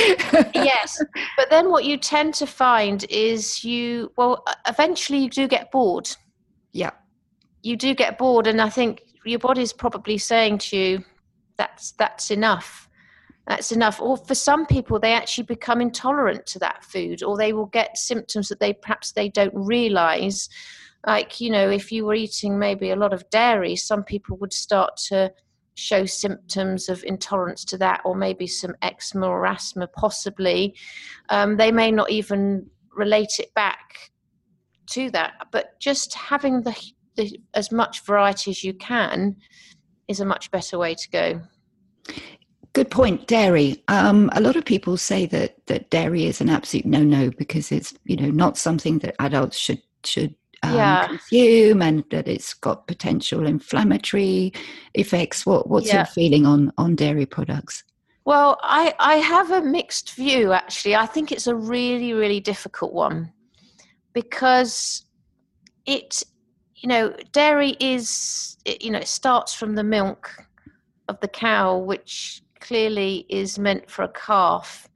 yes. 0.52 1.00
But 1.36 1.48
then 1.50 1.70
what 1.70 1.84
you 1.84 1.96
tend 1.96 2.34
to 2.34 2.46
find 2.46 3.04
is 3.08 3.62
you, 3.62 4.10
well, 4.16 4.44
eventually 4.66 5.20
you 5.20 5.30
do 5.30 5.46
get 5.46 5.70
bored. 5.70 6.10
Yeah. 6.72 6.90
You 7.62 7.76
do 7.76 7.94
get 7.94 8.18
bored. 8.18 8.48
And 8.48 8.60
I 8.60 8.68
think 8.68 9.02
your 9.24 9.38
body's 9.38 9.72
probably 9.72 10.18
saying 10.18 10.58
to 10.58 10.76
you, 10.76 11.04
that's, 11.56 11.92
that's 11.92 12.32
enough. 12.32 12.87
That's 13.48 13.72
enough. 13.72 14.00
Or 14.00 14.18
for 14.18 14.34
some 14.34 14.66
people, 14.66 15.00
they 15.00 15.14
actually 15.14 15.44
become 15.44 15.80
intolerant 15.80 16.44
to 16.46 16.58
that 16.58 16.84
food, 16.84 17.22
or 17.22 17.36
they 17.36 17.54
will 17.54 17.66
get 17.66 17.96
symptoms 17.96 18.48
that 18.50 18.60
they 18.60 18.74
perhaps 18.74 19.12
they 19.12 19.30
don't 19.30 19.54
realize. 19.54 20.48
Like 21.06 21.40
you 21.40 21.50
know 21.50 21.70
if 21.70 21.90
you 21.90 22.04
were 22.04 22.14
eating 22.14 22.58
maybe 22.58 22.90
a 22.90 22.96
lot 22.96 23.14
of 23.14 23.30
dairy 23.30 23.76
some 23.76 24.02
people 24.02 24.36
would 24.38 24.52
start 24.52 24.96
to 24.96 25.32
show 25.76 26.04
symptoms 26.04 26.88
of 26.88 27.04
intolerance 27.04 27.64
to 27.66 27.78
that 27.78 28.00
or 28.04 28.16
maybe 28.16 28.48
some 28.48 28.74
eczema 28.82 29.28
or 29.28 29.46
asthma 29.46 29.86
possibly. 29.86 30.74
Um, 31.28 31.56
they 31.56 31.70
may 31.70 31.92
not 31.92 32.10
even 32.10 32.68
relate 32.96 33.38
it 33.38 33.54
back 33.54 34.10
to 34.90 35.08
that. 35.12 35.34
But 35.52 35.78
just 35.78 36.14
having 36.14 36.62
the, 36.62 36.76
the 37.16 37.38
as 37.54 37.70
much 37.70 38.04
variety 38.04 38.50
as 38.50 38.64
you 38.64 38.74
can 38.74 39.36
is 40.08 40.18
a 40.18 40.24
much 40.26 40.50
better 40.50 40.78
way 40.78 40.96
to 40.96 41.10
go 41.10 41.40
Good 42.72 42.90
point. 42.90 43.26
Dairy. 43.26 43.82
Um, 43.88 44.30
a 44.34 44.40
lot 44.40 44.56
of 44.56 44.64
people 44.64 44.96
say 44.96 45.26
that 45.26 45.56
that 45.66 45.90
dairy 45.90 46.26
is 46.26 46.40
an 46.40 46.50
absolute 46.50 46.86
no-no 46.86 47.30
because 47.30 47.72
it's 47.72 47.94
you 48.04 48.16
know 48.16 48.30
not 48.30 48.56
something 48.56 48.98
that 49.00 49.16
adults 49.18 49.56
should 49.56 49.82
should 50.04 50.34
um, 50.62 50.74
yeah. 50.74 51.06
consume 51.06 51.82
and 51.82 52.04
that 52.10 52.26
it's 52.26 52.54
got 52.54 52.86
potential 52.86 53.46
inflammatory 53.46 54.52
effects 54.94 55.46
what 55.46 55.68
what's 55.68 55.86
yeah. 55.86 55.96
your 55.96 56.06
feeling 56.06 56.46
on 56.46 56.72
on 56.78 56.96
dairy 56.96 57.26
products 57.26 57.84
well 58.24 58.58
i 58.62 58.94
i 58.98 59.16
have 59.16 59.50
a 59.52 59.62
mixed 59.62 60.14
view 60.14 60.52
actually 60.52 60.96
i 60.96 61.06
think 61.06 61.30
it's 61.30 61.46
a 61.46 61.54
really 61.54 62.12
really 62.12 62.40
difficult 62.40 62.92
one 62.92 63.32
because 64.12 65.04
it 65.86 66.22
you 66.74 66.88
know 66.88 67.14
dairy 67.32 67.76
is 67.78 68.56
it, 68.64 68.82
you 68.82 68.90
know 68.90 68.98
it 68.98 69.08
starts 69.08 69.54
from 69.54 69.74
the 69.76 69.84
milk 69.84 70.30
of 71.08 71.20
the 71.20 71.28
cow 71.28 71.78
which 71.78 72.42
clearly 72.60 73.26
is 73.28 73.58
meant 73.58 73.90
for 73.90 74.02
a 74.02 74.08
calf, 74.08 74.88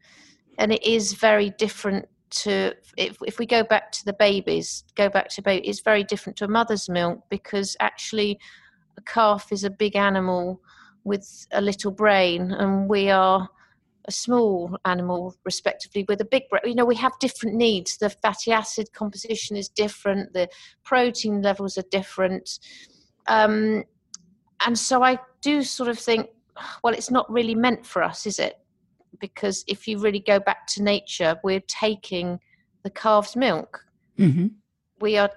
and 0.58 0.72
it 0.72 0.84
is 0.84 1.14
very 1.14 1.50
different 1.50 2.06
to 2.30 2.74
if, 2.96 3.18
if 3.26 3.38
we 3.38 3.46
go 3.46 3.62
back 3.62 3.92
to 3.92 4.04
the 4.06 4.12
babies 4.14 4.84
go 4.94 5.08
back 5.08 5.28
to 5.28 5.42
baby 5.42 5.68
it's 5.68 5.80
very 5.80 6.02
different 6.02 6.34
to 6.34 6.46
a 6.46 6.48
mother's 6.48 6.88
milk 6.88 7.20
because 7.28 7.76
actually 7.78 8.38
a 8.96 9.02
calf 9.02 9.52
is 9.52 9.64
a 9.64 9.70
big 9.70 9.96
animal 9.96 10.58
with 11.04 11.46
a 11.52 11.60
little 11.60 11.90
brain 11.90 12.52
and 12.52 12.88
we 12.88 13.10
are 13.10 13.48
a 14.06 14.12
small 14.12 14.76
animal 14.84 15.34
respectively 15.44 16.04
with 16.08 16.20
a 16.20 16.24
big 16.24 16.42
brain 16.48 16.62
you 16.64 16.74
know 16.74 16.84
we 16.84 16.96
have 16.96 17.12
different 17.20 17.54
needs. 17.54 17.98
The 17.98 18.10
fatty 18.10 18.50
acid 18.50 18.92
composition 18.92 19.56
is 19.56 19.68
different 19.68 20.32
the 20.32 20.48
protein 20.84 21.42
levels 21.42 21.78
are 21.78 21.84
different. 21.90 22.58
Um, 23.28 23.84
and 24.64 24.78
so 24.78 25.02
i 25.02 25.18
do 25.40 25.62
sort 25.62 25.88
of 25.88 25.98
think 25.98 26.28
well 26.82 26.94
it's 26.94 27.10
not 27.10 27.30
really 27.30 27.54
meant 27.54 27.84
for 27.84 28.02
us 28.02 28.26
is 28.26 28.38
it 28.38 28.62
because 29.20 29.64
if 29.66 29.86
you 29.86 29.98
really 29.98 30.20
go 30.20 30.38
back 30.38 30.66
to 30.66 30.82
nature, 30.82 31.36
we're 31.42 31.62
taking 31.68 32.38
the 32.82 32.90
calf's 32.90 33.36
milk. 33.36 33.84
Mm-hmm. 34.18 34.48
We 35.00 35.16
are 35.16 35.30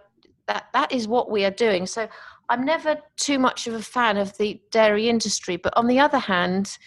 that 0.48 0.66
that 0.74 0.92
is 0.92 1.08
what 1.08 1.32
we 1.32 1.46
are 1.46 1.52
doing. 1.52 1.86
So 1.88 2.08
I'm 2.50 2.66
never 2.66 2.98
too 3.18 3.40
much 3.40 3.68
of 3.68 3.74
a 3.74 3.82
fan 3.82 4.18
of 4.18 4.38
the 4.38 4.62
dairy 4.72 5.10
industry, 5.10 5.56
but 5.58 5.76
on 5.76 5.88
the 5.88 6.00
other 6.00 6.20
hand, 6.20 6.78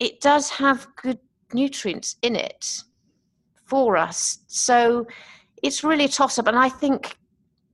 it 0.00 0.20
does 0.20 0.50
have 0.50 0.86
good 1.00 1.18
nutrients 1.52 2.16
in 2.22 2.36
it 2.36 2.82
for 3.64 3.96
us. 3.96 4.40
So 4.48 5.06
it's 5.62 5.82
really 5.82 6.04
a 6.04 6.08
toss 6.08 6.38
up, 6.38 6.46
and 6.46 6.58
I 6.58 6.68
think 6.68 7.16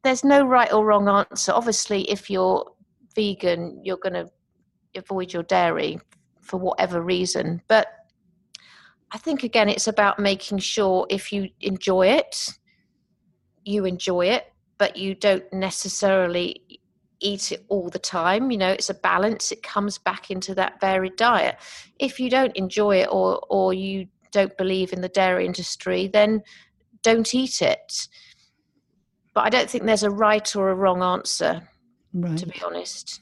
there's 0.04 0.24
no 0.24 0.46
right 0.46 0.72
or 0.72 0.84
wrong 0.84 1.08
answer. 1.08 1.52
Obviously, 1.52 2.02
if 2.10 2.30
you're 2.30 2.64
vegan, 3.16 3.80
you're 3.82 3.96
going 3.96 4.12
to 4.12 4.30
avoid 4.94 5.32
your 5.32 5.42
dairy 5.44 6.00
for 6.40 6.58
whatever 6.58 7.00
reason, 7.00 7.62
but 7.68 7.88
I 9.12 9.18
think 9.18 9.42
again, 9.42 9.68
it's 9.68 9.88
about 9.88 10.18
making 10.18 10.58
sure 10.58 11.06
if 11.10 11.32
you 11.32 11.48
enjoy 11.60 12.08
it, 12.08 12.48
you 13.64 13.84
enjoy 13.84 14.26
it, 14.26 14.52
but 14.78 14.96
you 14.96 15.14
don't 15.14 15.50
necessarily 15.52 16.80
eat 17.20 17.52
it 17.52 17.64
all 17.68 17.88
the 17.88 17.98
time. 17.98 18.50
You 18.50 18.58
know, 18.58 18.70
it's 18.70 18.90
a 18.90 18.94
balance. 18.94 19.52
It 19.52 19.62
comes 19.62 19.98
back 19.98 20.30
into 20.30 20.54
that 20.54 20.80
varied 20.80 21.16
diet. 21.16 21.56
If 21.98 22.18
you 22.20 22.30
don't 22.30 22.56
enjoy 22.56 23.02
it 23.02 23.08
or 23.10 23.40
or 23.50 23.74
you 23.74 24.06
don't 24.32 24.56
believe 24.56 24.92
in 24.92 25.00
the 25.00 25.08
dairy 25.08 25.44
industry, 25.44 26.06
then 26.06 26.42
don't 27.02 27.34
eat 27.34 27.62
it. 27.62 28.08
But 29.34 29.44
I 29.44 29.50
don't 29.50 29.68
think 29.68 29.84
there's 29.84 30.02
a 30.02 30.10
right 30.10 30.54
or 30.56 30.70
a 30.70 30.74
wrong 30.74 31.02
answer, 31.02 31.62
right. 32.14 32.38
to 32.38 32.46
be 32.46 32.60
honest. 32.64 33.20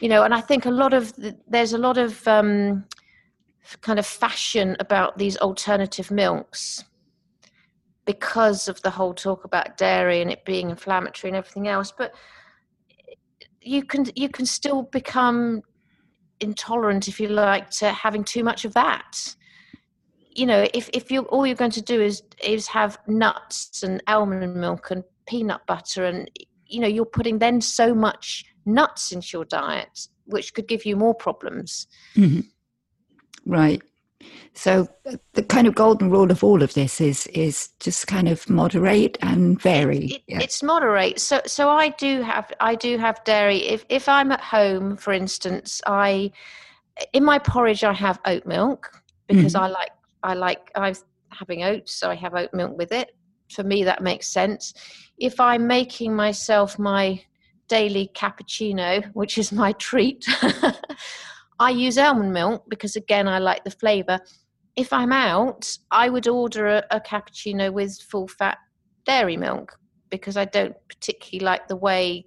You 0.00 0.08
know, 0.08 0.24
and 0.24 0.34
I 0.34 0.40
think 0.40 0.66
a 0.66 0.70
lot 0.70 0.92
of 0.92 1.14
the, 1.16 1.36
there's 1.46 1.72
a 1.72 1.78
lot 1.78 1.98
of 1.98 2.26
um, 2.26 2.84
kind 3.80 3.98
of 3.98 4.06
fashion 4.06 4.76
about 4.80 5.18
these 5.18 5.36
alternative 5.38 6.10
milks 6.10 6.84
because 8.04 8.68
of 8.68 8.82
the 8.82 8.90
whole 8.90 9.14
talk 9.14 9.44
about 9.44 9.78
dairy 9.78 10.20
and 10.20 10.30
it 10.30 10.44
being 10.44 10.68
inflammatory 10.68 11.30
and 11.30 11.36
everything 11.36 11.68
else 11.68 11.90
but 11.90 12.12
you 13.64 13.82
can 13.82 14.04
you 14.14 14.28
can 14.28 14.46
still 14.46 14.82
become 14.82 15.62
intolerant 16.40 17.08
if 17.08 17.18
you 17.18 17.28
like 17.28 17.70
to 17.70 17.90
having 17.90 18.24
too 18.24 18.44
much 18.44 18.64
of 18.64 18.74
that. 18.74 19.34
You 20.30 20.46
know 20.46 20.66
if 20.74 20.90
if 20.92 21.10
you 21.10 21.22
all 21.22 21.46
you're 21.46 21.56
going 21.56 21.70
to 21.72 21.82
do 21.82 22.00
is 22.00 22.22
is 22.42 22.66
have 22.68 22.98
nuts 23.06 23.82
and 23.82 24.02
almond 24.06 24.54
milk 24.54 24.90
and 24.90 25.04
peanut 25.26 25.64
butter 25.66 26.04
and 26.04 26.30
you 26.66 26.80
know 26.80 26.88
you're 26.88 27.04
putting 27.04 27.38
then 27.38 27.60
so 27.60 27.94
much 27.94 28.44
nuts 28.66 29.12
into 29.12 29.28
your 29.32 29.44
diet 29.44 30.08
which 30.26 30.54
could 30.54 30.66
give 30.66 30.86
you 30.86 30.96
more 30.96 31.14
problems 31.14 31.86
mm-hmm. 32.16 32.40
Right. 33.46 33.82
So 34.54 34.88
the 35.34 35.42
kind 35.42 35.66
of 35.66 35.74
golden 35.74 36.10
rule 36.10 36.30
of 36.30 36.42
all 36.42 36.62
of 36.62 36.74
this 36.74 37.00
is 37.00 37.26
is 37.28 37.68
just 37.80 38.06
kind 38.06 38.28
of 38.28 38.48
moderate 38.48 39.18
and 39.20 39.60
vary. 39.60 40.06
It, 40.06 40.22
yeah. 40.26 40.40
It's 40.40 40.62
moderate. 40.62 41.20
So 41.20 41.40
so 41.46 41.68
I 41.68 41.90
do 41.90 42.22
have 42.22 42.50
I 42.60 42.74
do 42.74 42.96
have 42.98 43.22
dairy. 43.24 43.58
If 43.58 43.84
if 43.88 44.08
I'm 44.08 44.32
at 44.32 44.40
home, 44.40 44.96
for 44.96 45.12
instance, 45.12 45.82
I 45.86 46.30
in 47.12 47.24
my 47.24 47.38
porridge 47.38 47.84
I 47.84 47.92
have 47.92 48.20
oat 48.24 48.46
milk 48.46 49.02
because 49.26 49.54
mm-hmm. 49.54 49.64
I 49.64 49.68
like 49.68 49.92
I 50.22 50.34
like 50.34 50.70
I'm 50.74 50.94
having 51.30 51.64
oats, 51.64 51.92
so 51.92 52.10
I 52.10 52.14
have 52.14 52.34
oat 52.34 52.54
milk 52.54 52.78
with 52.78 52.92
it. 52.92 53.14
For 53.50 53.64
me, 53.64 53.84
that 53.84 54.02
makes 54.02 54.28
sense. 54.28 54.72
If 55.18 55.38
I'm 55.38 55.66
making 55.66 56.14
myself 56.14 56.78
my 56.78 57.20
daily 57.68 58.10
cappuccino, 58.14 59.04
which 59.14 59.38
is 59.38 59.52
my 59.52 59.72
treat. 59.72 60.26
I 61.58 61.70
use 61.70 61.98
almond 61.98 62.32
milk 62.32 62.64
because, 62.68 62.96
again, 62.96 63.28
I 63.28 63.38
like 63.38 63.64
the 63.64 63.70
flavour. 63.70 64.20
If 64.76 64.92
I'm 64.92 65.12
out, 65.12 65.76
I 65.90 66.08
would 66.08 66.26
order 66.26 66.66
a, 66.66 66.84
a 66.90 67.00
cappuccino 67.00 67.72
with 67.72 68.00
full 68.00 68.28
fat 68.28 68.58
dairy 69.04 69.36
milk 69.36 69.78
because 70.10 70.36
I 70.36 70.44
don't 70.44 70.74
particularly 70.88 71.44
like 71.44 71.68
the 71.68 71.76
way 71.76 72.26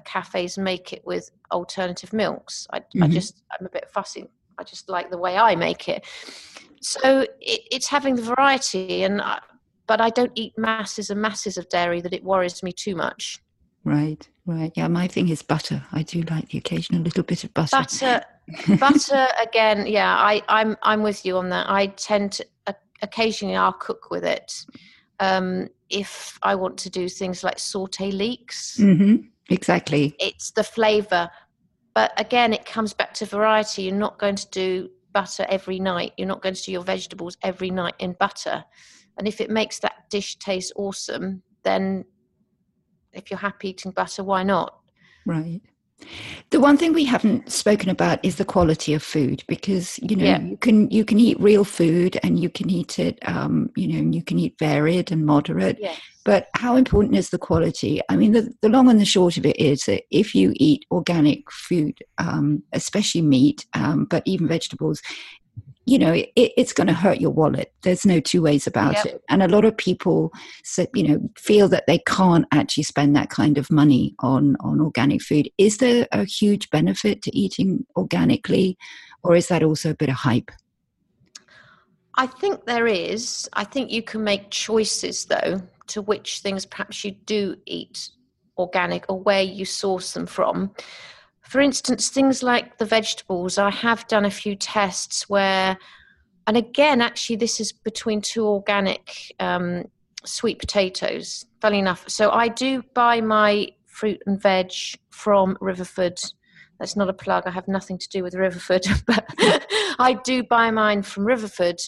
cafes 0.00 0.58
make 0.58 0.92
it 0.92 1.02
with 1.04 1.30
alternative 1.52 2.12
milks. 2.12 2.66
I, 2.72 2.80
mm-hmm. 2.80 3.04
I, 3.04 3.08
just 3.08 3.42
I'm 3.58 3.66
a 3.66 3.70
bit 3.70 3.88
fussy. 3.90 4.26
I 4.58 4.64
just 4.64 4.88
like 4.88 5.10
the 5.10 5.18
way 5.18 5.36
I 5.36 5.54
make 5.54 5.88
it. 5.88 6.04
So 6.80 7.20
it, 7.20 7.60
it's 7.70 7.88
having 7.88 8.16
the 8.16 8.22
variety, 8.22 9.02
and 9.02 9.20
I, 9.20 9.40
but 9.86 10.00
I 10.00 10.10
don't 10.10 10.32
eat 10.34 10.52
masses 10.56 11.10
and 11.10 11.20
masses 11.20 11.58
of 11.58 11.68
dairy 11.68 12.00
that 12.00 12.12
it 12.12 12.24
worries 12.24 12.62
me 12.62 12.72
too 12.72 12.94
much. 12.94 13.40
Right, 13.84 14.28
right. 14.46 14.72
Yeah, 14.74 14.88
my 14.88 15.08
thing 15.08 15.28
is 15.28 15.42
butter. 15.42 15.82
I 15.92 16.02
do 16.02 16.22
like 16.22 16.50
the 16.50 16.58
occasional 16.58 17.02
little 17.02 17.22
bit 17.22 17.44
of 17.44 17.54
butter. 17.54 17.76
Butter, 17.76 18.22
butter 18.78 19.28
again. 19.42 19.86
Yeah, 19.86 20.14
I, 20.14 20.42
I'm 20.48 20.76
I'm 20.82 21.02
with 21.02 21.24
you 21.24 21.36
on 21.36 21.48
that. 21.50 21.70
I 21.70 21.86
tend 21.86 22.32
to 22.32 22.46
uh, 22.66 22.72
occasionally 23.02 23.56
I'll 23.56 23.72
cook 23.72 24.10
with 24.10 24.24
it 24.24 24.52
um, 25.20 25.68
if 25.90 26.38
I 26.42 26.54
want 26.54 26.78
to 26.78 26.90
do 26.90 27.08
things 27.08 27.42
like 27.42 27.58
saute 27.58 28.10
leeks. 28.10 28.78
Mm-hmm. 28.78 29.26
Exactly. 29.50 30.14
It's 30.18 30.50
the 30.50 30.64
flavour, 30.64 31.30
but 31.94 32.12
again, 32.20 32.52
it 32.52 32.66
comes 32.66 32.92
back 32.92 33.14
to 33.14 33.26
variety. 33.26 33.82
You're 33.82 33.94
not 33.94 34.18
going 34.18 34.36
to 34.36 34.48
do 34.50 34.90
butter 35.12 35.46
every 35.48 35.80
night. 35.80 36.12
You're 36.16 36.28
not 36.28 36.42
going 36.42 36.54
to 36.54 36.62
do 36.62 36.72
your 36.72 36.84
vegetables 36.84 37.36
every 37.42 37.70
night 37.70 37.94
in 37.98 38.14
butter. 38.20 38.64
And 39.16 39.26
if 39.26 39.40
it 39.40 39.50
makes 39.50 39.78
that 39.80 40.10
dish 40.10 40.36
taste 40.36 40.72
awesome, 40.76 41.42
then 41.64 42.04
if 43.12 43.30
you're 43.30 43.38
happy 43.38 43.70
eating 43.70 43.92
butter, 43.92 44.24
why 44.24 44.42
not? 44.42 44.78
Right. 45.26 45.60
The 46.50 46.60
one 46.60 46.76
thing 46.76 46.92
we 46.92 47.04
haven't 47.04 47.50
spoken 47.50 47.88
about 47.90 48.24
is 48.24 48.36
the 48.36 48.44
quality 48.44 48.94
of 48.94 49.02
food 49.02 49.42
because 49.48 49.98
you 49.98 50.14
know 50.14 50.24
yeah. 50.24 50.40
you 50.40 50.56
can 50.56 50.88
you 50.90 51.04
can 51.04 51.18
eat 51.18 51.40
real 51.40 51.64
food 51.64 52.18
and 52.22 52.38
you 52.38 52.48
can 52.48 52.70
eat 52.70 53.00
it 53.00 53.18
um, 53.26 53.70
you 53.76 53.88
know 53.88 54.10
you 54.12 54.22
can 54.22 54.38
eat 54.38 54.54
varied 54.58 55.10
and 55.10 55.26
moderate. 55.26 55.76
Yes. 55.80 56.00
But 56.24 56.48
how 56.54 56.76
important 56.76 57.16
is 57.16 57.30
the 57.30 57.38
quality? 57.38 58.02
I 58.10 58.16
mean, 58.16 58.32
the, 58.32 58.52
the 58.60 58.68
long 58.68 58.90
and 58.90 59.00
the 59.00 59.06
short 59.06 59.38
of 59.38 59.46
it 59.46 59.56
is 59.58 59.84
that 59.84 60.02
if 60.10 60.34
you 60.34 60.52
eat 60.56 60.84
organic 60.90 61.50
food, 61.50 61.96
um, 62.18 62.62
especially 62.74 63.22
meat, 63.22 63.64
um, 63.72 64.04
but 64.04 64.24
even 64.26 64.46
vegetables, 64.46 65.00
you 65.88 65.98
know 65.98 66.12
it, 66.12 66.30
it's 66.36 66.74
going 66.74 66.86
to 66.86 66.92
hurt 66.92 67.20
your 67.20 67.30
wallet. 67.30 67.72
There's 67.82 68.04
no 68.04 68.20
two 68.20 68.42
ways 68.42 68.66
about 68.66 68.94
yep. 68.94 69.06
it. 69.06 69.22
And 69.30 69.42
a 69.42 69.48
lot 69.48 69.64
of 69.64 69.76
people 69.76 70.32
you 70.94 71.08
know 71.08 71.30
feel 71.36 71.66
that 71.68 71.86
they 71.86 71.98
can't 72.00 72.46
actually 72.52 72.82
spend 72.82 73.16
that 73.16 73.30
kind 73.30 73.56
of 73.56 73.70
money 73.70 74.14
on 74.18 74.56
on 74.60 74.80
organic 74.80 75.22
food. 75.22 75.48
Is 75.56 75.78
there 75.78 76.06
a 76.12 76.24
huge 76.24 76.68
benefit 76.70 77.22
to 77.22 77.36
eating 77.36 77.86
organically 77.96 78.76
or 79.22 79.34
is 79.34 79.48
that 79.48 79.62
also 79.62 79.90
a 79.90 79.94
bit 79.94 80.10
of 80.10 80.16
hype? 80.16 80.50
I 82.16 82.26
think 82.26 82.66
there 82.66 82.86
is. 82.86 83.48
I 83.54 83.64
think 83.64 83.90
you 83.90 84.02
can 84.02 84.22
make 84.22 84.50
choices 84.50 85.24
though 85.24 85.62
to 85.86 86.02
which 86.02 86.40
things 86.40 86.66
perhaps 86.66 87.02
you 87.02 87.12
do 87.12 87.56
eat 87.64 88.10
organic 88.58 89.06
or 89.08 89.18
where 89.20 89.42
you 89.42 89.64
source 89.64 90.12
them 90.12 90.26
from 90.26 90.74
for 91.48 91.62
instance, 91.62 92.10
things 92.10 92.42
like 92.42 92.76
the 92.76 92.84
vegetables, 92.84 93.56
I 93.56 93.70
have 93.70 94.06
done 94.06 94.26
a 94.26 94.30
few 94.30 94.54
tests 94.54 95.30
where, 95.30 95.78
and 96.46 96.58
again, 96.58 97.00
actually, 97.00 97.36
this 97.36 97.58
is 97.58 97.72
between 97.72 98.20
two 98.20 98.46
organic 98.46 99.34
um, 99.40 99.86
sweet 100.26 100.58
potatoes, 100.58 101.46
funny 101.62 101.78
enough. 101.78 102.06
So 102.06 102.30
I 102.30 102.48
do 102.48 102.82
buy 102.92 103.22
my 103.22 103.68
fruit 103.86 104.22
and 104.26 104.38
veg 104.38 104.72
from 105.08 105.56
Riverford. 105.62 106.22
That's 106.78 106.96
not 106.96 107.08
a 107.08 107.14
plug, 107.14 107.44
I 107.46 107.50
have 107.50 107.66
nothing 107.66 107.96
to 107.96 108.08
do 108.10 108.22
with 108.22 108.34
Riverford, 108.34 108.86
but 109.06 109.24
I 109.98 110.20
do 110.22 110.42
buy 110.42 110.70
mine 110.70 111.00
from 111.00 111.24
Riverford. 111.24 111.80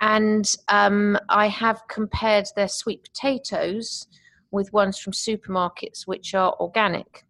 And 0.00 0.48
um, 0.68 1.18
I 1.28 1.48
have 1.48 1.82
compared 1.88 2.46
their 2.54 2.68
sweet 2.68 3.02
potatoes 3.02 4.06
with 4.52 4.72
ones 4.72 4.96
from 4.96 5.12
supermarkets, 5.12 6.06
which 6.06 6.34
are 6.34 6.54
organic 6.60 7.25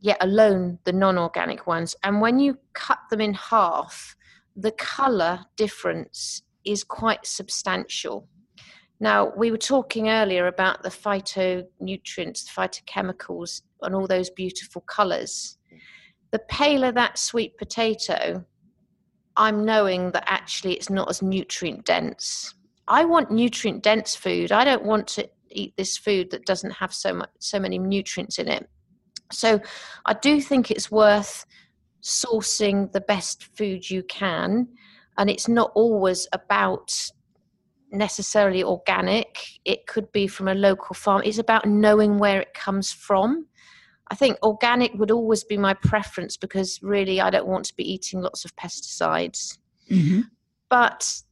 yet 0.00 0.18
alone 0.20 0.78
the 0.84 0.92
non-organic 0.92 1.66
ones 1.66 1.96
and 2.02 2.20
when 2.20 2.38
you 2.38 2.58
cut 2.74 2.98
them 3.10 3.20
in 3.20 3.34
half 3.34 4.16
the 4.56 4.72
color 4.72 5.40
difference 5.56 6.42
is 6.64 6.84
quite 6.84 7.24
substantial 7.26 8.28
now 8.98 9.32
we 9.36 9.50
were 9.50 9.58
talking 9.58 10.08
earlier 10.08 10.46
about 10.46 10.82
the 10.82 10.88
phytonutrients 10.88 12.44
the 12.44 12.52
phytochemicals 12.56 13.62
and 13.82 13.94
all 13.94 14.06
those 14.06 14.30
beautiful 14.30 14.80
colors 14.82 15.58
the 16.32 16.38
paler 16.40 16.92
that 16.92 17.18
sweet 17.18 17.56
potato, 17.56 18.44
I'm 19.36 19.64
knowing 19.64 20.10
that 20.12 20.24
actually 20.26 20.74
it's 20.74 20.90
not 20.90 21.08
as 21.08 21.22
nutrient 21.22 21.84
dense. 21.84 22.54
I 22.88 23.04
want 23.04 23.30
nutrient 23.30 23.82
dense 23.82 24.14
food. 24.14 24.52
I 24.52 24.64
don't 24.64 24.84
want 24.84 25.06
to 25.08 25.28
eat 25.50 25.74
this 25.76 25.96
food 25.96 26.30
that 26.30 26.44
doesn't 26.44 26.72
have 26.72 26.92
so 26.92 27.14
much 27.14 27.30
so 27.38 27.58
many 27.58 27.78
nutrients 27.78 28.38
in 28.38 28.48
it. 28.48 28.68
So 29.32 29.60
I 30.04 30.14
do 30.14 30.40
think 30.40 30.70
it's 30.70 30.90
worth 30.90 31.44
sourcing 32.02 32.92
the 32.92 33.00
best 33.00 33.44
food 33.56 33.90
you 33.90 34.02
can 34.04 34.68
and 35.18 35.28
it's 35.28 35.48
not 35.48 35.72
always 35.74 36.28
about 36.32 37.10
necessarily 37.90 38.62
organic. 38.62 39.38
It 39.64 39.86
could 39.86 40.10
be 40.12 40.26
from 40.26 40.48
a 40.48 40.54
local 40.54 40.94
farm. 40.94 41.22
It's 41.24 41.38
about 41.38 41.66
knowing 41.66 42.18
where 42.18 42.40
it 42.40 42.54
comes 42.54 42.92
from. 42.92 43.46
I 44.08 44.14
think 44.14 44.38
organic 44.42 44.94
would 44.94 45.10
always 45.10 45.42
be 45.42 45.56
my 45.56 45.74
preference 45.74 46.36
because 46.36 46.80
really 46.80 47.20
i 47.20 47.28
don't 47.28 47.46
want 47.46 47.64
to 47.64 47.74
be 47.74 47.92
eating 47.92 48.20
lots 48.20 48.44
of 48.44 48.54
pesticides. 48.56 49.58
Mm-hmm. 49.90 50.22
but 50.68 51.22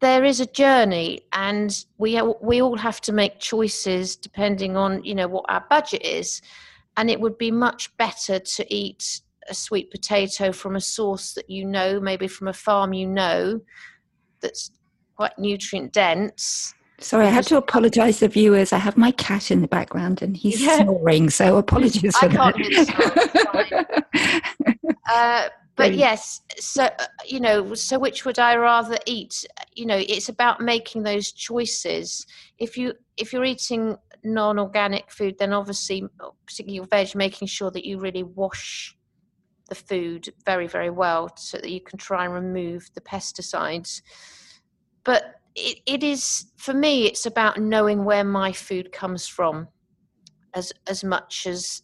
there 0.00 0.22
is 0.22 0.38
a 0.38 0.46
journey 0.46 1.22
and 1.32 1.84
we 1.98 2.20
we 2.40 2.62
all 2.62 2.76
have 2.76 3.00
to 3.00 3.12
make 3.12 3.40
choices 3.40 4.14
depending 4.14 4.76
on 4.76 5.02
you 5.02 5.14
know 5.14 5.26
what 5.26 5.44
our 5.48 5.64
budget 5.68 6.02
is 6.04 6.40
and 6.96 7.10
it 7.10 7.20
would 7.20 7.38
be 7.38 7.50
much 7.50 7.96
better 7.96 8.38
to 8.38 8.74
eat 8.74 9.20
a 9.48 9.54
sweet 9.54 9.90
potato 9.90 10.52
from 10.52 10.76
a 10.76 10.80
source 10.80 11.34
that 11.34 11.50
you 11.50 11.64
know 11.64 12.00
maybe 12.00 12.26
from 12.26 12.48
a 12.48 12.52
farm 12.52 12.92
you 12.92 13.06
know 13.06 13.60
that's 14.40 14.70
quite 15.16 15.38
nutrient 15.38 15.92
dense 15.92 16.74
Sorry, 17.00 17.26
I 17.26 17.30
have 17.30 17.46
to 17.46 17.56
apologise 17.56 18.20
to 18.20 18.28
viewers. 18.28 18.72
I 18.72 18.78
have 18.78 18.96
my 18.96 19.10
cat 19.10 19.50
in 19.50 19.62
the 19.62 19.68
background 19.68 20.22
and 20.22 20.36
he's 20.36 20.62
yeah. 20.62 20.76
snoring, 20.76 21.28
so 21.28 21.56
apologies 21.58 22.16
for 22.16 22.28
that. 22.28 22.54
but 25.76 25.94
yes, 25.94 26.40
so 26.56 26.84
uh, 26.84 27.06
you 27.26 27.40
know, 27.40 27.74
so 27.74 27.98
which 27.98 28.24
would 28.24 28.38
I 28.38 28.56
rather 28.56 28.96
eat? 29.06 29.44
You 29.74 29.86
know, 29.86 29.96
it's 29.96 30.28
about 30.28 30.60
making 30.60 31.02
those 31.02 31.32
choices. 31.32 32.26
If 32.58 32.76
you 32.76 32.94
if 33.16 33.32
you're 33.32 33.44
eating 33.44 33.96
non-organic 34.22 35.10
food, 35.10 35.36
then 35.38 35.52
obviously, 35.52 36.04
particularly 36.46 36.76
your 36.76 36.86
veg, 36.86 37.14
making 37.14 37.48
sure 37.48 37.70
that 37.72 37.84
you 37.84 37.98
really 37.98 38.22
wash 38.22 38.96
the 39.68 39.74
food 39.74 40.32
very 40.44 40.66
very 40.66 40.90
well 40.90 41.30
so 41.36 41.56
that 41.56 41.70
you 41.70 41.80
can 41.80 41.98
try 41.98 42.24
and 42.24 42.34
remove 42.34 42.88
the 42.94 43.00
pesticides. 43.00 44.02
But 45.02 45.40
it, 45.56 45.78
it 45.86 46.04
is 46.04 46.52
for 46.56 46.74
me, 46.74 47.06
it's 47.06 47.26
about 47.26 47.58
knowing 47.58 48.04
where 48.04 48.24
my 48.24 48.52
food 48.52 48.92
comes 48.92 49.26
from, 49.26 49.66
as 50.54 50.72
as 50.86 51.02
much 51.02 51.48
as 51.48 51.82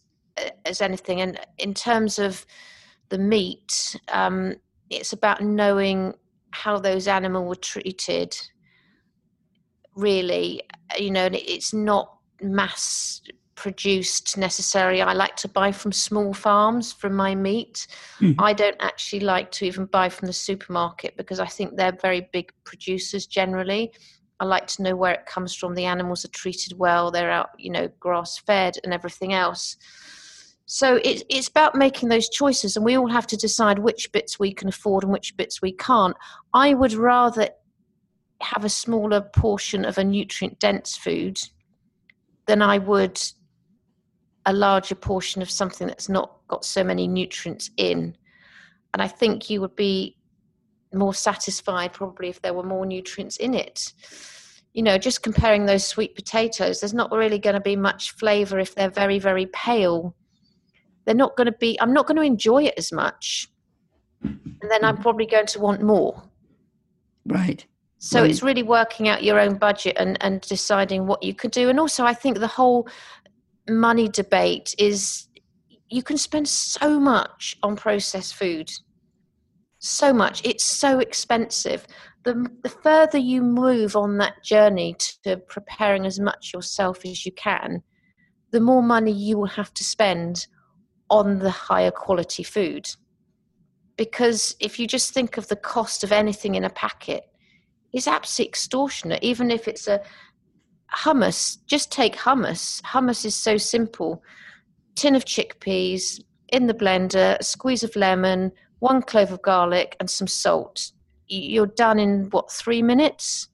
as 0.65 0.81
anything. 0.81 1.19
And 1.19 1.39
in 1.57 1.73
terms 1.73 2.19
of 2.19 2.45
the 3.11 3.19
meat, 3.19 3.95
um, 4.11 4.55
it's 4.89 5.13
about 5.13 5.41
knowing 5.41 6.13
how 6.51 6.79
those 6.79 7.07
animals 7.07 7.47
were 7.47 7.61
treated. 7.61 8.35
Really, 9.95 10.63
you 10.97 11.11
know, 11.11 11.25
and 11.25 11.35
it's 11.35 11.73
not 11.73 12.17
mass 12.41 13.21
produced 13.55 14.37
necessarily. 14.37 15.03
I 15.03 15.13
like 15.13 15.35
to 15.35 15.47
buy 15.47 15.71
from 15.71 15.91
small 15.91 16.33
farms 16.33 16.91
for 16.91 17.09
my 17.09 17.35
meat. 17.35 17.85
Mm. 18.19 18.35
I 18.39 18.53
don't 18.53 18.77
actually 18.79 19.19
like 19.19 19.51
to 19.51 19.65
even 19.65 19.85
buy 19.85 20.09
from 20.09 20.25
the 20.25 20.33
supermarket 20.33 21.15
because 21.15 21.39
I 21.39 21.45
think 21.45 21.75
they're 21.75 21.97
very 22.01 22.27
big 22.33 22.51
producers 22.63 23.27
generally. 23.27 23.91
I 24.39 24.45
like 24.45 24.65
to 24.67 24.81
know 24.81 24.95
where 24.95 25.13
it 25.13 25.27
comes 25.27 25.53
from. 25.53 25.75
The 25.75 25.85
animals 25.85 26.25
are 26.25 26.29
treated 26.29 26.79
well. 26.79 27.11
They're 27.11 27.29
out, 27.29 27.49
you 27.59 27.69
know, 27.69 27.87
grass 27.99 28.39
fed 28.39 28.77
and 28.83 28.93
everything 28.93 29.33
else. 29.33 29.77
So 30.73 31.01
it's 31.03 31.21
it's 31.27 31.49
about 31.49 31.75
making 31.75 32.07
those 32.07 32.29
choices, 32.29 32.77
and 32.77 32.85
we 32.85 32.95
all 32.95 33.09
have 33.09 33.27
to 33.27 33.35
decide 33.35 33.77
which 33.77 34.09
bits 34.13 34.39
we 34.39 34.53
can 34.53 34.69
afford 34.69 35.03
and 35.03 35.11
which 35.11 35.35
bits 35.35 35.61
we 35.61 35.73
can't. 35.73 36.15
I 36.53 36.73
would 36.75 36.93
rather 36.93 37.49
have 38.39 38.63
a 38.63 38.69
smaller 38.69 39.19
portion 39.19 39.83
of 39.83 39.97
a 39.97 40.03
nutrient 40.05 40.59
dense 40.59 40.95
food 40.95 41.37
than 42.45 42.61
I 42.61 42.77
would 42.77 43.21
a 44.45 44.53
larger 44.53 44.95
portion 44.95 45.41
of 45.41 45.51
something 45.51 45.87
that's 45.87 46.07
not 46.07 46.37
got 46.47 46.63
so 46.63 46.85
many 46.85 47.05
nutrients 47.05 47.69
in. 47.75 48.15
And 48.93 49.01
I 49.01 49.09
think 49.09 49.49
you 49.49 49.59
would 49.59 49.75
be 49.75 50.15
more 50.93 51.13
satisfied 51.13 51.91
probably 51.91 52.29
if 52.29 52.41
there 52.41 52.53
were 52.53 52.63
more 52.63 52.85
nutrients 52.85 53.35
in 53.35 53.55
it. 53.55 53.91
You 54.71 54.83
know, 54.83 54.97
just 54.97 55.21
comparing 55.21 55.65
those 55.65 55.85
sweet 55.85 56.15
potatoes, 56.15 56.79
there's 56.79 56.93
not 56.93 57.11
really 57.11 57.39
going 57.39 57.55
to 57.55 57.59
be 57.59 57.75
much 57.75 58.11
flavor 58.11 58.57
if 58.57 58.73
they're 58.73 58.89
very, 58.89 59.19
very 59.19 59.47
pale 59.47 60.15
they're 61.05 61.15
not 61.15 61.35
going 61.35 61.45
to 61.45 61.57
be 61.59 61.79
i'm 61.81 61.93
not 61.93 62.07
going 62.07 62.17
to 62.17 62.23
enjoy 62.23 62.63
it 62.63 62.73
as 62.77 62.91
much. 62.91 63.47
And 64.23 64.69
then 64.69 64.83
i'm 64.83 64.97
probably 64.97 65.25
going 65.25 65.47
to 65.47 65.59
want 65.59 65.81
more. 65.81 66.23
Right. 67.25 67.65
So 67.97 68.21
right. 68.21 68.29
it's 68.29 68.43
really 68.43 68.63
working 68.63 69.07
out 69.07 69.23
your 69.23 69.39
own 69.39 69.57
budget 69.57 69.95
and 69.99 70.17
and 70.21 70.41
deciding 70.41 71.07
what 71.07 71.23
you 71.23 71.33
could 71.33 71.51
do. 71.51 71.69
And 71.69 71.79
also 71.79 72.05
i 72.05 72.13
think 72.13 72.39
the 72.39 72.47
whole 72.47 72.87
money 73.69 74.09
debate 74.09 74.75
is 74.77 75.27
you 75.89 76.03
can 76.03 76.17
spend 76.17 76.47
so 76.47 76.99
much 76.99 77.57
on 77.63 77.75
processed 77.75 78.35
food. 78.35 78.71
So 79.79 80.13
much. 80.13 80.41
It's 80.45 80.63
so 80.63 80.99
expensive. 80.99 81.85
The, 82.23 82.47
the 82.61 82.69
further 82.69 83.17
you 83.17 83.41
move 83.41 83.95
on 83.95 84.17
that 84.19 84.43
journey 84.43 84.95
to 85.23 85.37
preparing 85.37 86.05
as 86.05 86.19
much 86.19 86.53
yourself 86.53 87.03
as 87.03 87.25
you 87.25 87.31
can 87.31 87.81
the 88.51 88.59
more 88.59 88.83
money 88.83 89.11
you 89.11 89.37
will 89.37 89.47
have 89.47 89.73
to 89.73 89.83
spend 89.83 90.47
on 91.11 91.37
the 91.37 91.51
higher 91.51 91.91
quality 91.91 92.41
food. 92.41 92.89
Because 93.97 94.55
if 94.59 94.79
you 94.79 94.87
just 94.87 95.13
think 95.13 95.37
of 95.37 95.47
the 95.47 95.55
cost 95.55 96.03
of 96.03 96.11
anything 96.11 96.55
in 96.55 96.63
a 96.63 96.69
packet, 96.71 97.25
it's 97.93 98.07
absolutely 98.07 98.49
extortionate. 98.49 99.23
Even 99.23 99.51
if 99.51 99.67
it's 99.67 99.87
a 99.87 100.01
hummus, 100.95 101.57
just 101.67 101.91
take 101.91 102.15
hummus. 102.15 102.81
Hummus 102.81 103.25
is 103.25 103.35
so 103.35 103.57
simple. 103.57 104.23
Tin 104.95 105.13
of 105.13 105.25
chickpeas 105.25 106.19
in 106.49 106.65
the 106.65 106.73
blender, 106.73 107.37
a 107.37 107.43
squeeze 107.43 107.83
of 107.83 107.95
lemon, 107.95 108.51
one 108.79 109.01
clove 109.01 109.31
of 109.31 109.41
garlic, 109.41 109.95
and 109.99 110.09
some 110.09 110.27
salt. 110.27 110.91
You're 111.27 111.67
done 111.67 111.99
in 111.99 112.29
what, 112.31 112.51
three 112.51 112.81
minutes? 112.81 113.49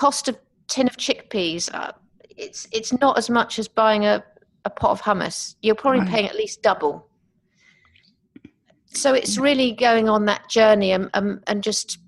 Cost 0.00 0.28
of 0.28 0.38
tin 0.68 0.86
of 0.86 0.96
chickpeas, 0.96 1.68
uh, 1.74 1.92
it's 2.36 2.68
it's 2.72 2.92
not 3.00 3.18
as 3.18 3.28
much 3.28 3.58
as 3.58 3.66
buying 3.66 4.06
a, 4.06 4.22
a 4.68 4.80
pot 4.80 4.90
of 4.90 5.02
hummus, 5.02 5.56
you're 5.62 5.74
probably 5.74 6.00
right. 6.00 6.08
paying 6.08 6.26
at 6.26 6.36
least 6.36 6.62
double. 6.62 7.08
So 8.86 9.14
it's 9.14 9.36
really 9.38 9.72
going 9.72 10.08
on 10.08 10.24
that 10.26 10.48
journey 10.48 10.92
and, 10.92 11.10
um, 11.14 11.40
and 11.46 11.62
just 11.62 11.98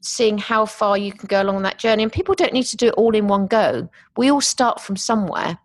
seeing 0.00 0.36
how 0.36 0.66
far 0.66 0.98
you 0.98 1.12
can 1.12 1.26
go 1.26 1.42
along 1.42 1.62
that 1.62 1.78
journey. 1.78 2.02
And 2.02 2.12
people 2.12 2.34
don't 2.34 2.52
need 2.52 2.64
to 2.64 2.76
do 2.76 2.88
it 2.88 2.94
all 2.94 3.14
in 3.14 3.28
one 3.28 3.46
go. 3.46 3.88
We 4.16 4.30
all 4.30 4.40
start 4.40 4.80
from 4.80 4.96
somewhere. 4.96 5.58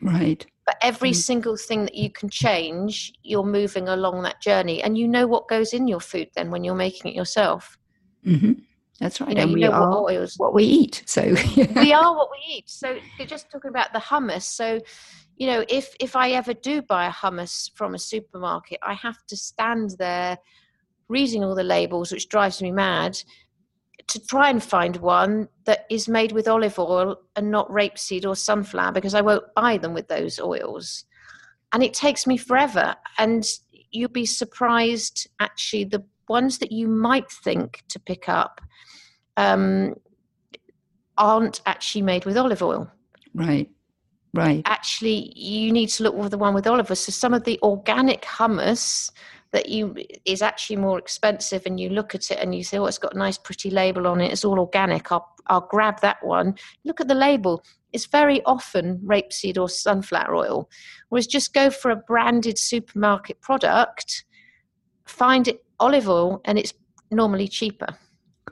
Right. 0.00 0.46
But 0.64 0.76
every 0.80 1.10
mm. 1.10 1.16
single 1.16 1.56
thing 1.56 1.84
that 1.84 1.94
you 1.94 2.10
can 2.10 2.28
change, 2.28 3.12
you're 3.22 3.44
moving 3.44 3.88
along 3.88 4.22
that 4.22 4.40
journey. 4.40 4.82
And 4.82 4.96
you 4.96 5.08
know 5.08 5.26
what 5.26 5.48
goes 5.48 5.72
in 5.72 5.88
your 5.88 6.00
food 6.00 6.28
then 6.36 6.50
when 6.50 6.62
you're 6.62 6.74
making 6.74 7.10
it 7.10 7.16
yourself. 7.16 7.76
Mm-hmm. 8.24 8.52
That's 9.00 9.20
right. 9.20 9.30
You 9.30 9.34
know, 9.36 9.42
and 9.42 9.52
we 9.52 9.64
are 9.64 10.02
what, 10.02 10.32
what 10.38 10.54
we 10.54 10.64
eat. 10.64 11.04
So 11.06 11.22
we 11.22 11.92
are 11.92 12.16
what 12.16 12.28
we 12.30 12.54
eat. 12.54 12.68
So 12.68 12.98
you're 13.16 13.28
just 13.28 13.50
talking 13.50 13.70
about 13.70 13.92
the 13.92 14.00
hummus. 14.00 14.42
So 14.42 14.80
you 15.38 15.46
know, 15.46 15.64
if 15.68 15.94
if 16.00 16.16
I 16.16 16.30
ever 16.32 16.52
do 16.52 16.82
buy 16.82 17.06
a 17.06 17.12
hummus 17.12 17.70
from 17.74 17.94
a 17.94 17.98
supermarket, 17.98 18.78
I 18.82 18.94
have 18.94 19.24
to 19.28 19.36
stand 19.36 19.94
there 19.98 20.38
reading 21.08 21.44
all 21.44 21.54
the 21.54 21.62
labels, 21.62 22.12
which 22.12 22.28
drives 22.28 22.60
me 22.60 22.72
mad, 22.72 23.16
to 24.08 24.26
try 24.26 24.50
and 24.50 24.62
find 24.62 24.96
one 24.96 25.48
that 25.64 25.86
is 25.90 26.08
made 26.08 26.32
with 26.32 26.48
olive 26.48 26.78
oil 26.78 27.16
and 27.36 27.50
not 27.50 27.68
rapeseed 27.70 28.26
or 28.26 28.34
sunflower 28.34 28.92
because 28.92 29.14
I 29.14 29.20
won't 29.20 29.44
buy 29.54 29.78
them 29.78 29.94
with 29.94 30.08
those 30.08 30.40
oils. 30.40 31.04
And 31.72 31.82
it 31.82 31.94
takes 31.94 32.26
me 32.26 32.36
forever. 32.36 32.96
And 33.18 33.46
you'll 33.90 34.08
be 34.08 34.26
surprised 34.26 35.28
actually 35.40 35.84
the 35.84 36.04
ones 36.28 36.58
that 36.58 36.72
you 36.72 36.88
might 36.88 37.30
think 37.30 37.82
to 37.88 38.00
pick 38.00 38.28
up 38.28 38.60
um, 39.36 39.94
aren't 41.16 41.60
actually 41.64 42.02
made 42.02 42.24
with 42.24 42.36
olive 42.36 42.62
oil. 42.62 42.90
Right. 43.34 43.70
Right. 44.34 44.62
Actually, 44.66 45.32
you 45.36 45.72
need 45.72 45.88
to 45.90 46.02
look 46.02 46.14
with 46.14 46.30
the 46.30 46.38
one 46.38 46.54
with 46.54 46.66
olive 46.66 46.90
oil. 46.90 46.96
So 46.96 47.12
some 47.12 47.34
of 47.34 47.44
the 47.44 47.58
organic 47.62 48.22
hummus 48.22 49.10
that 49.52 49.68
you 49.68 49.94
is 50.26 50.42
actually 50.42 50.76
more 50.76 50.98
expensive, 50.98 51.62
and 51.64 51.80
you 51.80 51.88
look 51.88 52.14
at 52.14 52.30
it 52.30 52.38
and 52.38 52.54
you 52.54 52.62
say, 52.62 52.78
"Oh, 52.78 52.84
it's 52.86 52.98
got 52.98 53.14
a 53.14 53.18
nice, 53.18 53.38
pretty 53.38 53.70
label 53.70 54.06
on 54.06 54.20
it. 54.20 54.30
It's 54.30 54.44
all 54.44 54.58
organic. 54.58 55.10
I'll 55.10 55.26
I'll 55.46 55.66
grab 55.66 56.00
that 56.02 56.18
one." 56.22 56.54
Look 56.84 57.00
at 57.00 57.08
the 57.08 57.14
label. 57.14 57.62
It's 57.92 58.04
very 58.04 58.42
often 58.44 58.98
rapeseed 58.98 59.56
or 59.58 59.68
sunflower 59.68 60.34
oil. 60.36 60.68
Whereas 61.08 61.26
just 61.26 61.54
go 61.54 61.70
for 61.70 61.90
a 61.90 61.96
branded 61.96 62.58
supermarket 62.58 63.40
product, 63.40 64.24
find 65.06 65.48
it 65.48 65.64
olive 65.80 66.08
oil, 66.08 66.42
and 66.44 66.58
it's 66.58 66.74
normally 67.10 67.48
cheaper. 67.48 67.96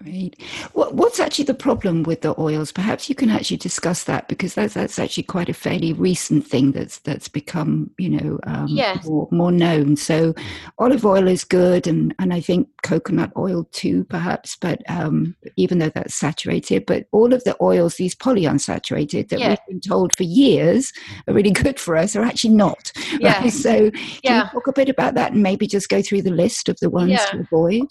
Great. 0.03 0.42
What, 0.74 0.94
what's 0.94 1.18
actually 1.20 1.47
the 1.47 1.55
problem 1.55 2.03
with 2.03 2.20
the 2.20 2.38
oils? 2.38 2.70
Perhaps 2.70 3.09
you 3.09 3.14
can 3.14 3.30
actually 3.30 3.57
discuss 3.57 4.05
that 4.05 4.28
because 4.28 4.55
that's 4.55 4.74
that's 4.74 4.99
actually 4.99 5.22
quite 5.22 5.49
a 5.49 5.55
fairly 5.55 5.94
recent 5.94 6.47
thing 6.47 6.72
that's 6.72 6.99
that's 6.99 7.28
become 7.28 7.90
you 7.97 8.11
know 8.11 8.38
um, 8.44 8.66
yes. 8.68 9.07
more, 9.07 9.26
more 9.30 9.53
known. 9.53 9.97
So 9.97 10.34
olive 10.78 11.07
oil 11.07 11.26
is 11.26 11.44
good, 11.44 11.86
and 11.86 12.14
and 12.18 12.34
I 12.34 12.40
think 12.40 12.68
coconut 12.82 13.32
oil 13.38 13.64
too, 13.72 14.05
perhaps. 14.05 14.57
But 14.61 14.82
um, 14.90 15.34
even 15.57 15.78
though 15.78 15.88
that's 15.88 16.14
saturated, 16.14 16.84
but 16.84 17.07
all 17.12 17.32
of 17.32 17.42
the 17.44 17.57
oils, 17.62 17.94
these 17.94 18.14
polyunsaturated 18.14 19.30
that 19.30 19.38
Yeah. 19.38 19.49
we've 19.51 19.66
been 19.68 19.80
told 19.80 20.14
for 20.14 20.24
years 20.24 20.92
are 21.26 21.32
really 21.34 21.51
good 21.53 21.80
for 21.80 21.97
us, 21.97 22.14
are 22.14 22.22
actually 22.22 22.55
not. 22.55 22.92
Yeah. 23.18 23.40
Right? 23.40 23.53
So 23.66 23.90
can 23.90 24.01
Yeah. 24.22 24.44
you 24.44 24.51
talk 24.51 24.66
a 24.66 24.72
bit 24.72 24.88
about 24.90 25.14
that 25.14 25.32
and 25.32 25.42
maybe 25.42 25.66
just 25.66 25.88
go 25.88 26.03
through 26.03 26.22
the 26.22 26.30
list 26.30 26.68
of 26.68 26.78
the 26.80 26.90
ones 26.90 27.12
Yeah. 27.12 27.24
to 27.26 27.40
avoid? 27.40 27.88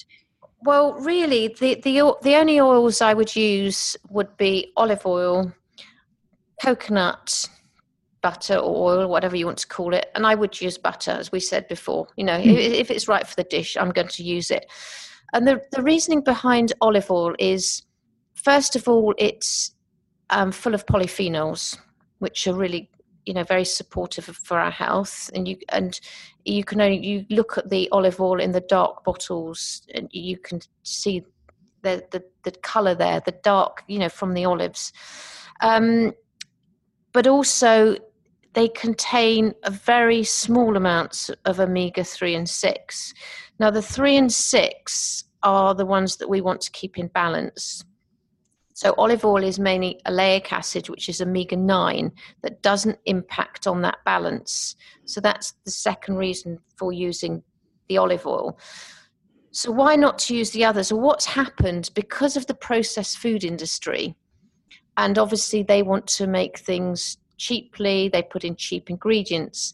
Well, 0.66 0.94
really, 0.94 1.56
the, 1.60 1.76
the 1.76 2.16
the 2.24 2.36
only 2.36 2.60
oils 2.60 3.00
I 3.02 3.14
would 3.14 3.36
use 3.36 3.96
would 4.10 4.36
be 4.38 4.72
olive 4.76 5.06
oil, 5.06 5.54
coconut, 6.62 7.48
butter 8.24 8.56
or 8.56 8.92
oil, 8.92 9.08
whatever 9.08 9.36
you 9.36 9.46
want 9.46 9.60
to 9.60 9.68
call 9.68 9.94
it. 9.94 10.08
And 10.16 10.26
I 10.26 10.34
would 10.34 10.60
use 10.60 10.80
butter, 10.80 11.12
as 11.12 11.32
we 11.32 11.40
said 11.40 11.68
before. 11.68 12.08
You 12.18 12.24
know, 12.26 12.40
Mm. 12.40 12.58
if, 12.58 12.74
if 12.74 12.92
it's 12.92 13.08
right 13.08 13.28
for 13.28 13.36
the 13.36 13.44
dish, 13.44 13.78
I'm 13.78 13.92
going 13.92 14.08
to 14.08 14.24
use 14.24 14.50
it. 14.50 14.66
And 15.34 15.48
the, 15.48 15.62
the 15.72 15.84
reasoning 15.84 16.22
behind 16.22 16.74
olive 16.82 17.12
oil 17.12 17.36
is, 17.38 17.84
first 18.34 18.76
of 18.76 18.88
all, 18.88 19.14
it's 19.20 19.76
um, 20.32 20.52
full 20.52 20.74
of 20.74 20.88
polyphenols, 20.88 21.78
which 22.20 22.48
are 22.48 22.56
really, 22.56 22.90
you 23.26 23.34
know, 23.34 23.44
very 23.44 23.66
supportive 23.66 24.26
for 24.26 24.60
our 24.60 24.72
health. 24.72 25.30
And 25.34 25.48
you 25.48 25.58
and 25.70 26.00
you 26.44 26.64
can 26.64 26.82
only 26.82 27.06
you 27.06 27.26
look 27.30 27.58
at 27.58 27.70
the 27.70 27.90
olive 27.92 28.20
oil 28.20 28.40
in 28.40 28.52
the 28.52 28.62
dark 28.62 29.04
bottles, 29.04 29.82
and 29.94 30.10
you 30.12 30.38
can 30.38 30.62
see 30.84 31.24
the 31.82 32.04
the, 32.12 32.24
the 32.44 32.52
color 32.52 32.96
there, 32.96 33.22
the 33.26 33.40
dark, 33.44 33.84
you 33.88 34.00
know, 34.00 34.10
from 34.10 34.34
the 34.34 34.46
olives. 34.46 34.94
Um, 35.62 36.14
but 37.14 37.28
also, 37.28 37.96
they 38.54 38.68
contain 38.70 39.54
a 39.64 39.72
very 39.72 40.24
small 40.24 40.76
amounts 40.76 41.30
of 41.46 41.60
omega 41.60 42.04
three 42.04 42.36
and 42.36 42.50
six. 42.50 43.14
Now, 43.60 43.72
the 43.72 43.82
three 43.82 44.18
and 44.18 44.32
six 44.32 45.24
are 45.44 45.74
the 45.74 45.86
ones 45.86 46.18
that 46.18 46.30
we 46.30 46.42
want 46.42 46.62
to 46.62 46.72
keep 46.72 46.98
in 46.98 47.08
balance. 47.08 47.84
So, 48.76 48.94
olive 48.98 49.24
oil 49.24 49.42
is 49.42 49.58
mainly 49.58 50.02
oleic 50.06 50.52
acid, 50.52 50.90
which 50.90 51.08
is 51.08 51.22
omega 51.22 51.56
9, 51.56 52.12
that 52.42 52.62
doesn't 52.62 53.00
impact 53.06 53.68
on 53.68 53.82
that 53.84 54.00
balance. 54.04 54.76
So, 55.06 55.22
that's 55.22 55.54
the 55.64 55.72
second 55.72 56.18
reason 56.18 56.60
for 56.76 56.92
using 56.92 57.42
the 57.88 57.98
olive 57.98 58.28
oil. 58.28 58.60
So, 59.52 59.72
why 59.72 59.96
not 59.96 60.20
to 60.20 60.36
use 60.36 60.52
the 60.52 60.66
others? 60.66 60.92
Well, 60.92 61.00
what's 61.02 61.26
happened 61.26 61.90
because 61.96 62.36
of 62.36 62.48
the 62.48 62.54
processed 62.54 63.18
food 63.18 63.46
industry, 63.46 64.14
and 64.98 65.18
obviously 65.18 65.64
they 65.64 65.82
want 65.82 66.06
to 66.08 66.28
make 66.28 66.60
things 66.60 67.18
cheaply, 67.38 68.10
they 68.10 68.24
put 68.24 68.44
in 68.44 68.58
cheap 68.58 68.90
ingredients. 68.90 69.74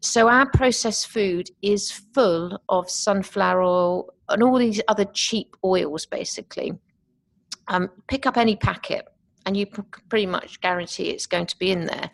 So, 0.00 0.28
our 0.28 0.44
processed 0.50 1.06
food 1.06 1.48
is 1.62 1.90
full 1.90 2.60
of 2.68 2.90
sunflower 2.90 3.62
oil 3.62 4.12
and 4.28 4.42
all 4.42 4.58
these 4.58 4.82
other 4.88 5.06
cheap 5.06 5.56
oils, 5.64 6.04
basically 6.04 6.74
um, 7.68 7.90
pick 8.08 8.26
up 8.26 8.36
any 8.36 8.56
packet 8.56 9.06
and 9.44 9.56
you 9.56 9.66
p- 9.66 9.82
pretty 10.08 10.26
much 10.26 10.60
guarantee 10.60 11.10
it's 11.10 11.26
going 11.26 11.46
to 11.46 11.58
be 11.58 11.70
in 11.70 11.86
there. 11.86 12.10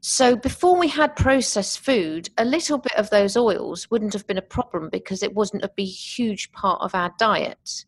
So 0.00 0.36
before 0.36 0.78
we 0.78 0.88
had 0.88 1.16
processed 1.16 1.80
food, 1.80 2.28
a 2.36 2.44
little 2.44 2.76
bit 2.76 2.94
of 2.94 3.08
those 3.08 3.38
oils 3.38 3.90
wouldn't 3.90 4.12
have 4.12 4.26
been 4.26 4.36
a 4.36 4.42
problem 4.42 4.90
because 4.92 5.22
it 5.22 5.34
wasn't 5.34 5.64
a 5.64 5.70
big, 5.74 5.88
huge 5.88 6.52
part 6.52 6.82
of 6.82 6.94
our 6.94 7.14
diet. 7.18 7.86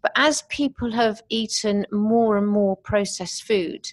But 0.00 0.12
as 0.16 0.44
people 0.48 0.92
have 0.92 1.20
eaten 1.28 1.84
more 1.92 2.38
and 2.38 2.46
more 2.46 2.76
processed 2.76 3.42
food, 3.42 3.86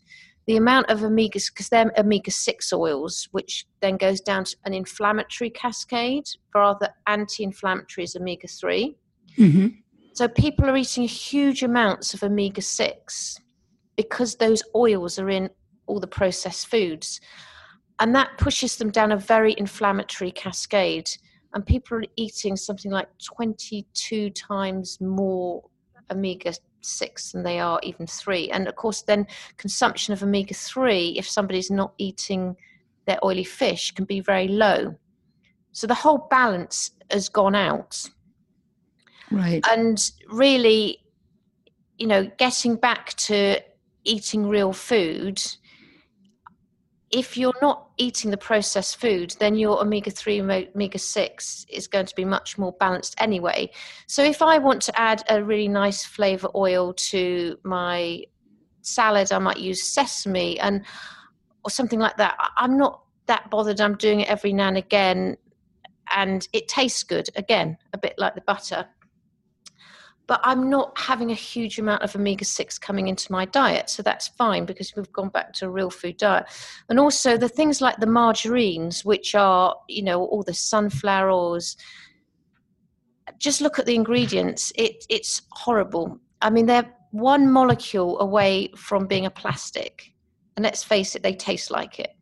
the 0.47 0.55
amount 0.55 0.89
of 0.89 0.99
omegas, 0.99 1.51
because 1.51 1.69
they're 1.69 1.91
omega 1.97 2.31
6 2.31 2.71
oils, 2.71 3.27
which 3.31 3.65
then 3.81 3.97
goes 3.97 4.21
down 4.21 4.45
to 4.45 4.55
an 4.63 4.73
inflammatory 4.73 5.49
cascade, 5.49 6.29
rather 6.53 6.89
anti 7.07 7.43
inflammatory 7.43 8.05
is 8.05 8.15
omega 8.15 8.47
3. 8.47 8.95
hmm 9.35 9.67
So 10.15 10.29
people 10.29 10.69
are 10.69 10.77
eating 10.77 11.03
huge 11.03 11.61
amounts 11.61 12.13
of 12.13 12.23
omega 12.23 12.61
6 12.61 13.37
because 13.97 14.35
those 14.35 14.63
oils 14.73 15.19
are 15.19 15.29
in 15.29 15.49
all 15.87 15.99
the 15.99 16.07
processed 16.07 16.67
foods. 16.67 17.19
And 17.99 18.15
that 18.15 18.37
pushes 18.37 18.77
them 18.77 18.91
down 18.91 19.11
a 19.11 19.17
very 19.17 19.53
inflammatory 19.57 20.31
cascade. 20.31 21.09
And 21.53 21.65
people 21.65 21.97
are 21.97 22.05
eating 22.15 22.55
something 22.55 22.91
like 22.91 23.09
22 23.25 24.29
times 24.29 25.01
more 25.01 25.65
omega 26.09 26.53
6 26.79 27.31
than 27.33 27.43
they 27.43 27.59
are 27.59 27.81
even 27.83 28.07
3. 28.07 28.51
And 28.51 28.69
of 28.69 28.75
course, 28.77 29.01
then 29.01 29.27
consumption 29.57 30.13
of 30.13 30.23
omega 30.23 30.53
3, 30.53 31.15
if 31.17 31.27
somebody's 31.27 31.69
not 31.69 31.93
eating 31.97 32.55
their 33.05 33.19
oily 33.21 33.43
fish, 33.43 33.91
can 33.91 34.05
be 34.05 34.21
very 34.21 34.47
low. 34.47 34.95
So 35.73 35.87
the 35.87 35.93
whole 35.93 36.29
balance 36.29 36.91
has 37.11 37.27
gone 37.27 37.53
out 37.53 38.09
Right. 39.31 39.63
and 39.69 40.11
really 40.29 40.99
you 41.97 42.07
know 42.07 42.29
getting 42.37 42.75
back 42.75 43.13
to 43.13 43.59
eating 44.03 44.47
real 44.47 44.71
food 44.73 45.41
if 47.11 47.37
you're 47.37 47.53
not 47.61 47.89
eating 47.97 48.29
the 48.29 48.37
processed 48.37 48.97
food 48.97 49.35
then 49.39 49.55
your 49.55 49.81
omega-3 49.81 50.41
omega-6 50.41 51.65
is 51.69 51.87
going 51.87 52.05
to 52.05 52.15
be 52.15 52.25
much 52.25 52.57
more 52.57 52.73
balanced 52.73 53.15
anyway. 53.19 53.71
So 54.07 54.23
if 54.23 54.41
i 54.41 54.57
want 54.57 54.81
to 54.83 54.99
add 54.99 55.23
a 55.29 55.43
really 55.43 55.67
nice 55.67 56.03
flavor 56.03 56.49
oil 56.55 56.93
to 56.93 57.57
my 57.63 58.23
salad 58.81 59.31
i 59.31 59.39
might 59.39 59.57
use 59.57 59.81
sesame 59.81 60.59
and 60.59 60.85
or 61.65 61.71
something 61.71 61.99
like 61.99 62.15
that. 62.17 62.37
I'm 62.57 62.77
not 62.77 63.01
that 63.25 63.49
bothered. 63.49 63.81
I'm 63.81 63.97
doing 63.97 64.21
it 64.21 64.29
every 64.29 64.53
now 64.53 64.67
and 64.67 64.77
again 64.77 65.35
and 66.15 66.47
it 66.53 66.67
tastes 66.67 67.03
good 67.03 67.27
again 67.35 67.75
a 67.93 67.97
bit 67.97 68.13
like 68.19 68.35
the 68.35 68.41
butter 68.41 68.85
but 70.27 70.39
I'm 70.43 70.69
not 70.69 70.97
having 70.97 71.31
a 71.31 71.35
huge 71.35 71.77
amount 71.77 72.01
of 72.01 72.15
omega 72.15 72.45
6 72.45 72.77
coming 72.79 73.07
into 73.07 73.31
my 73.31 73.45
diet. 73.45 73.89
So 73.89 74.01
that's 74.01 74.27
fine 74.29 74.65
because 74.65 74.95
we've 74.95 75.11
gone 75.11 75.29
back 75.29 75.53
to 75.53 75.67
a 75.67 75.69
real 75.69 75.89
food 75.89 76.17
diet. 76.17 76.45
And 76.89 76.99
also 76.99 77.37
the 77.37 77.49
things 77.49 77.81
like 77.81 77.97
the 77.97 78.07
margarines, 78.07 79.05
which 79.05 79.35
are, 79.35 79.75
you 79.87 80.03
know, 80.03 80.23
all 80.25 80.43
the 80.43 80.53
sunflower 80.53 81.29
oils, 81.29 81.77
just 83.37 83.61
look 83.61 83.77
at 83.77 83.85
the 83.85 83.95
ingredients. 83.95 84.71
It, 84.75 85.05
it's 85.09 85.43
horrible. 85.51 86.19
I 86.41 86.49
mean, 86.49 86.65
they're 86.65 86.91
one 87.11 87.51
molecule 87.51 88.19
away 88.19 88.69
from 88.75 89.07
being 89.07 89.25
a 89.25 89.31
plastic. 89.31 90.11
And 90.55 90.63
let's 90.63 90.83
face 90.83 91.15
it, 91.15 91.23
they 91.23 91.33
taste 91.33 91.69
like 91.69 91.99
it. 91.99 92.14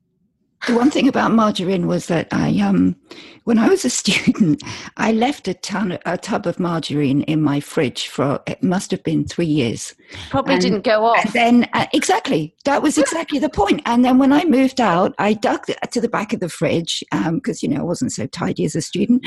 The 0.68 0.76
one 0.76 0.90
thing 0.92 1.08
about 1.10 1.34
margarine 1.34 1.88
was 1.88 2.08
that 2.08 2.28
I, 2.32 2.58
um, 2.62 2.96
when 3.44 3.58
I 3.60 3.68
was 3.68 3.84
a 3.84 3.90
student, 4.02 4.64
I 4.96 5.12
left 5.12 5.48
a 5.50 5.54
ton, 5.54 5.98
a 6.06 6.18
tub 6.18 6.48
of 6.48 6.58
margarine 6.60 7.24
in 7.24 7.42
my 7.42 7.60
fridge 7.60 8.08
for 8.08 8.40
it 8.48 8.64
must 8.64 8.90
have 8.92 9.04
been 9.04 9.26
three 9.26 9.46
years. 9.46 9.94
Probably 10.30 10.54
And- 10.54 10.62
didn't 10.64 10.84
go 10.86 11.04
off. 11.06 11.26
And 11.26 11.34
then, 11.34 11.70
uh, 11.74 11.88
exactly, 11.92 12.56
that 12.64 12.82
was 12.82 12.98
exactly 12.98 13.40
the 13.40 13.50
point. 13.50 13.82
And 13.86 14.06
then 14.06 14.18
when 14.20 14.32
I 14.32 14.46
moved 14.46 14.80
out, 14.80 15.14
I 15.20 15.34
dug 15.34 15.66
to 15.92 16.00
the 16.00 16.08
back 16.08 16.32
of 16.32 16.40
the 16.40 16.48
fridge 16.50 17.04
because 17.34 17.62
you 17.62 17.68
know 17.68 17.82
I 17.82 17.84
wasn't 17.84 18.14
so 18.14 18.26
tidy 18.28 18.64
as 18.64 18.76
a 18.76 18.82
student, 18.82 19.26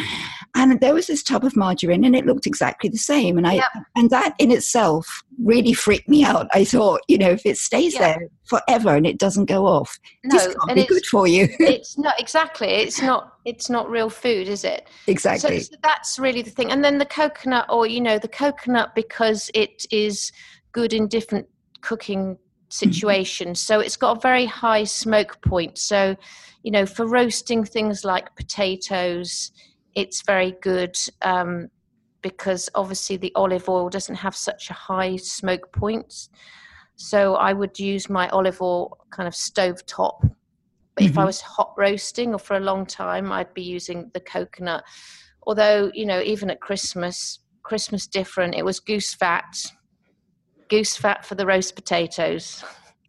and 0.55 0.81
there 0.81 0.95
was 0.95 1.07
this 1.07 1.23
tub 1.23 1.45
of 1.45 1.55
margarine, 1.57 2.05
and 2.05 2.17
it 2.17 2.25
looked 2.25 2.47
exactly 2.47 2.89
the 2.89 2.97
same. 2.99 3.37
And 3.37 3.47
I, 3.47 3.55
Yep. 3.55 3.65
and 3.97 4.11
that 4.11 4.35
in 4.39 4.51
itself 4.51 5.23
really 5.43 5.73
freaked 5.75 6.09
me 6.09 6.25
out. 6.25 6.47
I 6.55 6.65
thought, 6.65 7.01
you 7.09 7.19
know, 7.19 7.31
if 7.31 7.45
it 7.45 7.59
stays 7.59 7.95
Yeah. 7.95 8.01
there 8.17 8.29
forever 8.47 8.95
and 8.95 9.07
it 9.07 9.19
doesn't 9.19 9.47
go 9.47 9.67
off, 9.67 9.99
no, 10.25 10.37
this 10.37 10.47
can't 10.47 10.59
and 10.69 10.75
be 10.77 10.81
it's, 10.83 10.91
good 10.91 11.07
for 11.07 11.27
you. 11.27 11.49
it's 11.61 11.99
not 11.99 12.19
exactly. 12.19 12.69
It's 12.69 13.03
not. 13.03 13.35
It's 13.45 13.71
not 13.71 13.89
real 13.89 14.11
food, 14.11 14.49
is 14.49 14.65
it? 14.65 14.89
exactly. 15.07 15.61
So, 15.61 15.73
so 15.73 15.77
that's 15.83 16.19
really 16.19 16.43
the 16.43 16.51
thing. 16.51 16.73
And 16.73 16.83
then 16.83 16.99
the 16.99 17.07
coconut, 17.07 17.67
or 17.69 17.87
you 17.87 18.01
know, 18.01 18.19
the 18.19 18.29
coconut 18.29 18.95
because 18.95 19.51
it 19.55 19.87
is 19.91 20.33
good 20.73 20.93
in 20.93 21.09
different 21.09 21.47
cooking 21.81 22.39
situations. 22.69 23.61
So 23.61 23.81
it's 23.81 23.97
got 23.97 24.17
a 24.17 24.21
very 24.21 24.47
high 24.47 24.85
smoke 24.85 25.41
point. 25.43 25.79
So, 25.79 26.17
you 26.63 26.71
know, 26.71 26.87
for 26.87 27.07
roasting 27.07 27.65
things 27.65 28.05
like 28.05 28.35
potatoes, 28.37 29.53
it's 29.95 30.23
very 30.23 30.57
good 30.61 30.97
um, 31.23 31.69
because 32.23 32.69
obviously 32.75 33.17
the 33.17 33.33
olive 33.35 33.69
oil 33.69 33.89
doesn't 33.89 34.17
have 34.17 34.37
such 34.37 34.71
a 34.71 34.75
high 34.75 35.17
smoke 35.17 35.73
point. 35.73 36.29
So 36.97 37.35
I 37.35 37.53
would 37.53 37.79
use 37.79 38.09
my 38.09 38.29
olive 38.31 38.61
oil 38.61 38.99
kind 39.11 39.27
of 39.29 39.35
stove 39.35 39.85
top. 39.87 40.23
But 40.95 41.05
if 41.05 41.19
I 41.19 41.23
Mhm. 41.23 41.27
was 41.27 41.41
hot 41.43 41.75
roasting 41.77 42.33
or 42.33 42.39
for 42.39 42.57
a 42.57 42.61
long 42.61 42.87
time, 42.87 43.31
I'd 43.31 43.53
be 43.53 43.63
using 43.63 44.11
the 44.15 44.21
coconut. 44.21 44.83
Although, 45.47 45.91
you 45.95 46.07
know, 46.07 46.21
even 46.23 46.51
at 46.51 46.61
Christmas, 46.61 47.41
Christmas 47.63 48.07
different, 48.07 48.55
it 48.55 48.65
was 48.65 48.81
goose 48.81 49.15
fat. 49.15 49.45
Goose 50.69 50.97
fat 50.97 51.25
for 51.25 51.35
the 51.35 51.47
roast 51.47 51.75
potatoes. 51.77 52.65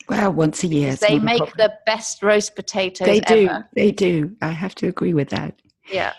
well, 0.10 0.32
once 0.34 0.64
a 0.64 0.68
year. 0.80 0.96
they 0.96 1.18
make 1.20 1.38
problem. 1.38 1.56
the 1.58 1.74
best 1.86 2.22
roast 2.24 2.56
potatoes 2.56 3.06
They 3.08 3.20
do. 3.22 3.48
ever. 3.48 3.70
They 3.76 3.92
do. 3.92 4.36
I 4.42 4.50
have 4.52 4.76
to 4.76 4.88
agree 4.88 5.14
with 5.14 5.30
that. 5.30 5.54
Yeah. 5.92 6.14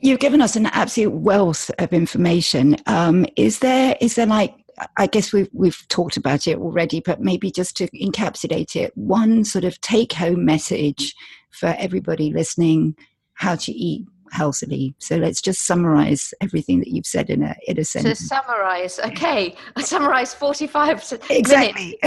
You've 0.00 0.18
given 0.18 0.40
us 0.42 0.56
an 0.56 0.66
absolute 0.66 1.12
wealth 1.12 1.70
of 1.78 1.92
information. 1.92 2.76
Um, 2.86 3.24
is 3.36 3.60
there 3.60 3.96
is 4.00 4.16
there 4.16 4.26
like 4.26 4.52
I 4.96 5.06
guess 5.06 5.32
we've 5.32 5.48
we've 5.52 5.86
talked 5.88 6.16
about 6.16 6.46
it 6.46 6.58
already, 6.58 7.00
but 7.00 7.20
maybe 7.20 7.50
just 7.50 7.76
to 7.78 7.88
encapsulate 7.90 8.76
it, 8.76 8.96
one 8.96 9.44
sort 9.44 9.64
of 9.64 9.80
take 9.80 10.12
home 10.12 10.44
message 10.44 11.14
for 11.50 11.74
everybody 11.78 12.32
listening: 12.32 12.96
how 13.34 13.56
to 13.56 13.72
eat 13.72 14.06
healthily. 14.32 14.94
So 14.98 15.16
let's 15.16 15.40
just 15.42 15.66
summarize 15.66 16.32
everything 16.40 16.80
that 16.80 16.88
you've 16.88 17.06
said 17.06 17.30
in 17.30 17.42
a 17.42 17.54
in 17.66 17.78
a 17.78 17.84
sentence. 17.84 18.18
To 18.20 18.24
summarize, 18.26 18.98
okay, 18.98 19.54
I 19.76 19.82
summarize 19.82 20.34
forty 20.34 20.66
five 20.66 21.02
exactly. 21.30 22.02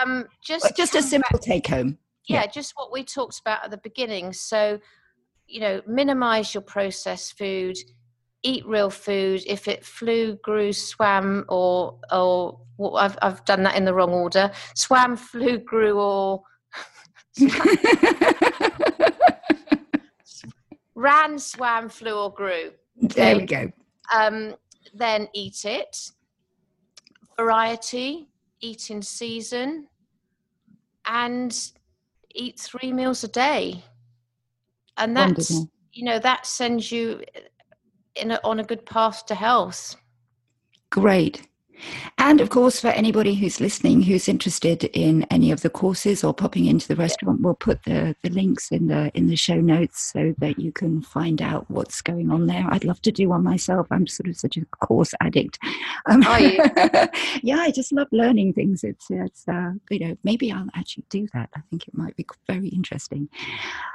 um, 0.00 0.26
just 0.42 0.76
just 0.76 0.94
a 0.94 1.02
simple 1.02 1.38
take 1.38 1.66
home. 1.66 1.98
Yeah, 2.28 2.42
yeah, 2.42 2.46
just 2.46 2.72
what 2.76 2.92
we 2.92 3.02
talked 3.04 3.40
about 3.40 3.64
at 3.64 3.70
the 3.70 3.78
beginning. 3.78 4.32
So, 4.32 4.78
you 5.46 5.60
know, 5.60 5.82
minimize 5.86 6.54
your 6.54 6.62
processed 6.62 7.36
food 7.36 7.76
eat 8.42 8.66
real 8.66 8.90
food. 8.90 9.42
If 9.46 9.68
it 9.68 9.84
flew, 9.84 10.36
grew, 10.36 10.72
swam, 10.72 11.44
or 11.48 11.98
or 12.10 12.60
well, 12.76 12.96
I've 12.96 13.18
I've 13.22 13.44
done 13.44 13.62
that 13.64 13.76
in 13.76 13.84
the 13.84 13.94
wrong 13.94 14.10
order. 14.10 14.50
Swam, 14.74 15.16
flew, 15.16 15.58
grew, 15.58 15.98
or 15.98 16.42
ran, 20.94 21.38
swam, 21.38 21.88
flew, 21.88 22.14
or 22.14 22.32
grew. 22.32 22.72
Okay. 23.04 23.14
There 23.14 23.36
we 23.36 23.46
go. 23.46 23.72
Um, 24.14 24.54
then 24.94 25.28
eat 25.34 25.64
it. 25.64 26.10
Variety, 27.36 28.28
eat 28.60 28.90
in 28.90 29.00
season, 29.02 29.88
and 31.06 31.56
eat 32.34 32.58
three 32.58 32.92
meals 32.92 33.24
a 33.24 33.28
day. 33.28 33.82
And 34.96 35.16
that's 35.16 35.50
Wonderful. 35.50 35.70
you 35.92 36.04
know 36.04 36.18
that 36.18 36.46
sends 36.46 36.92
you 36.92 37.22
in 38.16 38.30
a, 38.32 38.40
on 38.44 38.60
a 38.60 38.64
good 38.64 38.86
path 38.86 39.26
to 39.26 39.34
health. 39.34 39.96
Great. 40.90 41.48
And 42.18 42.40
of 42.40 42.50
course, 42.50 42.80
for 42.80 42.88
anybody 42.88 43.34
who's 43.34 43.60
listening 43.60 44.02
who's 44.02 44.28
interested 44.28 44.84
in 44.84 45.24
any 45.24 45.50
of 45.50 45.62
the 45.62 45.70
courses 45.70 46.22
or 46.22 46.32
popping 46.32 46.66
into 46.66 46.86
the 46.88 46.96
restaurant, 46.96 47.40
we'll 47.40 47.54
put 47.54 47.82
the, 47.84 48.14
the 48.22 48.30
links 48.30 48.70
in 48.70 48.86
the 48.86 49.10
in 49.14 49.26
the 49.26 49.36
show 49.36 49.56
notes 49.60 50.12
so 50.12 50.34
that 50.38 50.58
you 50.58 50.72
can 50.72 51.02
find 51.02 51.42
out 51.42 51.68
what's 51.70 52.00
going 52.00 52.30
on 52.30 52.46
there. 52.46 52.64
I'd 52.70 52.84
love 52.84 53.02
to 53.02 53.12
do 53.12 53.30
one 53.30 53.42
myself. 53.42 53.86
I'm 53.90 54.06
sort 54.06 54.28
of 54.28 54.36
such 54.36 54.56
a 54.56 54.64
course 54.66 55.14
addict. 55.20 55.58
Um, 56.06 56.22
Are 56.24 56.40
you? 56.40 56.62
yeah, 57.42 57.58
I 57.58 57.72
just 57.74 57.92
love 57.92 58.08
learning 58.12 58.52
things. 58.52 58.84
It's 58.84 59.06
it's 59.10 59.48
uh, 59.48 59.72
you 59.90 60.06
know 60.06 60.16
maybe 60.22 60.52
I'll 60.52 60.68
actually 60.74 61.04
do 61.10 61.26
that. 61.34 61.50
I 61.56 61.60
think 61.70 61.88
it 61.88 61.96
might 61.96 62.16
be 62.16 62.26
very 62.46 62.68
interesting. 62.68 63.28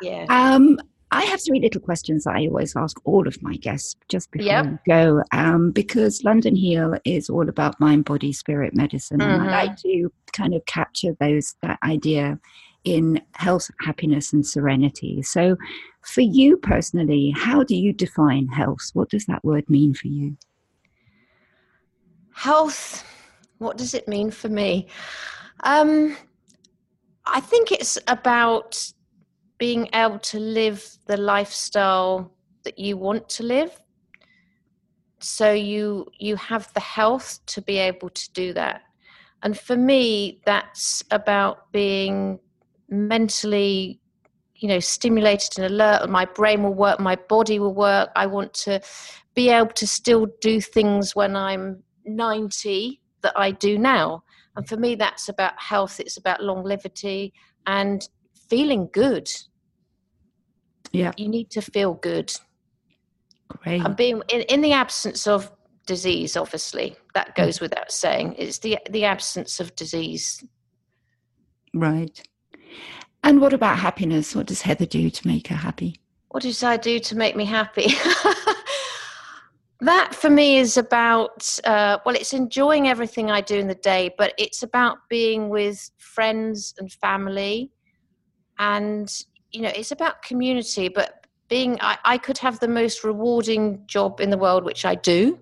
Yeah. 0.02 0.26
Um, 0.30 0.80
I 1.12 1.24
have 1.24 1.42
three 1.42 1.60
little 1.60 1.80
questions 1.80 2.28
I 2.28 2.48
always 2.48 2.76
ask 2.76 2.98
all 3.06 3.28
of 3.28 3.42
my 3.42 3.56
guests 3.56 3.96
just 4.10 4.30
before 4.32 4.46
yep. 4.46 4.66
we 4.66 4.78
go, 4.92 5.24
um, 5.32 5.72
because 5.72 6.24
London 6.24 6.56
Heal 6.56 6.96
is 7.06 7.30
all 7.30 7.48
about 7.48 7.80
mind, 7.80 8.06
body, 8.06 8.34
spirit 8.34 8.76
medicine, 8.76 9.20
mm-hmm. 9.20 9.42
and 9.42 9.44
I 9.44 9.66
like 9.66 9.78
mm-hmm. 9.78 10.08
to 10.08 10.14
kind 10.34 10.54
of 10.54 10.66
capture 10.66 11.16
those 11.20 11.56
that 11.62 11.80
idea 11.84 12.38
in 12.84 13.22
health, 13.34 13.70
happiness, 13.82 14.34
and 14.34 14.46
serenity. 14.46 15.22
So, 15.22 15.56
for 16.02 16.22
you 16.22 16.58
personally, 16.58 17.34
how 17.36 17.64
do 17.64 17.76
you 17.76 17.94
define 17.94 18.48
health? 18.48 18.90
What 18.94 19.10
does 19.10 19.26
that 19.26 19.44
word 19.46 19.70
mean 19.70 19.94
for 19.94 20.08
you? 20.08 20.38
Health. 22.34 23.06
What 23.60 23.78
does 23.78 23.94
it 23.94 24.08
mean 24.08 24.30
for 24.30 24.50
me? 24.50 24.88
Um, 25.64 26.16
I 27.26 27.40
think 27.40 27.72
it's 27.72 27.98
about 28.08 28.92
being 29.58 29.90
able 29.94 30.20
to 30.20 30.40
live 30.40 30.86
the 31.08 31.18
lifestyle 31.18 32.32
that 32.64 32.78
you 32.78 32.98
want 32.98 33.28
to 33.30 33.44
live. 33.44 33.80
So 35.20 35.52
you 35.52 36.08
you 36.20 36.36
have 36.36 36.72
the 36.74 36.80
health 36.80 37.40
to 37.48 37.62
be 37.62 37.78
able 37.78 38.10
to 38.10 38.32
do 38.34 38.54
that. 38.54 38.82
And 39.44 39.58
for 39.58 39.76
me 39.76 40.42
that's 40.46 41.04
about 41.12 41.72
being 41.72 42.40
mentally 42.90 44.00
you 44.56 44.68
know 44.68 44.80
stimulated 44.80 45.58
and 45.58 45.66
alert. 45.74 46.10
My 46.10 46.26
brain 46.26 46.64
will 46.64 46.74
work 46.74 47.00
my 47.00 47.16
body 47.16 47.60
will 47.60 47.74
work. 47.74 48.10
I 48.16 48.28
want 48.28 48.54
to 48.66 48.82
be 49.34 49.50
able 49.50 49.74
to 49.74 49.88
still 49.88 50.28
do 50.42 50.60
things 50.60 51.16
when 51.16 51.36
i'm 51.36 51.84
90 52.06 53.02
that 53.22 53.34
i 53.36 53.52
do 53.52 53.78
now. 53.78 54.24
And 54.56 54.68
for 54.68 54.78
me 54.78 54.96
that's 54.96 55.30
about 55.30 55.54
health. 55.60 56.00
It's 56.00 56.18
about 56.18 56.44
longevity 56.44 57.34
and 57.66 58.08
feeling 58.50 58.90
good. 58.92 59.30
Yeah. 60.92 61.12
You 61.18 61.28
need 61.28 61.50
to 61.52 61.62
feel 61.62 61.94
good. 61.94 62.34
Great. 63.48 63.84
And 63.84 63.96
being 63.96 64.22
in, 64.30 64.42
in 64.42 64.62
the 64.62 64.74
absence 64.74 65.28
of 65.28 65.52
disease, 65.86 66.36
obviously, 66.36 66.96
that 67.14 67.36
goes 67.36 67.62
without 67.62 67.92
saying. 67.92 68.36
It's 68.38 68.60
the 68.60 68.78
the 68.90 69.06
absence 69.06 69.60
of 69.60 69.76
disease. 69.76 70.44
Right. 71.74 72.22
And 73.24 73.42
what 73.42 73.54
about 73.54 73.80
happiness? 73.80 74.36
What 74.36 74.48
does 74.48 74.62
Heather 74.62 74.86
do 74.86 75.10
to 75.10 75.28
make 75.28 75.48
her 75.48 75.56
happy? 75.56 76.00
What 76.30 76.44
does 76.44 76.64
I 76.64 76.78
do 76.78 77.00
to 77.00 77.16
make 77.16 77.36
me 77.36 77.46
happy? 77.46 77.88
that 79.82 80.16
for 80.16 80.30
me 80.30 80.58
is 80.58 80.78
about 80.78 81.60
uh, 81.64 82.00
well 82.06 82.16
it's 82.16 82.34
enjoying 82.34 82.88
everything 82.88 83.30
i 83.30 83.42
do 83.42 83.58
in 83.58 83.68
the 83.68 83.76
day 83.76 84.10
but 84.18 84.34
it's 84.38 84.64
about 84.64 84.98
being 85.10 85.50
with 85.50 85.92
friends 85.98 86.74
and 86.80 86.92
family 86.92 87.72
and 88.60 89.24
you 89.52 89.62
know 89.62 89.72
it's 89.76 89.92
about 89.92 90.22
community 90.22 90.88
but 90.88 91.26
being 91.48 91.78
I, 91.82 91.98
I 92.04 92.18
could 92.18 92.38
have 92.40 92.60
the 92.60 92.68
most 92.68 93.04
rewarding 93.04 93.84
job 93.88 94.20
in 94.20 94.30
the 94.30 94.38
world 94.38 94.64
which 94.64 94.86
i 94.86 94.96
do. 94.96 95.40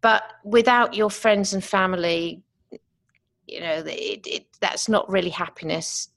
But 0.00 0.22
without 0.44 0.94
your 0.94 1.10
friends 1.10 1.52
and 1.52 1.64
family 1.64 2.42
you 3.46 3.60
know 3.60 3.82
it, 3.86 4.26
it, 4.26 4.46
that's 4.60 4.88
not 4.88 5.08
really 5.10 5.30
happiness. 5.30 6.08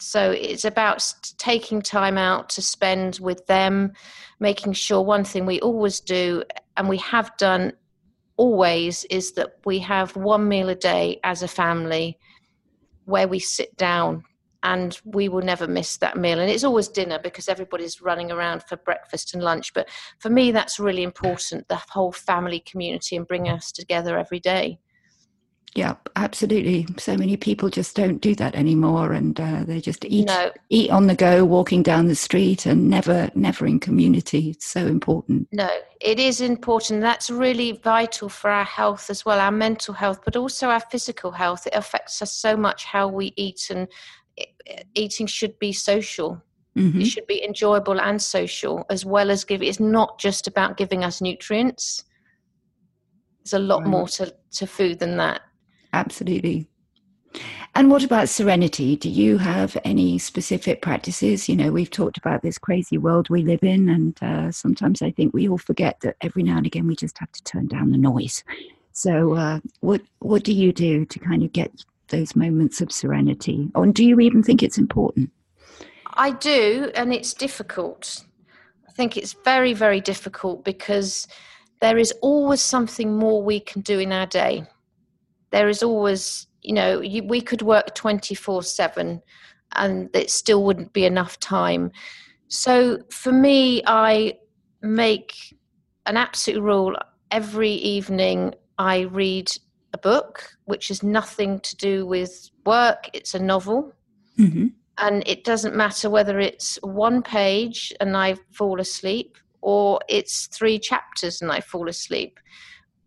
So 0.00 0.30
it's 0.30 0.64
about 0.64 1.12
taking 1.38 1.82
time 1.82 2.16
out 2.16 2.48
to 2.50 2.62
spend 2.62 3.18
with 3.20 3.44
them 3.46 3.92
making 4.38 4.72
sure 4.74 5.02
one 5.02 5.24
thing 5.24 5.44
we 5.44 5.60
always 5.60 6.00
do 6.00 6.44
and 6.76 6.88
we 6.88 6.98
have 6.98 7.36
done 7.36 7.72
always 8.36 9.04
is 9.06 9.32
that 9.32 9.56
we 9.64 9.80
have 9.80 10.14
one 10.16 10.48
meal 10.48 10.68
a 10.68 10.74
day 10.74 11.18
as 11.24 11.42
a 11.42 11.48
family 11.48 12.16
where 13.04 13.26
we 13.26 13.40
sit 13.40 13.76
down 13.76 14.24
and 14.62 15.00
we 15.04 15.28
will 15.28 15.42
never 15.42 15.66
miss 15.66 15.96
that 15.98 16.16
meal. 16.16 16.38
And 16.40 16.50
it's 16.50 16.64
always 16.64 16.88
dinner 16.88 17.18
because 17.18 17.48
everybody's 17.48 18.00
running 18.00 18.30
around 18.30 18.62
for 18.64 18.76
breakfast 18.76 19.34
and 19.34 19.42
lunch. 19.42 19.72
But 19.72 19.88
for 20.18 20.30
me 20.30 20.50
that's 20.52 20.78
really 20.78 21.02
important 21.02 21.68
the 21.68 21.80
whole 21.90 22.12
family 22.12 22.60
community 22.60 23.16
and 23.16 23.26
bring 23.26 23.48
us 23.48 23.72
together 23.72 24.18
every 24.18 24.40
day. 24.40 24.78
Yeah 25.74 25.94
absolutely. 26.16 26.86
So 26.98 27.16
many 27.16 27.36
people 27.36 27.70
just 27.70 27.94
don't 27.94 28.18
do 28.18 28.34
that 28.36 28.54
anymore 28.54 29.12
and 29.12 29.38
uh, 29.38 29.64
they 29.64 29.80
just 29.80 30.04
eat 30.04 30.26
no. 30.26 30.50
eat 30.68 30.90
on 30.90 31.06
the 31.06 31.14
go 31.14 31.44
walking 31.44 31.82
down 31.82 32.08
the 32.08 32.14
street 32.14 32.66
and 32.66 32.88
never 32.90 33.30
never 33.34 33.66
in 33.66 33.78
community. 33.78 34.50
It's 34.50 34.66
so 34.66 34.86
important. 34.86 35.48
No 35.52 35.70
it 36.00 36.18
is 36.18 36.40
important. 36.40 37.00
That's 37.00 37.28
really 37.28 37.72
vital 37.72 38.28
for 38.28 38.50
our 38.50 38.64
health 38.64 39.10
as 39.10 39.24
well 39.24 39.38
our 39.40 39.52
mental 39.52 39.94
health 39.94 40.20
but 40.24 40.36
also 40.36 40.68
our 40.68 40.80
physical 40.80 41.30
health. 41.30 41.66
It 41.66 41.74
affects 41.74 42.20
us 42.22 42.32
so 42.32 42.56
much 42.56 42.84
how 42.84 43.08
we 43.08 43.32
eat 43.36 43.70
and 43.70 43.88
eating 44.94 45.26
should 45.26 45.58
be 45.58 45.72
social. 45.72 46.42
Mm-hmm. 46.76 47.00
It 47.00 47.06
should 47.06 47.26
be 47.26 47.44
enjoyable 47.44 48.00
and 48.00 48.20
social, 48.20 48.84
as 48.90 49.04
well 49.04 49.30
as 49.30 49.44
give. 49.44 49.62
It's 49.62 49.80
not 49.80 50.18
just 50.18 50.46
about 50.46 50.76
giving 50.76 51.04
us 51.04 51.20
nutrients. 51.20 52.04
There's 53.44 53.54
a 53.54 53.58
lot 53.58 53.80
right. 53.80 53.88
more 53.88 54.08
to, 54.08 54.34
to 54.52 54.66
food 54.66 54.98
than 54.98 55.16
that. 55.16 55.40
Absolutely. 55.92 56.68
And 57.74 57.90
what 57.90 58.04
about 58.04 58.28
serenity? 58.28 58.96
Do 58.96 59.08
you 59.08 59.38
have 59.38 59.76
any 59.84 60.18
specific 60.18 60.82
practices? 60.82 61.48
You 61.48 61.56
know, 61.56 61.70
we've 61.70 61.90
talked 61.90 62.18
about 62.18 62.42
this 62.42 62.58
crazy 62.58 62.98
world 62.98 63.28
we 63.28 63.42
live 63.42 63.62
in, 63.62 63.88
and 63.88 64.22
uh, 64.22 64.50
sometimes 64.50 65.02
I 65.02 65.10
think 65.10 65.34
we 65.34 65.48
all 65.48 65.58
forget 65.58 66.00
that 66.00 66.16
every 66.20 66.42
now 66.42 66.56
and 66.56 66.66
again 66.66 66.86
we 66.86 66.96
just 66.96 67.18
have 67.18 67.30
to 67.32 67.42
turn 67.44 67.68
down 67.68 67.90
the 67.90 67.98
noise. 67.98 68.42
So, 68.92 69.34
uh, 69.34 69.60
what 69.80 70.02
what 70.18 70.42
do 70.42 70.52
you 70.52 70.72
do 70.72 71.04
to 71.04 71.18
kind 71.18 71.42
of 71.42 71.52
get 71.52 71.84
those 72.08 72.36
moments 72.36 72.80
of 72.80 72.92
serenity? 72.92 73.70
Or 73.74 73.86
do 73.86 74.04
you 74.04 74.20
even 74.20 74.42
think 74.42 74.62
it's 74.62 74.78
important? 74.78 75.30
I 76.14 76.32
do, 76.32 76.90
and 76.94 77.12
it's 77.12 77.34
difficult. 77.34 78.24
I 78.88 78.92
think 78.92 79.16
it's 79.16 79.34
very, 79.44 79.72
very 79.72 80.00
difficult 80.00 80.64
because 80.64 81.28
there 81.80 81.98
is 81.98 82.12
always 82.22 82.60
something 82.60 83.16
more 83.16 83.42
we 83.42 83.60
can 83.60 83.82
do 83.82 83.98
in 83.98 84.12
our 84.12 84.26
day. 84.26 84.64
There 85.50 85.68
is 85.68 85.82
always, 85.82 86.48
you 86.62 86.74
know, 86.74 87.00
you, 87.00 87.22
we 87.22 87.40
could 87.40 87.62
work 87.62 87.94
24 87.94 88.62
7 88.64 89.22
and 89.76 90.10
it 90.14 90.30
still 90.30 90.64
wouldn't 90.64 90.92
be 90.92 91.04
enough 91.04 91.38
time. 91.38 91.92
So 92.48 92.98
for 93.10 93.32
me, 93.32 93.82
I 93.86 94.38
make 94.82 95.34
an 96.06 96.16
absolute 96.16 96.62
rule 96.62 96.96
every 97.30 97.70
evening 97.70 98.54
I 98.78 99.00
read 99.00 99.50
a 99.92 99.98
book 99.98 100.56
which 100.64 100.90
is 100.90 101.02
nothing 101.02 101.60
to 101.60 101.76
do 101.76 102.06
with 102.06 102.50
work, 102.66 103.08
it's 103.12 103.34
a 103.34 103.38
novel. 103.38 103.92
Mm-hmm. 104.38 104.66
And 104.98 105.22
it 105.26 105.44
doesn't 105.44 105.76
matter 105.76 106.10
whether 106.10 106.38
it's 106.40 106.78
one 106.82 107.22
page 107.22 107.92
and 108.00 108.16
I 108.16 108.36
fall 108.52 108.80
asleep 108.80 109.36
or 109.60 110.00
it's 110.08 110.46
three 110.48 110.78
chapters 110.78 111.40
and 111.42 111.50
I 111.50 111.60
fall 111.60 111.88
asleep. 111.88 112.38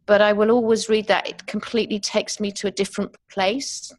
but 0.06 0.22
I 0.22 0.34
will 0.34 0.52
always 0.52 0.90
read 0.90 1.08
that. 1.08 1.28
It 1.28 1.46
completely 1.48 1.98
takes 1.98 2.40
me 2.40 2.52
to 2.54 2.68
a 2.68 2.72
different 2.72 3.16
place. 3.30 3.94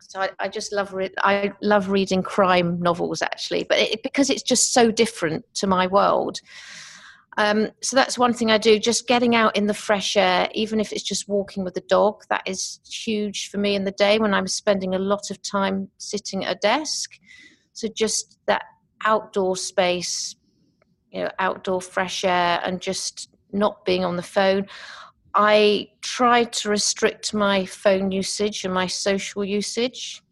So 0.00 0.20
I, 0.20 0.30
I 0.38 0.48
just 0.48 0.72
love 0.72 0.94
re- 0.94 1.14
I 1.18 1.52
love 1.60 1.90
reading 1.90 2.22
crime 2.22 2.80
novels 2.80 3.20
actually, 3.22 3.64
but 3.64 3.76
it, 3.78 4.02
because 4.02 4.30
it's 4.30 4.42
just 4.42 4.72
so 4.72 4.90
different 4.90 5.44
to 5.56 5.66
my 5.66 5.88
world. 5.88 6.40
Um, 7.38 7.68
so 7.82 7.96
that's 7.96 8.18
one 8.18 8.32
thing 8.32 8.50
I 8.50 8.58
do. 8.58 8.78
Just 8.78 9.06
getting 9.06 9.34
out 9.34 9.56
in 9.56 9.66
the 9.66 9.74
fresh 9.74 10.16
air, 10.16 10.48
even 10.54 10.80
if 10.80 10.92
it's 10.92 11.02
just 11.02 11.28
walking 11.28 11.64
with 11.64 11.74
the 11.74 11.82
dog, 11.82 12.22
that 12.30 12.42
is 12.46 12.80
huge 12.90 13.50
for 13.50 13.58
me 13.58 13.74
in 13.74 13.84
the 13.84 13.90
day 13.92 14.18
when 14.18 14.32
I'm 14.32 14.46
spending 14.46 14.94
a 14.94 14.98
lot 14.98 15.30
of 15.30 15.42
time 15.42 15.90
sitting 15.98 16.44
at 16.44 16.56
a 16.56 16.58
desk. 16.58 17.18
So 17.72 17.88
just 17.94 18.38
that 18.46 18.62
outdoor 19.04 19.56
space, 19.56 20.34
you 21.10 21.22
know, 21.22 21.30
outdoor 21.38 21.82
fresh 21.82 22.24
air, 22.24 22.60
and 22.64 22.80
just 22.80 23.28
not 23.52 23.84
being 23.84 24.04
on 24.04 24.16
the 24.16 24.22
phone. 24.22 24.66
I 25.34 25.88
try 26.00 26.44
to 26.44 26.70
restrict 26.70 27.34
my 27.34 27.66
phone 27.66 28.10
usage 28.10 28.64
and 28.64 28.72
my 28.72 28.86
social 28.86 29.44
usage, 29.44 30.22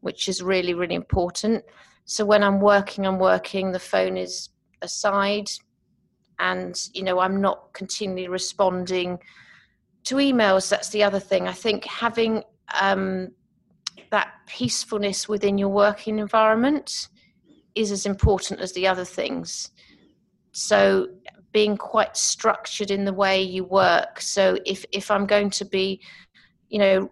which 0.00 0.28
is 0.28 0.42
really, 0.42 0.74
really 0.74 0.94
important. 0.94 1.64
So 2.04 2.24
when 2.24 2.44
I'm 2.44 2.60
working, 2.60 3.04
I'm 3.04 3.18
working, 3.18 3.72
the 3.72 3.80
phone 3.80 4.16
is 4.16 4.50
aside, 4.82 5.50
and 6.38 6.88
you 6.92 7.02
know, 7.02 7.18
I'm 7.18 7.40
not 7.40 7.72
continually 7.72 8.28
responding 8.28 9.18
to 10.04 10.16
emails. 10.16 10.68
That's 10.68 10.90
the 10.90 11.02
other 11.02 11.18
thing. 11.18 11.48
I 11.48 11.52
think 11.52 11.84
having 11.84 12.42
um, 12.80 13.28
that 14.10 14.32
peacefulness 14.46 15.28
within 15.28 15.58
your 15.58 15.68
working 15.68 16.18
environment 16.18 17.08
is 17.74 17.90
as 17.90 18.06
important 18.06 18.60
as 18.60 18.72
the 18.72 18.86
other 18.86 19.04
things. 19.04 19.70
So 20.52 21.08
being 21.52 21.76
quite 21.76 22.16
structured 22.16 22.90
in 22.90 23.04
the 23.04 23.12
way 23.12 23.42
you 23.42 23.64
work. 23.64 24.20
So 24.20 24.58
if 24.64 24.84
if 24.92 25.10
I'm 25.10 25.26
going 25.26 25.50
to 25.50 25.64
be, 25.64 26.00
you 26.68 26.78
know, 26.78 27.10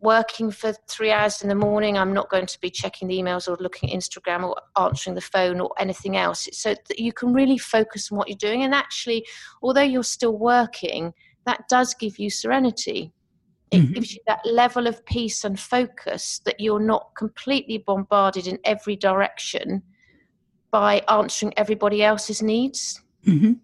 working 0.00 0.50
for 0.50 0.72
three 0.88 1.10
hours 1.10 1.42
in 1.42 1.48
the 1.48 1.54
morning, 1.54 1.98
I'm 1.98 2.12
not 2.12 2.30
going 2.30 2.46
to 2.46 2.60
be 2.60 2.70
checking 2.70 3.08
the 3.08 3.18
emails 3.18 3.48
or 3.48 3.56
looking 3.60 3.90
at 3.90 3.96
Instagram 3.96 4.44
or 4.44 4.56
answering 4.78 5.14
the 5.14 5.20
phone 5.20 5.60
or 5.60 5.72
anything 5.78 6.16
else. 6.16 6.48
So 6.52 6.74
that 6.74 6.98
you 6.98 7.12
can 7.12 7.32
really 7.32 7.58
focus 7.58 8.10
on 8.10 8.18
what 8.18 8.28
you're 8.28 8.36
doing. 8.36 8.62
And 8.62 8.74
actually, 8.74 9.26
although 9.62 9.82
you're 9.82 10.04
still 10.04 10.36
working, 10.36 11.12
that 11.46 11.68
does 11.68 11.94
give 11.94 12.18
you 12.18 12.30
serenity. 12.30 13.12
It 13.70 13.78
mm-hmm. 13.78 13.92
gives 13.94 14.14
you 14.14 14.20
that 14.26 14.40
level 14.44 14.86
of 14.86 15.04
peace 15.04 15.44
and 15.44 15.58
focus 15.58 16.40
that 16.44 16.60
you're 16.60 16.80
not 16.80 17.10
completely 17.16 17.78
bombarded 17.78 18.46
in 18.46 18.58
every 18.64 18.96
direction 18.96 19.82
by 20.70 21.02
answering 21.08 21.52
everybody 21.56 22.02
else's 22.02 22.42
needs. 22.42 23.02
Mm-hmm. 23.26 23.54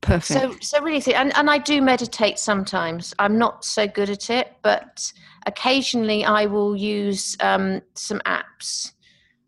Perfect. 0.00 0.40
So, 0.40 0.78
so 0.78 0.82
really, 0.82 1.14
and, 1.14 1.36
and 1.36 1.50
I 1.50 1.58
do 1.58 1.82
meditate 1.82 2.38
sometimes. 2.38 3.14
I'm 3.18 3.36
not 3.36 3.64
so 3.64 3.86
good 3.86 4.10
at 4.10 4.30
it, 4.30 4.54
but 4.62 5.12
occasionally 5.46 6.24
I 6.24 6.46
will 6.46 6.76
use 6.76 7.36
um, 7.40 7.82
some 7.94 8.20
apps 8.20 8.92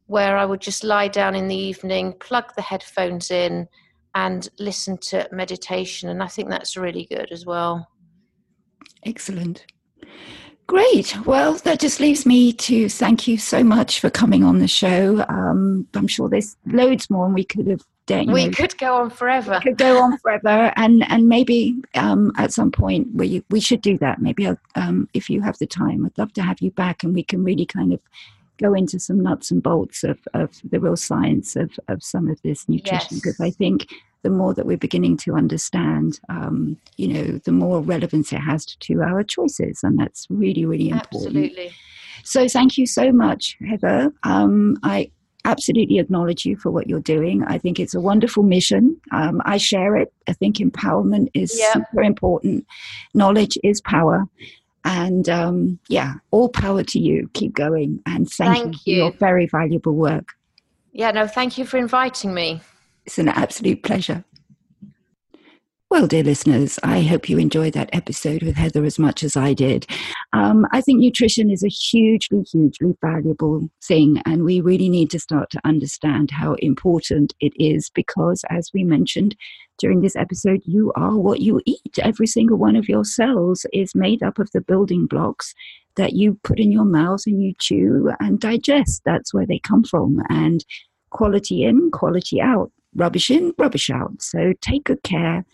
where 0.07 0.37
I 0.37 0.45
would 0.45 0.61
just 0.61 0.83
lie 0.83 1.07
down 1.07 1.37
in 1.37 1.47
the 1.47 1.57
evening, 1.57 2.15
plug 2.15 2.53
the 2.57 2.63
headphones 2.63 3.31
in, 3.31 3.69
and 4.17 4.49
listen 4.59 4.99
to 4.99 5.29
meditation. 5.31 6.09
And 6.09 6.21
I 6.21 6.27
think 6.27 6.49
that's 6.49 6.77
really 6.77 7.07
good 7.07 7.31
as 7.31 7.47
well. 7.47 7.89
Excellent. 9.05 9.67
Great. 10.67 11.17
Well, 11.27 11.55
that 11.55 11.81
just 11.81 12.01
leaves 12.01 12.27
me 12.27 12.53
to 12.53 12.89
thank 12.89 13.27
you 13.27 13.39
so 13.39 13.63
much 13.63 14.01
for 14.01 14.11
coming 14.11 14.45
on 14.45 14.59
the 14.59 14.69
show. 14.69 15.25
Um, 15.29 15.87
I'm 15.95 16.07
sure 16.07 16.29
there's 16.29 16.57
loads 16.67 17.09
more, 17.09 17.27
and 17.27 17.35
we 17.35 17.45
could 17.45 17.67
have 17.69 17.83
we 18.11 18.47
know, 18.47 18.51
could 18.51 18.77
go 18.79 18.97
on 18.97 19.11
forever. 19.11 19.53
We 19.53 19.71
could 19.71 19.79
go 19.79 20.03
on 20.03 20.19
forever, 20.19 20.73
and 20.77 21.09
and 21.11 21.29
maybe 21.29 21.77
um, 21.95 22.33
at 22.37 22.53
some 22.53 22.71
point 22.71 23.09
we 23.15 23.45
we 23.51 23.61
should 23.61 23.81
do 23.81 23.99
that. 23.99 24.21
Maybe 24.21 24.49
um, 24.75 25.09
if 25.15 25.31
you 25.31 25.41
have 25.43 25.59
the 25.59 25.67
time, 25.67 26.05
I'd 26.05 26.19
love 26.19 26.33
to 26.35 26.43
have 26.43 26.61
you 26.61 26.71
back, 26.71 27.03
and 27.03 27.15
we 27.15 27.23
can 27.23 27.45
really 27.45 27.67
kind 27.67 27.93
of 27.93 28.01
go 28.61 28.75
into 28.75 29.01
some 29.01 29.23
nuts 29.23 29.51
and 29.51 29.63
bolts 29.63 30.05
of, 30.05 30.19
of 30.35 30.61
the 30.71 30.79
real 30.79 30.97
science 30.97 31.57
of, 31.57 31.79
of 31.89 32.03
some 32.03 32.29
of 32.29 32.41
this 32.43 32.69
nutrition 32.69 33.17
because 33.17 33.37
yes. 33.39 33.47
I 33.47 33.51
think 33.51 33.89
the 34.23 34.29
more 34.29 34.53
that 34.53 34.67
we're 34.67 34.77
beginning 34.77 35.17
to 35.17 35.35
understand, 35.35 36.21
um, 36.29 36.77
you 36.99 37.09
know, 37.09 37.41
the 37.45 37.53
more 37.53 37.81
relevance 37.81 38.35
it 38.35 38.41
has 38.41 38.67
to, 38.67 38.79
to, 38.81 39.01
our 39.01 39.23
choices, 39.23 39.81
and 39.83 39.99
that's 39.99 40.27
really 40.29 40.67
really 40.67 40.91
important. 40.91 41.37
Absolutely. 41.37 41.73
So 42.23 42.49
thank 42.49 42.77
you 42.77 42.87
so 42.87 43.13
much, 43.13 43.57
Heather. 43.67 44.13
Um, 44.25 44.79
I 44.83 45.11
absolutely 45.45 45.99
acknowledge 45.99 46.45
you 46.45 46.57
for 46.57 46.71
what 46.71 46.89
you're 46.89 47.01
doing. 47.01 47.45
I 47.45 47.59
think 47.59 47.79
it's 47.79 47.95
a 47.95 48.01
wonderful 48.01 48.43
mission. 48.43 49.01
Um, 49.13 49.41
I 49.45 49.57
share 49.57 49.97
it. 49.97 50.13
I 50.29 50.33
think 50.33 50.57
empowerment 50.57 51.29
is 51.35 51.57
yeah. 51.59 51.73
super 51.73 52.03
important. 52.03 52.67
Knowledge 53.15 53.59
is 53.63 53.81
power. 53.81 54.25
And 54.85 55.29
um, 55.29 55.79
yeah, 55.89 56.15
all 56.31 56.49
power 56.49 56.83
to 56.83 56.99
you. 56.99 57.31
Keep 57.35 57.55
going. 57.55 58.01
And 58.07 58.31
thank, 58.31 58.57
thank 58.57 58.87
you, 58.87 58.95
you 58.95 59.01
for 59.03 59.05
your 59.05 59.13
very 59.13 59.47
valuable 59.47 59.95
work. 59.95 60.35
Yeah, 60.93 61.11
no, 61.11 61.27
thank 61.27 61.59
you 61.59 61.65
for 61.65 61.77
inviting 61.77 62.35
me. 62.35 62.61
It's 63.07 63.19
an 63.19 63.29
absolute 63.29 63.83
pleasure. 63.83 64.25
Well, 65.91 66.07
dear 66.07 66.23
listeners, 66.23 66.79
I 66.85 67.01
hope 67.01 67.29
you 67.29 67.37
enjoyed 67.37 67.73
that 67.73 67.91
episode 67.93 68.45
with 68.45 68.55
Heather 68.55 68.85
as 68.85 68.97
much 68.97 69.25
as 69.25 69.37
I 69.37 69.55
did. 69.55 69.89
Um, 70.33 70.65
I 70.71 70.81
think 70.81 71.01
nutrition 71.01 71.51
is 71.51 71.65
a 71.65 71.69
hugely, 71.69 72.43
hugely 72.43 72.95
valuable 73.01 73.69
thing, 73.83 74.23
and 74.25 74.45
we 74.45 74.61
really 74.61 74.89
need 74.89 75.11
to 75.11 75.19
start 75.19 75.51
to 75.51 75.61
understand 75.65 76.31
how 76.31 76.55
important 76.61 77.35
it 77.41 77.53
is 77.57 77.91
because, 77.91 78.45
as 78.51 78.71
we 78.73 78.85
mentioned 78.85 79.35
during 79.79 80.01
this 80.01 80.15
episode, 80.15 80.61
you 80.65 80.93
are 80.95 81.19
what 81.19 81.41
you 81.41 81.61
eat. 81.67 81.99
Every 81.99 82.29
single 82.29 82.57
one 82.57 82.77
of 82.77 82.89
your 82.89 83.05
cells 83.05 83.67
is 83.73 83.93
made 83.93 84.23
up 84.23 84.39
of 84.39 84.49
the 84.53 84.61
building 84.61 85.07
blocks 85.07 85.55
that 85.97 86.13
you 86.13 86.39
put 86.45 86.61
in 86.61 86.71
your 86.71 86.85
mouth 86.85 87.23
and 87.27 87.43
you 87.43 87.53
chew 87.59 88.13
and 88.21 88.39
digest. 88.39 89.03
That's 89.05 89.35
where 89.35 89.45
they 89.45 89.59
come 89.59 89.83
from. 89.83 90.23
And 90.29 90.65
quality 91.11 91.65
in, 91.65 91.91
quality 91.91 92.41
out, 92.41 92.71
rubbish 92.95 93.29
in, 93.29 93.55
rubbish 93.59 93.91
out. 93.91 94.23
So 94.23 94.53
take 94.61 94.85
good 94.85 95.03
care 95.03 95.45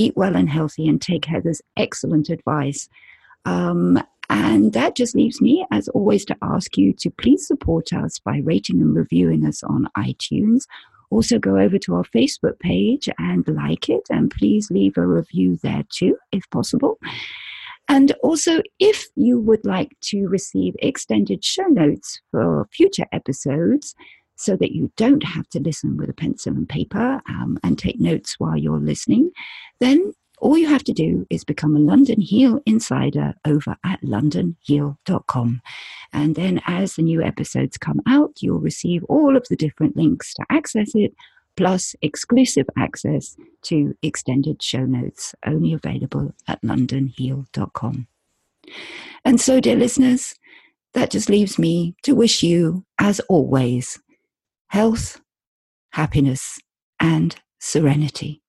eat 0.00 0.16
well 0.16 0.34
and 0.34 0.48
healthy 0.48 0.88
and 0.88 1.00
take 1.00 1.26
Heather's 1.26 1.60
excellent 1.76 2.30
advice. 2.30 2.88
Um, 3.44 4.02
and 4.30 4.72
that 4.72 4.96
just 4.96 5.14
leaves 5.14 5.40
me, 5.40 5.66
as 5.70 5.88
always, 5.88 6.24
to 6.26 6.36
ask 6.40 6.78
you 6.78 6.92
to 6.94 7.10
please 7.10 7.46
support 7.46 7.92
us 7.92 8.18
by 8.18 8.38
rating 8.38 8.80
and 8.80 8.94
reviewing 8.94 9.44
us 9.44 9.62
on 9.62 9.88
iTunes. 9.98 10.64
Also, 11.10 11.38
go 11.38 11.58
over 11.58 11.78
to 11.78 11.96
our 11.96 12.04
Facebook 12.04 12.58
page 12.60 13.08
and 13.18 13.46
like 13.48 13.88
it, 13.88 14.02
and 14.08 14.30
please 14.30 14.70
leave 14.70 14.96
a 14.96 15.06
review 15.06 15.58
there 15.62 15.84
too, 15.90 16.16
if 16.32 16.48
possible. 16.50 16.98
And 17.88 18.12
also, 18.22 18.62
if 18.78 19.06
you 19.16 19.40
would 19.40 19.66
like 19.66 19.96
to 20.02 20.28
receive 20.28 20.76
extended 20.78 21.44
show 21.44 21.66
notes 21.66 22.20
for 22.30 22.68
future 22.70 23.06
episodes, 23.12 23.96
so 24.40 24.56
that 24.56 24.72
you 24.72 24.90
don't 24.96 25.22
have 25.22 25.48
to 25.50 25.60
listen 25.60 25.96
with 25.96 26.08
a 26.08 26.14
pencil 26.14 26.54
and 26.54 26.68
paper 26.68 27.20
um, 27.28 27.58
and 27.62 27.78
take 27.78 28.00
notes 28.00 28.36
while 28.38 28.56
you're 28.56 28.80
listening, 28.80 29.30
then 29.80 30.14
all 30.40 30.56
you 30.56 30.66
have 30.66 30.84
to 30.84 30.94
do 30.94 31.26
is 31.28 31.44
become 31.44 31.76
a 31.76 31.80
London 31.80 32.20
Heal 32.22 32.60
Insider 32.64 33.34
over 33.46 33.76
at 33.84 34.00
londonheal.com. 34.00 35.60
And 36.14 36.34
then 36.34 36.62
as 36.66 36.94
the 36.94 37.02
new 37.02 37.22
episodes 37.22 37.76
come 37.76 38.00
out, 38.08 38.32
you'll 38.40 38.60
receive 38.60 39.04
all 39.04 39.36
of 39.36 39.46
the 39.50 39.56
different 39.56 39.96
links 39.96 40.32
to 40.34 40.46
access 40.50 40.94
it, 40.94 41.14
plus 41.56 41.94
exclusive 42.00 42.66
access 42.78 43.36
to 43.62 43.94
extended 44.02 44.62
show 44.62 44.86
notes, 44.86 45.34
only 45.46 45.74
available 45.74 46.32
at 46.48 46.62
londonheal.com. 46.62 48.06
And 49.26 49.38
so, 49.38 49.60
dear 49.60 49.76
listeners, 49.76 50.34
that 50.94 51.10
just 51.10 51.28
leaves 51.28 51.58
me 51.58 51.94
to 52.04 52.14
wish 52.14 52.42
you, 52.42 52.86
as 52.98 53.20
always, 53.28 53.98
health, 54.70 55.20
happiness, 55.92 56.58
and 57.00 57.36
serenity. 57.58 58.39